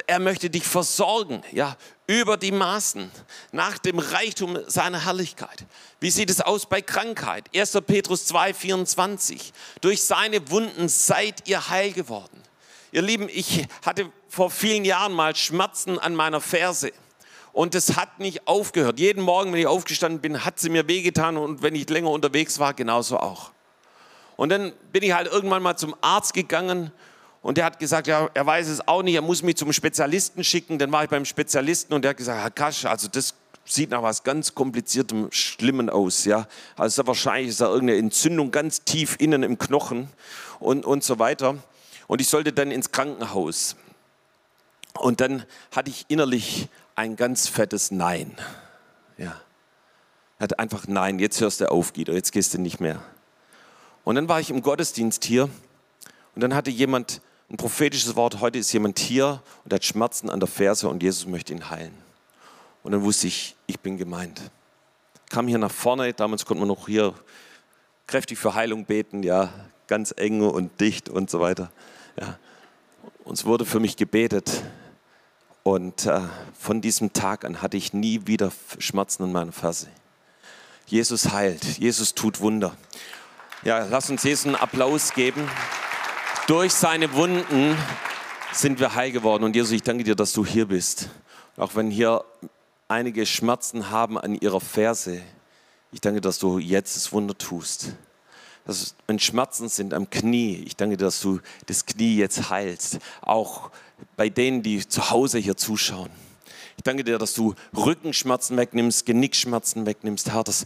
Er 0.07 0.17
möchte 0.17 0.49
dich 0.49 0.63
versorgen, 0.63 1.43
ja, 1.51 1.77
über 2.07 2.37
die 2.37 2.51
Maßen, 2.51 3.11
nach 3.51 3.77
dem 3.77 3.99
Reichtum 3.99 4.57
seiner 4.65 5.05
Herrlichkeit. 5.05 5.65
Wie 5.99 6.09
sieht 6.09 6.31
es 6.31 6.41
aus 6.41 6.65
bei 6.65 6.81
Krankheit? 6.81 7.55
1. 7.55 7.73
Petrus 7.85 8.25
2, 8.25 8.55
24. 8.55 9.53
Durch 9.81 10.03
seine 10.03 10.49
Wunden 10.49 10.89
seid 10.89 11.47
ihr 11.47 11.69
heil 11.69 11.91
geworden. 11.91 12.41
Ihr 12.91 13.03
Lieben, 13.03 13.29
ich 13.29 13.67
hatte 13.85 14.11
vor 14.27 14.49
vielen 14.49 14.85
Jahren 14.85 15.13
mal 15.13 15.35
Schmerzen 15.35 15.99
an 15.99 16.15
meiner 16.15 16.41
Ferse. 16.41 16.91
Und 17.55 17.73
es 17.73 17.95
hat 17.95 18.19
nicht 18.19 18.49
aufgehört. 18.49 18.99
Jeden 18.99 19.23
Morgen, 19.23 19.53
wenn 19.53 19.61
ich 19.61 19.65
aufgestanden 19.65 20.19
bin, 20.19 20.43
hat 20.43 20.59
sie 20.59 20.69
mir 20.69 20.89
wehgetan 20.89 21.37
und 21.37 21.61
wenn 21.61 21.73
ich 21.73 21.89
länger 21.89 22.09
unterwegs 22.09 22.59
war, 22.59 22.73
genauso 22.73 23.17
auch. 23.17 23.51
Und 24.35 24.49
dann 24.49 24.73
bin 24.91 25.03
ich 25.03 25.13
halt 25.13 25.31
irgendwann 25.31 25.63
mal 25.63 25.77
zum 25.77 25.95
Arzt 26.01 26.33
gegangen 26.33 26.91
und 27.41 27.57
der 27.57 27.63
hat 27.63 27.79
gesagt, 27.79 28.07
ja, 28.07 28.29
er 28.33 28.45
weiß 28.45 28.67
es 28.67 28.85
auch 28.89 29.03
nicht, 29.03 29.15
er 29.15 29.21
muss 29.21 29.41
mich 29.41 29.55
zum 29.55 29.71
Spezialisten 29.71 30.43
schicken. 30.43 30.77
Dann 30.79 30.91
war 30.91 31.05
ich 31.05 31.09
beim 31.09 31.23
Spezialisten 31.23 31.93
und 31.93 32.01
der 32.01 32.09
hat 32.09 32.17
gesagt, 32.17 32.41
Herr 32.41 32.51
Kasch, 32.51 32.83
also 32.83 33.07
das 33.07 33.35
sieht 33.63 33.91
nach 33.91 34.03
was 34.03 34.25
ganz 34.25 34.53
kompliziertem, 34.53 35.29
schlimmen 35.31 35.89
aus, 35.89 36.25
ja. 36.25 36.49
Also 36.75 37.07
wahrscheinlich 37.07 37.51
ist 37.51 37.61
da 37.61 37.67
irgendeine 37.67 37.99
Entzündung 37.99 38.51
ganz 38.51 38.83
tief 38.83 39.15
innen 39.17 39.43
im 39.43 39.57
Knochen 39.57 40.09
und, 40.59 40.85
und 40.85 41.05
so 41.05 41.19
weiter. 41.19 41.55
Und 42.07 42.19
ich 42.19 42.27
sollte 42.27 42.51
dann 42.51 42.69
ins 42.69 42.91
Krankenhaus. 42.91 43.77
Und 44.99 45.21
dann 45.21 45.45
hatte 45.71 45.89
ich 45.89 46.05
innerlich 46.09 46.67
ein 46.95 47.15
ganz 47.15 47.47
fettes 47.47 47.91
Nein. 47.91 48.35
Ja. 49.17 49.41
Er 50.39 50.43
hat 50.43 50.59
einfach 50.59 50.87
Nein, 50.87 51.19
jetzt 51.19 51.39
hörst 51.41 51.61
du 51.61 51.71
auf, 51.71 51.93
Guido, 51.93 52.13
jetzt 52.13 52.31
gehst 52.31 52.53
du 52.53 52.57
nicht 52.57 52.79
mehr. 52.79 53.01
Und 54.03 54.15
dann 54.15 54.27
war 54.29 54.39
ich 54.39 54.49
im 54.49 54.61
Gottesdienst 54.61 55.23
hier 55.25 55.49
und 56.35 56.41
dann 56.41 56.53
hatte 56.53 56.69
jemand 56.69 57.21
ein 57.49 57.57
prophetisches 57.57 58.15
Wort, 58.15 58.39
heute 58.39 58.57
ist 58.57 58.71
jemand 58.73 58.99
hier 58.99 59.41
und 59.63 59.73
hat 59.73 59.85
Schmerzen 59.85 60.29
an 60.29 60.39
der 60.39 60.47
Ferse 60.47 60.89
und 60.89 61.03
Jesus 61.03 61.27
möchte 61.27 61.53
ihn 61.53 61.69
heilen. 61.69 61.93
Und 62.83 62.91
dann 62.91 63.03
wusste 63.03 63.27
ich, 63.27 63.55
ich 63.67 63.79
bin 63.79 63.97
gemeint. 63.97 64.41
Kam 65.29 65.47
hier 65.47 65.57
nach 65.57 65.71
vorne, 65.71 66.13
damals 66.13 66.45
konnte 66.45 66.59
man 66.59 66.67
noch 66.67 66.87
hier 66.87 67.13
kräftig 68.07 68.37
für 68.37 68.53
Heilung 68.53 68.85
beten, 68.85 69.23
ja, 69.23 69.49
ganz 69.87 70.13
eng 70.15 70.41
und 70.41 70.79
dicht 70.79 71.09
und 71.09 71.29
so 71.29 71.39
weiter. 71.39 71.71
Ja. 72.19 72.37
Und 73.23 73.33
es 73.33 73.45
wurde 73.45 73.65
für 73.65 73.79
mich 73.79 73.97
gebetet. 73.97 74.63
Und 75.67 76.05
äh, 76.05 76.21
von 76.59 76.79
diesem 76.79 77.11
Tag 77.11 77.43
an 77.43 77.63
hatte 77.63 77.75
ich 77.75 77.91
nie 77.91 78.27
wieder 78.27 78.51
Schmerzen 78.77 79.23
in 79.23 79.31
meiner 79.31 79.51
Ferse. 79.51 79.87
Jesus 80.85 81.31
heilt, 81.31 81.79
Jesus 81.79 82.13
tut 82.13 82.39
Wunder. 82.39 82.77
Ja, 83.63 83.83
lass 83.89 84.11
uns 84.11 84.21
Jesus 84.21 84.45
einen 84.45 84.57
Applaus 84.57 85.15
geben. 85.15 85.49
Durch 86.45 86.71
seine 86.71 87.11
Wunden 87.13 87.75
sind 88.51 88.79
wir 88.79 88.93
heil 88.93 89.11
geworden. 89.11 89.43
Und 89.43 89.55
Jesus, 89.55 89.71
ich 89.71 89.81
danke 89.81 90.03
dir, 90.03 90.13
dass 90.13 90.33
du 90.33 90.45
hier 90.45 90.67
bist. 90.67 91.09
Auch 91.57 91.73
wenn 91.73 91.89
hier 91.89 92.23
einige 92.87 93.25
Schmerzen 93.25 93.89
haben 93.89 94.19
an 94.19 94.35
ihrer 94.35 94.61
Ferse, 94.61 95.23
ich 95.91 95.99
danke, 95.99 96.21
dass 96.21 96.37
du 96.37 96.59
jetzt 96.59 96.95
das 96.95 97.11
Wunder 97.11 97.35
tust. 97.35 97.95
Dass, 98.65 98.95
wenn 99.07 99.19
Schmerzen 99.19 99.69
sind 99.69 99.93
am 99.93 100.09
Knie, 100.09 100.63
ich 100.65 100.75
danke 100.75 100.97
dir, 100.97 101.05
dass 101.05 101.21
du 101.21 101.39
das 101.67 101.85
Knie 101.85 102.17
jetzt 102.17 102.49
heilst. 102.49 102.99
Auch 103.21 103.69
bei 104.17 104.29
denen, 104.29 104.63
die 104.63 104.87
zu 104.87 105.09
Hause 105.09 105.37
hier 105.37 105.55
zuschauen. 105.55 106.09
Ich 106.77 106.83
danke 106.83 107.03
dir, 107.03 107.17
dass 107.17 107.33
du 107.33 107.55
Rückenschmerzen 107.75 108.57
wegnimmst, 108.57 109.05
Genickschmerzen 109.05 109.85
wegnimmst, 109.85 110.31
Herr, 110.31 110.43
dass 110.43 110.65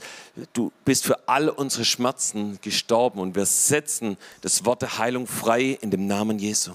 du 0.54 0.72
bist 0.84 1.06
für 1.06 1.28
all 1.28 1.50
unsere 1.50 1.86
Schmerzen 1.86 2.58
gestorben 2.62 3.20
und 3.20 3.36
wir 3.36 3.46
setzen 3.46 4.18
das 4.42 4.66
Wort 4.66 4.82
der 4.82 4.98
Heilung 4.98 5.28
frei 5.28 5.78
in 5.82 5.92
dem 5.92 6.08
Namen 6.08 6.40
Jesu. 6.40 6.72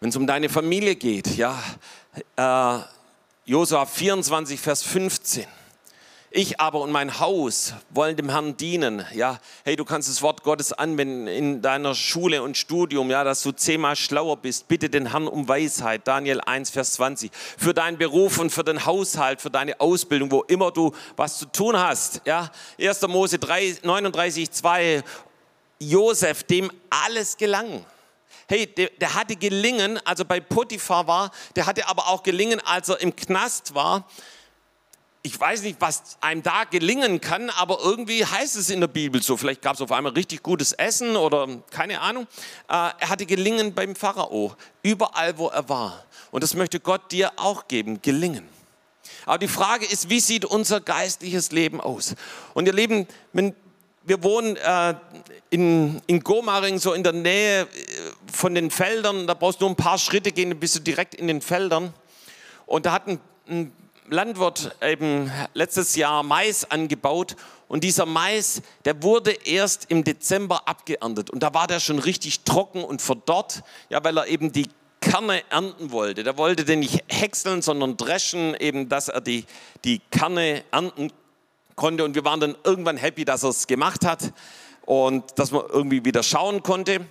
Wenn 0.00 0.08
es 0.10 0.16
um 0.16 0.26
deine 0.26 0.48
Familie 0.48 0.96
geht, 0.96 1.36
ja, 1.36 1.62
äh, 2.36 2.78
Josua 3.46 3.86
24, 3.86 4.60
Vers 4.60 4.82
15. 4.82 5.46
Ich 6.36 6.58
aber 6.58 6.80
und 6.80 6.90
mein 6.90 7.20
Haus 7.20 7.74
wollen 7.90 8.16
dem 8.16 8.28
Herrn 8.28 8.56
dienen. 8.56 9.06
Ja, 9.14 9.38
hey, 9.62 9.76
du 9.76 9.84
kannst 9.84 10.08
das 10.08 10.20
Wort 10.20 10.42
Gottes 10.42 10.72
anwenden 10.72 11.28
in 11.28 11.62
deiner 11.62 11.94
Schule 11.94 12.42
und 12.42 12.56
Studium, 12.56 13.08
ja, 13.08 13.22
dass 13.22 13.44
du 13.44 13.52
zehnmal 13.52 13.94
schlauer 13.94 14.38
bist. 14.38 14.66
Bitte 14.66 14.90
den 14.90 15.12
Herrn 15.12 15.28
um 15.28 15.46
Weisheit. 15.46 16.08
Daniel 16.08 16.40
1, 16.40 16.70
Vers 16.70 16.94
20. 16.94 17.30
Für 17.32 17.72
deinen 17.72 17.98
Beruf 17.98 18.40
und 18.40 18.50
für 18.50 18.64
den 18.64 18.84
Haushalt, 18.84 19.40
für 19.40 19.50
deine 19.50 19.78
Ausbildung, 19.78 20.32
wo 20.32 20.42
immer 20.42 20.72
du 20.72 20.90
was 21.14 21.38
zu 21.38 21.46
tun 21.46 21.78
hast. 21.78 22.20
Ja, 22.24 22.50
1. 22.80 23.02
Mose 23.02 23.38
3, 23.38 23.78
39, 23.84 24.50
2. 24.50 25.04
Josef, 25.78 26.42
dem 26.42 26.68
alles 26.90 27.36
gelang. 27.36 27.86
Hey, 28.48 28.66
der, 28.66 28.90
der 29.00 29.14
hatte 29.14 29.36
gelingen, 29.36 30.00
also 30.04 30.24
bei 30.24 30.40
Potiphar 30.40 31.06
war, 31.06 31.30
der 31.54 31.66
hatte 31.66 31.86
aber 31.86 32.08
auch 32.08 32.24
gelingen, 32.24 32.60
als 32.64 32.88
er 32.88 33.00
im 33.00 33.14
Knast 33.14 33.76
war 33.76 34.04
ich 35.26 35.40
weiß 35.40 35.62
nicht, 35.62 35.80
was 35.80 36.18
einem 36.20 36.42
da 36.42 36.64
gelingen 36.64 37.18
kann, 37.18 37.48
aber 37.48 37.78
irgendwie 37.82 38.26
heißt 38.26 38.56
es 38.56 38.68
in 38.68 38.80
der 38.80 38.88
Bibel 38.88 39.22
so. 39.22 39.38
Vielleicht 39.38 39.62
gab 39.62 39.74
es 39.74 39.80
auf 39.80 39.90
einmal 39.90 40.12
richtig 40.12 40.42
gutes 40.42 40.72
Essen 40.72 41.16
oder 41.16 41.48
keine 41.70 42.02
Ahnung. 42.02 42.24
Äh, 42.68 42.90
er 42.98 43.08
hatte 43.08 43.24
gelingen 43.24 43.72
beim 43.72 43.96
Pharao, 43.96 44.54
überall 44.82 45.38
wo 45.38 45.48
er 45.48 45.66
war. 45.70 46.04
Und 46.30 46.44
das 46.44 46.52
möchte 46.52 46.78
Gott 46.78 47.10
dir 47.10 47.32
auch 47.36 47.68
geben, 47.68 48.02
gelingen. 48.02 48.46
Aber 49.24 49.38
die 49.38 49.48
Frage 49.48 49.86
ist, 49.86 50.10
wie 50.10 50.20
sieht 50.20 50.44
unser 50.44 50.82
geistliches 50.82 51.52
Leben 51.52 51.80
aus? 51.80 52.14
Und 52.52 52.66
ihr 52.66 52.74
Lieben, 52.74 53.08
wenn, 53.32 53.54
wir 54.02 54.22
wohnen 54.22 54.56
äh, 54.56 54.94
in, 55.48 56.02
in 56.06 56.20
Gomaring, 56.20 56.78
so 56.78 56.92
in 56.92 57.02
der 57.02 57.14
Nähe 57.14 57.62
äh, 57.62 57.66
von 58.30 58.54
den 58.54 58.70
Feldern. 58.70 59.26
Da 59.26 59.32
brauchst 59.32 59.62
du 59.62 59.64
nur 59.64 59.72
ein 59.72 59.76
paar 59.76 59.96
Schritte 59.96 60.32
gehen, 60.32 60.50
dann 60.50 60.60
bist 60.60 60.76
du 60.76 60.80
direkt 60.80 61.14
in 61.14 61.28
den 61.28 61.40
Feldern. 61.40 61.94
Und 62.66 62.84
da 62.84 62.92
hat 62.92 63.08
ein, 63.08 63.20
ein 63.48 63.72
Landwirt 64.08 64.76
eben 64.82 65.30
letztes 65.54 65.96
Jahr 65.96 66.22
Mais 66.22 66.70
angebaut 66.70 67.36
und 67.68 67.84
dieser 67.84 68.06
Mais, 68.06 68.60
der 68.84 69.02
wurde 69.02 69.32
erst 69.32 69.90
im 69.90 70.04
Dezember 70.04 70.68
abgeerntet 70.68 71.30
und 71.30 71.42
da 71.42 71.54
war 71.54 71.66
der 71.66 71.80
schon 71.80 71.98
richtig 71.98 72.42
trocken 72.44 72.84
und 72.84 73.00
verdorrt, 73.00 73.62
ja, 73.88 74.04
weil 74.04 74.18
er 74.18 74.26
eben 74.26 74.52
die 74.52 74.68
Kerne 75.00 75.42
ernten 75.50 75.90
wollte. 75.90 76.22
Der 76.22 76.38
wollte 76.38 76.64
den 76.64 76.80
nicht 76.80 77.04
häckseln, 77.08 77.62
sondern 77.62 77.96
dreschen, 77.96 78.54
eben, 78.54 78.88
dass 78.88 79.08
er 79.08 79.20
die, 79.20 79.44
die 79.84 80.00
Kerne 80.10 80.64
ernten 80.70 81.12
konnte. 81.76 82.04
Und 82.04 82.14
wir 82.14 82.24
waren 82.24 82.40
dann 82.40 82.56
irgendwann 82.64 82.96
happy, 82.96 83.24
dass 83.24 83.42
er 83.42 83.50
es 83.50 83.66
gemacht 83.66 84.04
hat 84.06 84.32
und 84.86 85.38
dass 85.38 85.50
man 85.50 85.62
irgendwie 85.70 86.04
wieder 86.04 86.22
schauen 86.22 86.62
konnte. 86.62 87.06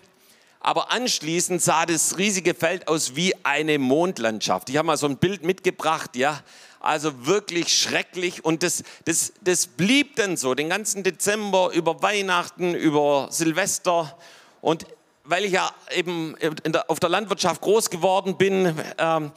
Aber 0.59 0.91
anschließend 0.91 1.61
sah 1.61 1.85
das 1.85 2.17
riesige 2.17 2.53
Feld 2.53 2.87
aus 2.87 3.15
wie 3.15 3.33
eine 3.43 3.77
Mondlandschaft. 3.77 4.69
Ich 4.69 4.77
habe 4.77 4.87
mal 4.87 4.97
so 4.97 5.07
ein 5.07 5.17
Bild 5.17 5.43
mitgebracht, 5.43 6.15
ja. 6.15 6.41
Also 6.83 7.25
wirklich 7.25 7.73
schrecklich. 7.73 8.43
Und 8.43 8.61
das, 8.61 8.83
das, 9.05 9.31
das 9.39 9.67
blieb 9.67 10.17
dann 10.17 10.35
so 10.35 10.53
den 10.53 10.67
ganzen 10.67 11.01
Dezember, 11.01 11.71
über 11.73 12.01
Weihnachten, 12.03 12.75
über 12.75 13.29
Silvester. 13.31 14.17
Und 14.59 14.85
weil 15.23 15.45
ich 15.45 15.53
ja 15.53 15.71
eben 15.95 16.35
der, 16.65 16.89
auf 16.89 16.99
der 16.99 17.07
Landwirtschaft 17.09 17.61
groß 17.61 17.89
geworden 17.89 18.37
bin, 18.37 18.77
ähm, 18.97 19.31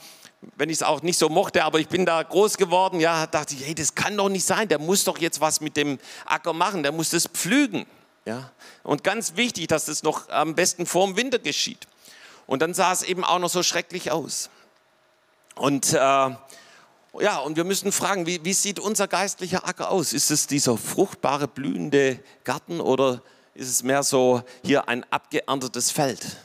wenn 0.57 0.71
ich 0.71 0.79
es 0.79 0.83
auch 0.83 1.03
nicht 1.03 1.19
so 1.19 1.29
mochte, 1.29 1.63
aber 1.63 1.79
ich 1.79 1.87
bin 1.87 2.05
da 2.05 2.21
groß 2.21 2.57
geworden, 2.57 2.99
ja, 2.99 3.29
dachte 3.29 3.55
ich, 3.55 3.65
hey, 3.65 3.77
das 3.77 3.95
kann 3.95 4.17
doch 4.17 4.29
nicht 4.29 4.45
sein, 4.45 4.67
der 4.67 4.81
muss 4.81 5.05
doch 5.05 5.19
jetzt 5.19 5.41
was 5.41 5.61
mit 5.61 5.77
dem 5.77 6.01
Acker 6.25 6.53
machen, 6.53 6.83
der 6.83 6.91
muss 6.91 7.11
das 7.11 7.29
pflügen. 7.29 7.87
Ja? 8.25 8.51
Und 8.83 9.05
ganz 9.05 9.37
wichtig, 9.37 9.69
dass 9.69 9.85
das 9.85 10.03
noch 10.03 10.29
am 10.31 10.57
besten 10.57 10.85
vor 10.85 11.07
dem 11.07 11.17
Winter 11.17 11.39
geschieht. 11.39 11.87
Und 12.49 12.61
dann 12.61 12.75
sah 12.75 12.93
es 12.93 13.05
eben 13.05 13.25
auch 13.25 13.39
noch 13.39 13.51
so 13.51 13.63
schrecklich 13.63 14.11
aus. 14.11 14.51
Und 15.55 15.93
äh, 15.93 16.31
ja, 17.21 17.39
und 17.39 17.57
wir 17.57 17.65
müssen 17.65 17.93
fragen, 17.93 18.27
wie, 18.27 18.45
wie 18.45 18.53
sieht 18.53 18.79
unser 18.79 19.09
geistlicher 19.09 19.67
Acker 19.67 19.91
aus? 19.91 20.13
Ist 20.13 20.31
es 20.31 20.47
dieser 20.47 20.77
fruchtbare, 20.77 21.49
blühende 21.49 22.19
Garten 22.45 22.81
oder 22.81 23.23
ist 23.55 23.69
es 23.69 23.83
mehr 23.83 24.03
so 24.03 24.43
hier 24.65 24.89
ein 24.89 25.05
abgeerntetes 25.11 25.91
Feld? 25.91 26.37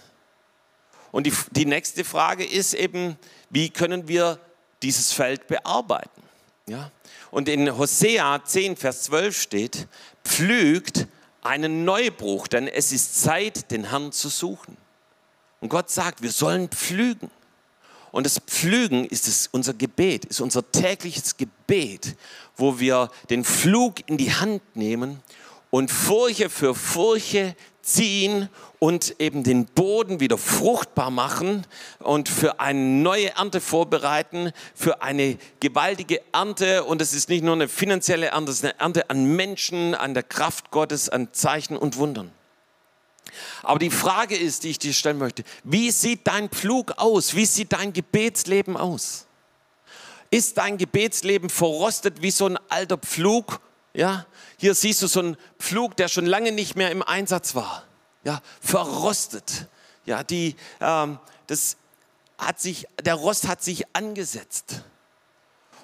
Und 1.12 1.28
die, 1.28 1.34
die 1.52 1.66
nächste 1.66 2.04
Frage 2.04 2.46
ist 2.46 2.74
eben, 2.74 3.18
wie 3.50 3.70
können 3.70 4.08
wir 4.08 4.40
dieses 4.82 5.12
Feld 5.12 5.48
bearbeiten? 5.48 6.22
Ja? 6.68 6.92
Und 7.32 7.50
in 7.50 7.78
Hosea 7.78 8.44
10, 8.44 8.78
Vers 8.78 9.04
12 9.04 9.42
steht, 9.42 9.88
pflügt 10.24 11.08
einen 11.42 11.86
Neubruch, 11.86 12.48
denn 12.48 12.68
es 12.68 12.92
ist 12.92 13.22
Zeit, 13.22 13.72
den 13.72 13.90
Herrn 13.90 14.12
zu 14.12 14.30
suchen. 14.30 14.78
Und 15.60 15.70
Gott 15.70 15.90
sagt, 15.90 16.22
wir 16.22 16.32
sollen 16.32 16.70
pflügen. 16.70 17.30
Und 18.12 18.26
das 18.26 18.39
Pflügen 18.39 19.05
ist 19.05 19.28
es, 19.28 19.47
unser 19.47 19.74
Gebet, 19.74 20.26
ist 20.26 20.41
unser 20.41 20.70
tägliches 20.72 21.38
Gebet, 21.38 22.16
wo 22.57 22.80
wir 22.80 23.09
den 23.30 23.43
Flug 23.43 24.07
in 24.07 24.18
die 24.18 24.34
Hand 24.34 24.62
nehmen 24.76 25.22
und 25.70 25.89
Furche 25.89 26.49
für 26.49 26.76
Furche 26.76 27.55
ziehen 27.82 28.49
und 28.80 29.16
eben 29.20 29.43
den 29.43 29.66
Boden 29.66 30.20
wieder 30.20 30.38
fruchtbar 30.38 31.09
machen 31.09 31.66
und 31.99 32.30
für 32.30 32.59
eine 32.59 32.80
neue 32.80 33.36
Ernte 33.36 33.62
vorbereiten, 33.62 34.51
für 34.76 35.01
eine 35.01 35.38
gewaltige 35.59 36.22
Ernte. 36.32 36.84
Und 36.84 37.01
es 37.01 37.14
ist 37.14 37.30
nicht 37.30 37.43
nur 37.43 37.53
eine 37.53 37.68
finanzielle 37.68 38.28
Ernte, 38.28 38.51
es 38.51 38.57
ist 38.57 38.66
eine 38.66 38.80
Ernte 38.80 39.09
an 39.09 39.36
Menschen, 39.36 39.95
an 39.95 40.14
der 40.14 40.24
Kraft 40.24 40.72
Gottes, 40.72 41.09
an 41.09 41.30
Zeichen 41.32 41.78
und 41.78 41.97
Wundern. 41.97 42.32
Aber 43.64 43.80
die 43.80 43.92
Frage 43.92 44.36
ist, 44.36 44.64
die 44.64 44.70
ich 44.70 44.80
dir 44.80 44.94
stellen 44.94 45.18
möchte, 45.18 45.44
wie 45.64 45.92
sieht 45.92 46.28
dein 46.28 46.50
Pflug 46.50 46.94
aus? 46.98 47.36
Wie 47.36 47.46
sieht 47.46 47.74
dein 47.74 47.94
Gebetsleben 47.94 48.78
aus? 48.78 49.28
Ist 50.30 50.58
dein 50.58 50.78
Gebetsleben 50.78 51.50
verrostet 51.50 52.22
wie 52.22 52.32
so 52.32 52.48
ein 52.48 52.58
alter 52.70 52.98
Pflug? 52.98 53.60
Ja, 53.94 54.26
hier 54.58 54.74
siehst 54.76 55.02
du 55.02 55.08
so 55.08 55.20
einen 55.20 55.38
Pflug, 55.60 55.98
der 55.98 56.08
schon 56.08 56.26
lange 56.26 56.52
nicht 56.52 56.76
mehr 56.76 56.92
im 56.92 57.04
Einsatz 57.04 57.56
war. 57.56 57.84
Ja, 58.24 58.42
verrostet. 58.62 59.68
Ja, 60.06 60.24
die, 60.24 60.56
ähm, 60.80 61.20
das 61.48 61.78
hat 62.38 62.60
sich, 62.60 62.88
der 63.04 63.16
Rost 63.16 63.48
hat 63.48 63.62
sich 63.62 63.84
angesetzt. 63.94 64.84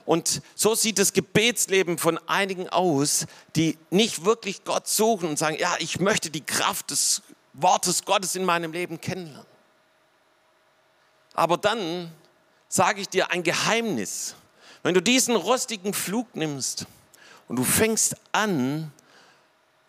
Und 0.07 0.41
so 0.55 0.73
sieht 0.73 0.99
das 0.99 1.11
Gebetsleben 1.11 1.97
von 1.97 2.17
einigen 2.29 2.69
aus, 2.69 3.27
die 3.57 3.77
nicht 3.89 4.23
wirklich 4.23 4.63
Gott 4.63 4.87
suchen 4.87 5.27
und 5.27 5.37
sagen, 5.37 5.57
ja, 5.59 5.75
ich 5.79 5.99
möchte 5.99 6.29
die 6.29 6.45
Kraft 6.45 6.91
des 6.91 7.21
Wortes 7.51 8.05
Gottes 8.05 8.33
in 8.37 8.45
meinem 8.45 8.71
Leben 8.71 9.01
kennenlernen. 9.01 9.45
Aber 11.33 11.57
dann 11.57 12.09
sage 12.69 13.01
ich 13.01 13.09
dir 13.09 13.31
ein 13.31 13.43
Geheimnis. 13.43 14.35
Wenn 14.81 14.93
du 14.93 15.01
diesen 15.01 15.35
rostigen 15.35 15.93
Flug 15.93 16.37
nimmst 16.37 16.85
und 17.49 17.57
du 17.57 17.65
fängst 17.65 18.15
an 18.31 18.93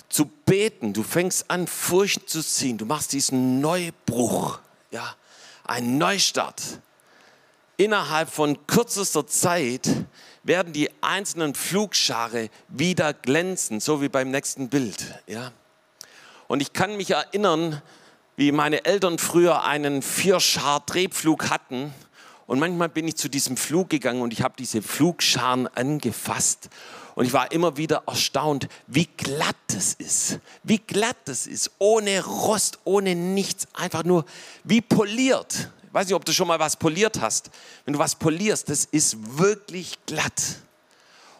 zu 0.08 0.24
beten, 0.26 0.94
du 0.94 1.04
fängst 1.04 1.48
an 1.48 1.68
Furcht 1.68 2.28
zu 2.28 2.42
ziehen, 2.42 2.76
du 2.76 2.86
machst 2.86 3.12
diesen 3.12 3.60
Neubruch, 3.60 4.58
ja, 4.90 5.14
einen 5.62 5.96
Neustart. 5.96 6.60
Innerhalb 7.80 8.28
von 8.28 8.66
kürzester 8.66 9.24
Zeit 9.28 9.88
werden 10.42 10.72
die 10.72 10.90
einzelnen 11.00 11.54
Flugschare 11.54 12.50
wieder 12.66 13.14
glänzen, 13.14 13.78
so 13.78 14.02
wie 14.02 14.08
beim 14.08 14.32
nächsten 14.32 14.68
Bild, 14.68 15.14
ja. 15.28 15.52
Und 16.48 16.60
ich 16.60 16.72
kann 16.72 16.96
mich 16.96 17.12
erinnern, 17.12 17.80
wie 18.34 18.50
meine 18.50 18.84
Eltern 18.84 19.18
früher 19.18 19.62
einen 19.62 20.02
Vierschar-Drehpflug 20.02 21.50
hatten. 21.50 21.94
Und 22.48 22.58
manchmal 22.58 22.88
bin 22.88 23.06
ich 23.06 23.14
zu 23.14 23.28
diesem 23.28 23.56
Flug 23.56 23.90
gegangen 23.90 24.22
und 24.22 24.32
ich 24.32 24.42
habe 24.42 24.54
diese 24.58 24.82
Flugscharen 24.82 25.68
angefasst. 25.68 26.70
Und 27.14 27.26
ich 27.26 27.32
war 27.32 27.52
immer 27.52 27.76
wieder 27.76 28.02
erstaunt, 28.08 28.66
wie 28.88 29.06
glatt 29.06 29.54
es 29.76 29.94
ist. 29.94 30.40
Wie 30.64 30.78
glatt 30.78 31.28
es 31.28 31.46
ist. 31.46 31.70
Ohne 31.78 32.24
Rost, 32.24 32.80
ohne 32.82 33.14
nichts. 33.14 33.68
Einfach 33.72 34.02
nur 34.02 34.24
wie 34.64 34.80
poliert. 34.80 35.70
Ich 35.88 35.94
weiß 35.94 36.06
nicht, 36.06 36.14
ob 36.14 36.24
du 36.26 36.32
schon 36.32 36.48
mal 36.48 36.58
was 36.58 36.76
poliert 36.76 37.18
hast. 37.22 37.50
Wenn 37.86 37.94
du 37.94 37.98
was 37.98 38.14
polierst, 38.14 38.68
das 38.68 38.84
ist 38.84 39.38
wirklich 39.38 39.98
glatt. 40.04 40.58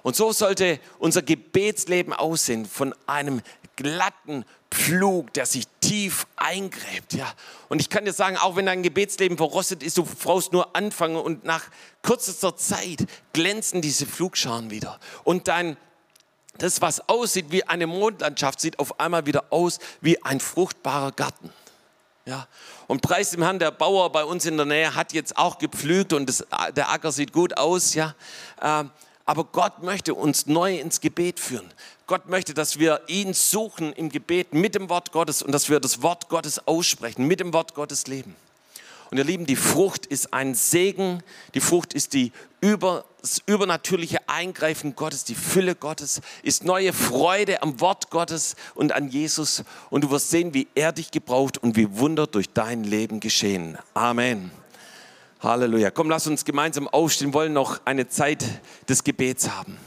Und 0.02 0.16
so 0.16 0.32
sollte 0.32 0.80
unser 0.98 1.20
Gebetsleben 1.20 2.14
aussehen, 2.14 2.64
von 2.64 2.94
einem 3.06 3.42
glatten 3.76 4.46
Pflug, 4.70 5.34
der 5.34 5.44
sich 5.44 5.66
tief 5.82 6.26
eingräbt. 6.36 7.12
Ja. 7.12 7.30
Und 7.68 7.82
ich 7.82 7.90
kann 7.90 8.06
dir 8.06 8.14
sagen, 8.14 8.38
auch 8.38 8.56
wenn 8.56 8.64
dein 8.64 8.82
Gebetsleben 8.82 9.36
verrostet 9.36 9.82
ist, 9.82 9.98
du 9.98 10.04
brauchst 10.04 10.54
nur 10.54 10.74
anfangen 10.74 11.16
und 11.16 11.44
nach 11.44 11.64
kürzester 12.00 12.56
Zeit 12.56 13.04
glänzen 13.34 13.82
diese 13.82 14.06
Flugscharen 14.06 14.70
wieder. 14.70 14.98
Und 15.24 15.46
dein 15.48 15.76
das, 16.56 16.80
was 16.80 17.06
aussieht 17.08 17.46
wie 17.50 17.64
eine 17.64 17.86
Mondlandschaft, 17.86 18.60
sieht 18.60 18.78
auf 18.78 18.98
einmal 18.98 19.26
wieder 19.26 19.44
aus 19.50 19.78
wie 20.00 20.24
ein 20.24 20.40
fruchtbarer 20.40 21.12
Garten. 21.12 21.52
Ja. 22.28 22.46
Und 22.88 23.00
preis 23.00 23.30
dem 23.30 23.42
Herrn, 23.42 23.58
der 23.58 23.70
Bauer 23.70 24.12
bei 24.12 24.22
uns 24.22 24.44
in 24.44 24.58
der 24.58 24.66
Nähe 24.66 24.94
hat 24.94 25.14
jetzt 25.14 25.38
auch 25.38 25.56
gepflügt 25.58 26.12
und 26.12 26.28
das, 26.28 26.44
der 26.76 26.90
Acker 26.90 27.10
sieht 27.10 27.32
gut 27.32 27.56
aus. 27.56 27.94
Ja. 27.94 28.14
Ähm, 28.60 28.90
aber 29.24 29.44
Gott 29.44 29.82
möchte 29.82 30.12
uns 30.12 30.46
neu 30.46 30.76
ins 30.78 31.00
Gebet 31.00 31.40
führen. 31.40 31.72
Gott 32.06 32.28
möchte, 32.28 32.52
dass 32.52 32.78
wir 32.78 33.00
ihn 33.06 33.32
suchen 33.32 33.94
im 33.94 34.10
Gebet 34.10 34.52
mit 34.52 34.74
dem 34.74 34.90
Wort 34.90 35.10
Gottes 35.10 35.42
und 35.42 35.52
dass 35.52 35.70
wir 35.70 35.80
das 35.80 36.02
Wort 36.02 36.28
Gottes 36.28 36.66
aussprechen, 36.68 37.26
mit 37.26 37.40
dem 37.40 37.54
Wort 37.54 37.74
Gottes 37.74 38.06
leben. 38.06 38.36
Und 39.10 39.18
ihr 39.18 39.24
Lieben, 39.24 39.46
die 39.46 39.56
Frucht 39.56 40.06
ist 40.06 40.34
ein 40.34 40.54
Segen, 40.54 41.22
die 41.54 41.60
Frucht 41.60 41.94
ist 41.94 42.12
die 42.12 42.32
über, 42.60 43.04
das 43.20 43.40
übernatürliche 43.46 44.28
Eingreifen 44.28 44.96
Gottes, 44.96 45.24
die 45.24 45.34
Fülle 45.34 45.74
Gottes, 45.74 46.20
ist 46.42 46.64
neue 46.64 46.92
Freude 46.92 47.62
am 47.62 47.80
Wort 47.80 48.10
Gottes 48.10 48.56
und 48.74 48.92
an 48.92 49.08
Jesus. 49.08 49.64
Und 49.90 50.04
du 50.04 50.10
wirst 50.10 50.30
sehen, 50.30 50.52
wie 50.54 50.68
er 50.74 50.92
dich 50.92 51.10
gebraucht 51.10 51.58
und 51.58 51.76
wie 51.76 51.98
Wunder 51.98 52.26
durch 52.26 52.50
dein 52.50 52.84
Leben 52.84 53.20
geschehen. 53.20 53.78
Amen. 53.94 54.50
Halleluja. 55.40 55.90
Komm, 55.90 56.10
lass 56.10 56.26
uns 56.26 56.44
gemeinsam 56.44 56.88
aufstehen, 56.88 57.32
wollen 57.32 57.52
noch 57.52 57.80
eine 57.84 58.08
Zeit 58.08 58.44
des 58.88 59.04
Gebets 59.04 59.48
haben. 59.48 59.78